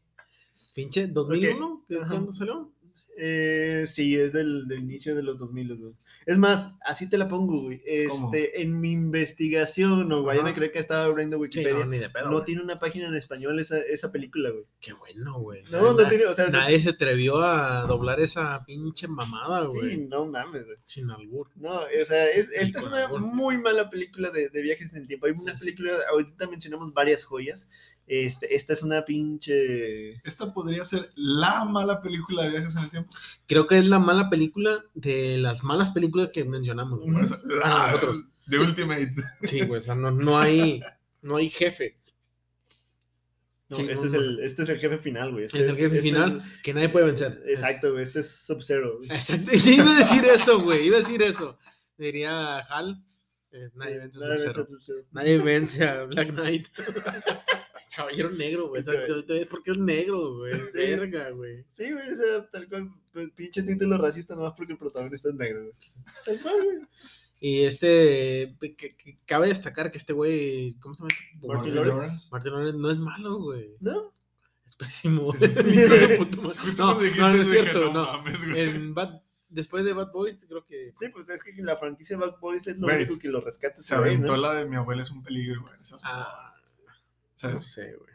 [0.75, 2.09] Pinche 2001, ¿qué- Ajá.
[2.09, 2.72] ¿cuándo salió?
[3.17, 5.93] Eh, sí, es del, del inicio de los 2000, güey.
[6.25, 7.83] Es más, así te la pongo, güey.
[8.09, 8.33] ¿Cómo?
[8.35, 11.99] Este, en mi investigación, o vayan a creer que estaba abriendo Sí, Wikipedia, no, ni
[11.99, 12.27] de pedo.
[12.27, 12.45] no güey.
[12.45, 14.65] tiene una página en español esa, esa película, güey.
[14.81, 15.63] Qué bueno, güey.
[15.71, 19.77] No, no Nadie- tiene, o sea, Nadie se atrevió a doblar esa pinche mamada, sí,
[19.79, 19.97] güey.
[20.07, 20.77] no mames, güey.
[20.85, 21.49] Sin albur.
[21.57, 23.21] No, o sea, es- esta es una albur.
[23.21, 25.27] muy mala película de, de viajes en el tiempo.
[25.27, 25.65] Hay una Sí.
[25.67, 27.69] película, ahorita mencionamos varias joyas.
[28.07, 30.13] Este, esta es una pinche.
[30.27, 33.11] Esta podría ser la mala película de viajes en el tiempo.
[33.47, 37.13] Creo que es la mala película de las malas películas que mencionamos, güey.
[37.13, 38.25] Nosotros.
[38.47, 39.13] De Ultimate.
[39.45, 39.79] Sí, güey.
[39.79, 40.83] O sea, no, no hay.
[41.23, 41.97] No hay jefe.
[43.69, 45.45] No, Sí, este, no, es el, este es el jefe final, güey.
[45.47, 47.43] Este Es el jefe este final que nadie puede vencer.
[47.47, 48.03] exacto, güey.
[48.03, 48.99] Este es Sub-Zero.
[49.03, 50.87] Iba a decir eso, güey.
[50.89, 51.57] Iba a decir eso.
[51.97, 53.03] Diría Hal.
[53.53, 55.07] eh, nadie vence a Sub-Zero.
[55.13, 56.67] Nadie vence a Black Knight.
[57.95, 58.83] Caballero negro, güey.
[58.85, 59.35] Sí, Exacto.
[59.35, 60.53] Es porque es negro, güey.
[60.73, 60.79] Sí.
[60.79, 61.65] Verga, güey.
[61.71, 62.91] Sí, güey, o sea, tal cual.
[63.13, 65.73] pues, pinche título racista nomás porque el protagonista es negro, güey.
[66.25, 66.79] Tal cual, güey.
[67.41, 68.55] Y este.
[68.61, 70.75] que- que cabe destacar que este güey.
[70.81, 71.13] ¿Cómo se llama?
[71.13, 71.47] este?
[71.49, 72.29] Martin Lawrence.
[72.31, 73.77] Martin Lawrence no es malo, güey.
[73.81, 74.13] ¿No?
[74.67, 75.33] Es pésimo.
[75.41, 75.49] Sí.
[76.79, 77.81] No, no, no es cierto.
[77.87, 78.05] no No.
[78.19, 78.61] mames, güey.
[78.61, 80.93] En Bad, después de Bad Boys, creo que.
[80.99, 83.83] Sí, pues es que la franquicia Bad Boys es lo único que lo rescata.
[83.83, 84.43] Se güey, aventó ¿no?
[84.43, 85.75] la de mi abuela es un peligro, güey.
[85.83, 86.52] Esas- Ah,
[87.51, 88.13] no sé, güey.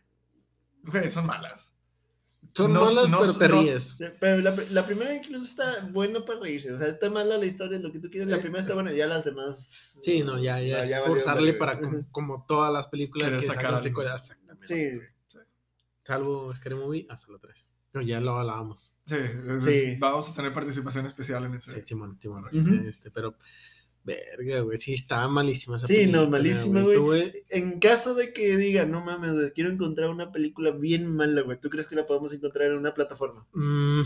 [0.84, 1.74] güey, son malas.
[2.54, 3.98] Son No- malas, no- pero te no- ríes.
[4.20, 6.72] Pero la, la primera incluso está buena para reírse.
[6.72, 8.30] O sea, está mala la historia, lo que tú quieras.
[8.30, 9.98] La primera está buena, ya las demás.
[10.02, 13.82] Sí, no, ya, ya, es ya forzarle para como, como todas las películas que sacan.
[14.62, 15.00] Sí,
[16.04, 17.76] Salvo Scary Movie hasta la 3.
[17.92, 18.96] Pero ya lo hablábamos.
[19.06, 19.18] Sí,
[19.62, 19.96] Sí.
[20.00, 21.72] vamos a tener participación especial en ese.
[21.74, 22.46] Sí, Simón, Simón.
[22.46, 22.88] Ujú.
[22.88, 23.36] este, pero,
[24.08, 24.78] verga, güey.
[24.78, 27.44] Sí, estaba malísima esa Sí, no, película, malísima, Estuve- güey.
[27.50, 31.60] En caso de que diga, no mames, güey, quiero encontrar una película bien mala, güey,
[31.60, 33.46] ¿tú crees que la podemos encontrar en una plataforma?
[33.54, 34.02] Mm,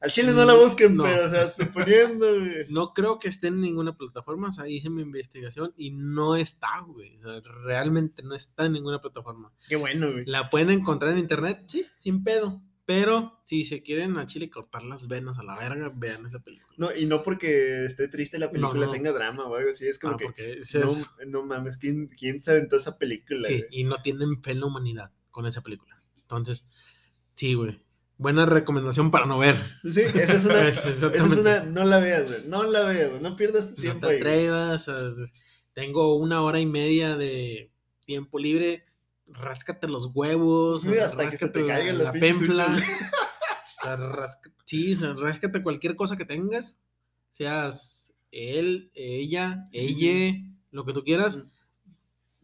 [0.00, 1.04] Al chile no la busquen, No.
[1.04, 2.66] pero, o sea, suponiendo, güey.
[2.70, 4.48] no creo que esté en ninguna plataforma.
[4.48, 7.16] O sea, hice mi investigación y no está, güey.
[7.18, 9.52] O sea, realmente no está en ninguna plataforma.
[9.68, 10.24] Qué bueno, güey.
[10.26, 12.60] La pueden encontrar en internet, sí, sin pedo.
[12.84, 16.74] Pero si se quieren a Chile cortar las venas a la verga, vean esa película.
[16.76, 18.92] No, y no porque esté triste la película no.
[18.92, 20.90] tenga drama o algo así, es como Ah, que, no,
[21.28, 23.66] no mames, ¿quién, ¿quién se aventó esa película, sí, güey?
[23.70, 25.96] y no tienen fe en la humanidad con esa película.
[26.20, 26.68] Entonces,
[27.34, 27.80] sí, güey.
[28.18, 29.56] Buena recomendación para no ver.
[29.84, 30.68] Sí, esa es una.
[30.68, 31.64] Es esa es una.
[31.64, 32.48] No la veas, güey.
[32.48, 33.22] No la veas, güey.
[33.22, 34.20] No pierdas tu No tiempo te ahí.
[34.20, 34.32] güey.
[34.32, 34.88] atrevas.
[34.88, 35.08] a-
[35.72, 37.72] Tengo una hora y media de
[38.04, 38.84] tiempo libre.
[39.40, 40.82] Ráscate los huevos.
[40.82, 42.04] Sí, hasta que se te ráscate la-
[42.54, 42.66] la.
[42.66, 46.82] O sea, rasca- sí, o sea, ráscate cualquier cosa que tengas.
[47.30, 50.34] Seas él, ella, ella,
[50.70, 51.44] lo que tú quieras.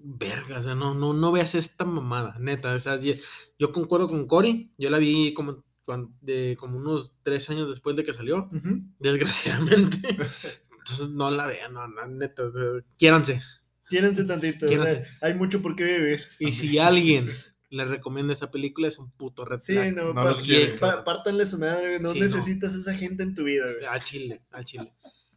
[0.00, 2.72] Verga, o sea, no, no, no veas esta mamada, neta.
[2.72, 3.14] O sea, yo,
[3.58, 4.70] yo concuerdo con Cory.
[4.78, 5.64] Yo la vi como,
[6.20, 8.48] de, como unos tres años después de que salió,
[9.00, 9.98] desgraciadamente.
[10.78, 12.44] Entonces no la vean, no, no, neta.
[12.96, 13.42] Quiéranse.
[13.88, 14.66] Quiérense tantito.
[14.66, 16.24] o sea, hay mucho por qué vivir.
[16.38, 17.28] Y si alguien
[17.70, 19.94] le recomienda esta película, es un puto red Sí, flag.
[19.94, 20.78] no, No pa- quiere.
[20.78, 22.00] pa- pártanle su madre, güey.
[22.00, 22.24] No Sí, no.
[22.26, 23.84] necesitas esa gente en tu vida, güey.
[23.84, 24.92] Al chile, al chile.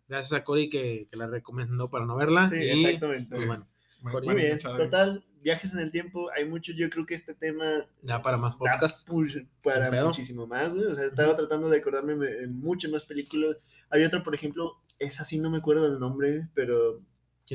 [0.08, 2.49] Gracias a Cory que, que la recomendó para no verla.
[2.49, 3.36] Sí, y, exactamente.
[3.36, 3.66] pues, bueno,
[4.02, 7.36] Muy, Muy Muy bien, total, viajes en el tiempo, hay mucho, yo creo que este
[7.36, 9.08] tema ya para más da podcast.
[9.08, 10.88] push para muchísimo más, güey.
[10.88, 13.58] O sea, estaba tratando de acordarme de muchas más películas.
[13.91, 16.99] Hay otra, por ejemplo, esa sí no me acuerdo del nombre, pero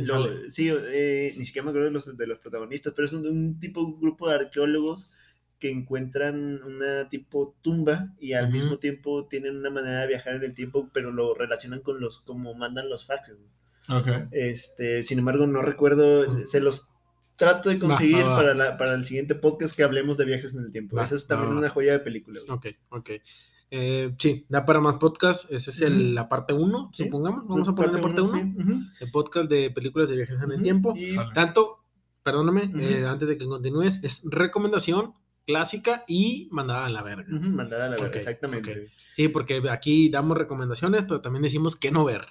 [0.04, 3.12] ¿Quién lo- sí, eh, ni siquiera me acuerdo de los, de los protagonistas, pero es
[3.12, 5.10] un, un tipo, un grupo de arqueólogos
[5.58, 10.42] que encuentran una tipo tumba y al mismo tiempo tienen una manera de viajar en
[10.44, 13.36] el tiempo, pero lo relacionan con los, como mandan los faxes.
[13.38, 14.00] güey.
[14.00, 14.28] Ok.
[14.32, 16.90] Este, sin embargo, no recuerdo, se los
[17.36, 18.36] trato de conseguir va, va.
[18.36, 20.96] Para, la- para el siguiente podcast que hablemos de viajes en el tiempo.
[21.00, 22.40] Esa es también una joya de película.
[22.46, 22.58] güey.
[22.58, 23.10] Ok, ok.
[23.70, 25.50] Eh, sí, da para más podcast.
[25.50, 27.04] Esa es el- la parte 1, Sí.
[27.04, 27.46] supongamos.
[27.48, 28.32] Vamos a poner la parte 1.
[28.32, 30.94] uno, sí, ujú, El podcast de películas de viajes en el tiempo.
[30.96, 31.30] y- Vale.
[31.34, 31.78] Tanto,
[32.22, 35.14] perdóname, eh, antes de que continúes, es recomendación
[35.46, 37.24] clásica y mandada a la verga.
[37.28, 38.90] mandar a la verga, exactamente.
[39.14, 42.26] Sí, porque aquí damos recomendaciones, pero también decimos que no ver.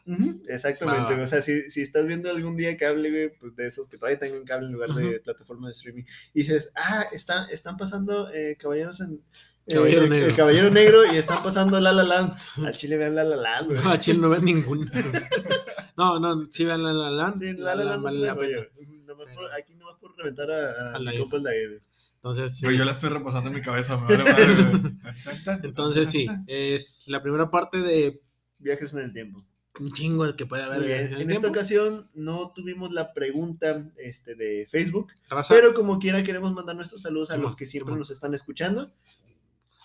[0.49, 1.13] Exactamente.
[1.13, 1.23] Va, va.
[1.23, 4.19] O sea, si, si estás viendo algún día cable, güey, pues de esos que todavía
[4.19, 8.57] tengan cable en lugar de plataforma de streaming, y dices, ah, está, están pasando eh,
[8.59, 9.21] caballeros en.
[9.67, 10.25] Eh, Caballero el- Negro.
[10.27, 12.37] El Caballero Negro y están pasando La La Land.
[12.65, 13.83] Al chile vean La La Land, güey.
[13.83, 14.91] No, a Chile no ven ninguna.
[15.97, 17.39] No, no, sí vean la la Land.
[17.41, 18.35] Sí, La La vale la pena.
[18.35, 18.87] joya, güey.
[19.05, 21.79] Nomás por- aquí nomás por reventar a, a Al el Daguerre, güey.
[22.15, 22.65] Entonces, sí.
[22.77, 27.49] Yo la estoy repasando en mi cabeza, me vale madre, Entonces sí, es la primera
[27.51, 28.19] parte de
[28.59, 29.43] Viajes en el tiempo.
[29.79, 30.99] un chingo que puede haber bien.
[31.01, 31.47] en el En esta tiempo.
[31.49, 37.03] ocasión no tuvimos la pregunta este, de Facebook, Raza, pero como quiera queremos mandar nuestros
[37.03, 38.89] saludos a los que siempre nos están escuchando.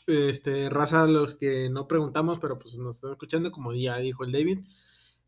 [0.07, 4.33] Este, raza, los que no preguntamos, pero pues nos están escuchando, como ya dijo el
[4.33, 4.61] David.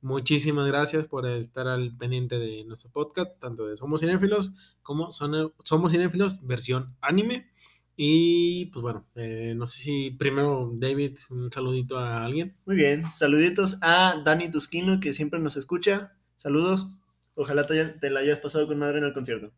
[0.01, 4.53] Muchísimas gracias por estar al pendiente de nuestro podcast, tanto de Somos Cinéfilos
[4.83, 7.49] como Son- Somos Cinéfilos versión anime.
[7.95, 12.57] Y pues bueno, eh, no sé si primero David, un saludito a alguien.
[12.67, 16.17] Muy bien, saluditos a Dani Tusquino que siempre nos escucha.
[16.37, 16.95] Saludos.
[17.35, 19.53] Ojalá te, la hayas pasado con madre en el concierto.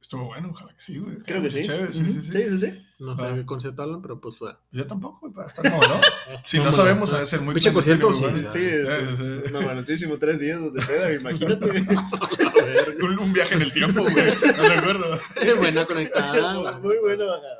[0.00, 1.16] Estuvo bueno, ojalá que sí, güey.
[1.18, 1.62] Creo que sí.
[1.64, 2.32] Chévere, sí, Ujú, sí, sí.
[2.32, 2.85] sí, sí, sí.
[2.98, 3.44] No sé Ah.
[3.46, 4.58] qué hablan, pero pues bueno.
[4.72, 6.00] Yo tampoco, güey, para estar como, ¿no?
[6.44, 8.24] Si no sabemos, debe ser muy Pinche concierto, sí.
[8.52, 9.40] Sí, Eh, sí, sí.
[9.44, 11.86] es mamaloncísimo, tres días de peda, imagínate.
[13.02, 14.14] Un, un viaje en el tiempo, güey.
[14.14, 15.16] No recuerdo.
[15.40, 16.78] Sí, buena conectada.
[16.78, 17.58] Muy buena bajada.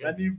[0.00, 0.36] Dani,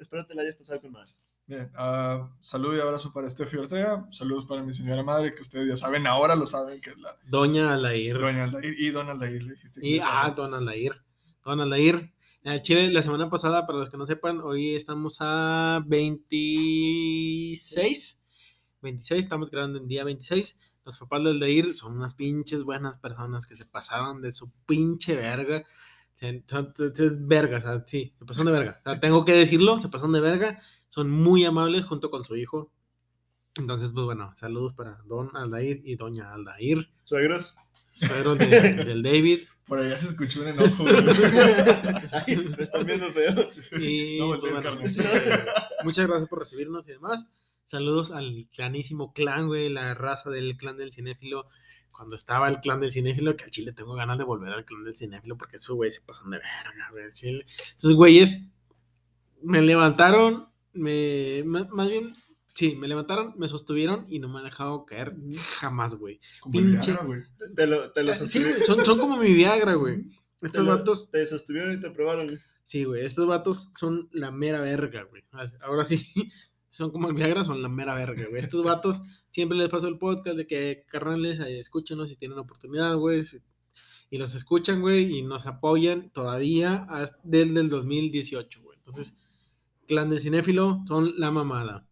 [0.00, 1.10] espero te la hayas pasado con madre.
[1.48, 4.06] Bien, ah, saludo y abrazo para Steffi Ortega.
[4.10, 7.10] Saludos para mi señora madre, que ustedes ya saben, ahora lo saben, que es la
[7.26, 8.18] Doña Alair.
[8.18, 8.74] doña Aldair.
[8.78, 9.80] Y don Aldair, le dijiste.
[9.80, 10.32] que Y, ah.
[10.36, 10.92] Don Aldair.
[11.44, 12.12] Don Aldair.
[12.62, 18.22] Chile, la semana pasada, para los que no sepan, hoy estamos a 26.
[18.82, 20.60] 26, estamos grabando en día 26.
[20.84, 25.16] Los papás de Aldair son unas pinches buenas personas que se pasaron de su pinche
[25.16, 25.64] verga.
[26.12, 28.80] Se- Son, es verga, o sea, sí, se pasaron de verga.
[28.84, 30.60] O sea, tengo que decirlo, se pasaron de verga.
[30.88, 32.70] Son muy amables junto con su hijo.
[33.56, 37.54] Entonces, pues bueno, saludos para Don Aldair y Doña Aldair, Suegros.
[37.86, 39.40] suegros de- del David.
[39.66, 40.94] Por allá se escuchó un enojo, güey.
[42.26, 43.50] Ay, me están viendo feo.
[43.80, 45.44] Y No pues, bueno, eh,
[45.82, 47.28] muchas gracias por recibirnos y demás.
[47.64, 51.46] Saludos al clanísimo clan, güey, la raza del clan del cinéfilo.
[51.90, 54.84] Cuando estaba el clan del cinéfilo, que al chile tengo ganas de volver al clan
[54.84, 57.10] del cinéfilo porque esos güeyes se pasan de verga, güey.
[57.12, 57.44] chile.
[57.76, 58.44] Esos güeyes
[59.42, 62.14] me levantaron, me, más bien,
[62.56, 65.14] sí, me levantaron, me sostuvieron y no me han dejado caer
[65.58, 66.18] jamás, güey.
[66.40, 67.20] Como Pinche- Viagra, güey.
[67.54, 70.08] Te lo, te lo Sí, güey, son, son como mi Viagra, güey.
[70.40, 72.26] te Estos lo- vatos Te sostuvieron y te probaron.
[72.28, 72.38] güey.
[72.64, 75.22] Sí, güey, estos vatos son la mera verga, güey.
[75.62, 76.04] Ahora sí,
[76.70, 78.42] son como el Viagra, son la mera verga, güey.
[78.42, 79.00] Estos vatos
[79.30, 83.22] siempre les paso el podcast de que, carnales, escúchenos si tienen oportunidad, güey.
[84.10, 86.86] Y los escuchan, güey, y nos apoyan todavía
[87.24, 88.76] desde el 2018, güey.
[88.78, 89.16] Entonces,
[89.86, 91.86] clan de cinéfilo son la mamada.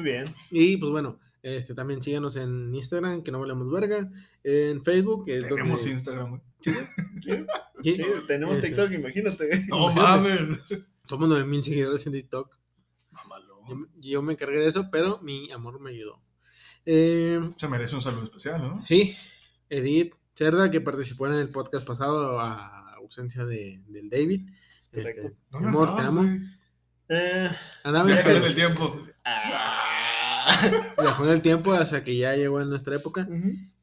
[0.00, 0.24] Muy bien.
[0.50, 4.10] Y pues bueno, este también síganos en Instagram, que no valemos verga.
[4.44, 5.92] En Facebook, que es Tenemos donde...
[5.92, 6.42] Instagram, güey.
[6.62, 6.72] ¿Sí?
[7.22, 7.32] Sí,
[7.82, 7.96] Sí,
[8.26, 8.66] tenemos Ese.
[8.68, 9.64] TikTok, imagínate.
[9.68, 10.40] No mames.
[11.08, 12.54] Somos 9000 seguidores en TikTok.
[12.54, 13.88] Yo, Mamalón.
[14.00, 16.22] yo me encargué de eso, pero mi amor me ayudó.
[16.86, 18.82] Eh, Se merece un saludo especial, ¿no?
[18.82, 19.14] sí,
[19.68, 24.48] Edith Cerda, que participó en el podcast pasado a ausencia de, del David.
[24.92, 25.20] Correcto.
[25.28, 26.22] Este, ¿Dónde amor, te amo.
[27.08, 27.50] Eh,
[27.84, 29.06] Andaba en el tiempo.
[29.24, 29.79] ah.
[31.00, 33.28] Viajó en el tiempo hasta que ya llegó en nuestra época.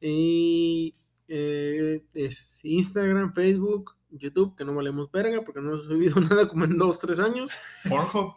[0.00, 0.94] Y
[1.28, 6.64] eh, es Instagram, Facebook, YouTube, que no valemos verga porque no hemos subido nada como
[6.64, 7.50] en dos, tres años.
[7.88, 8.34] Pornhub.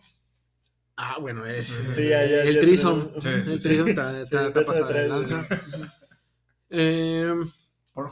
[0.98, 3.68] Ah, bueno, es Sí, ya, ya, el Sí, El sí.
[3.70, 5.48] trisom está, está- Sí, pasado de lanza.
[6.70, 7.44] Em,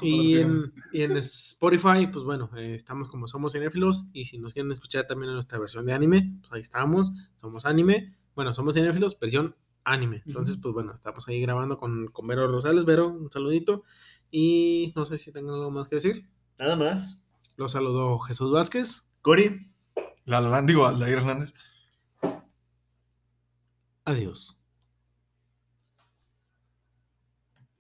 [0.02, 4.06] y, en, y en Spotify, pues bueno, eh, estamos como Somos Cinéfilos.
[4.14, 7.12] Y si nos quieren escuchar también en nuestra versión de anime, pues ahí estamos.
[7.38, 8.16] Somos anime.
[8.36, 10.22] Bueno, somos Cinéfilos, versión anime.
[10.26, 12.86] Entonces, pues bueno, estamos ahí grabando con, con Vero Rosales.
[12.86, 13.84] Vero, un saludito.
[14.32, 16.30] Y no sé si tengan algo más que decir.
[16.58, 17.24] Nada más.
[17.56, 19.10] Los saludó Jesús Vázquez.
[19.22, 19.72] Cori.
[20.26, 21.54] La, la, digo, Aldair Hernández.
[24.06, 24.59] Adiós.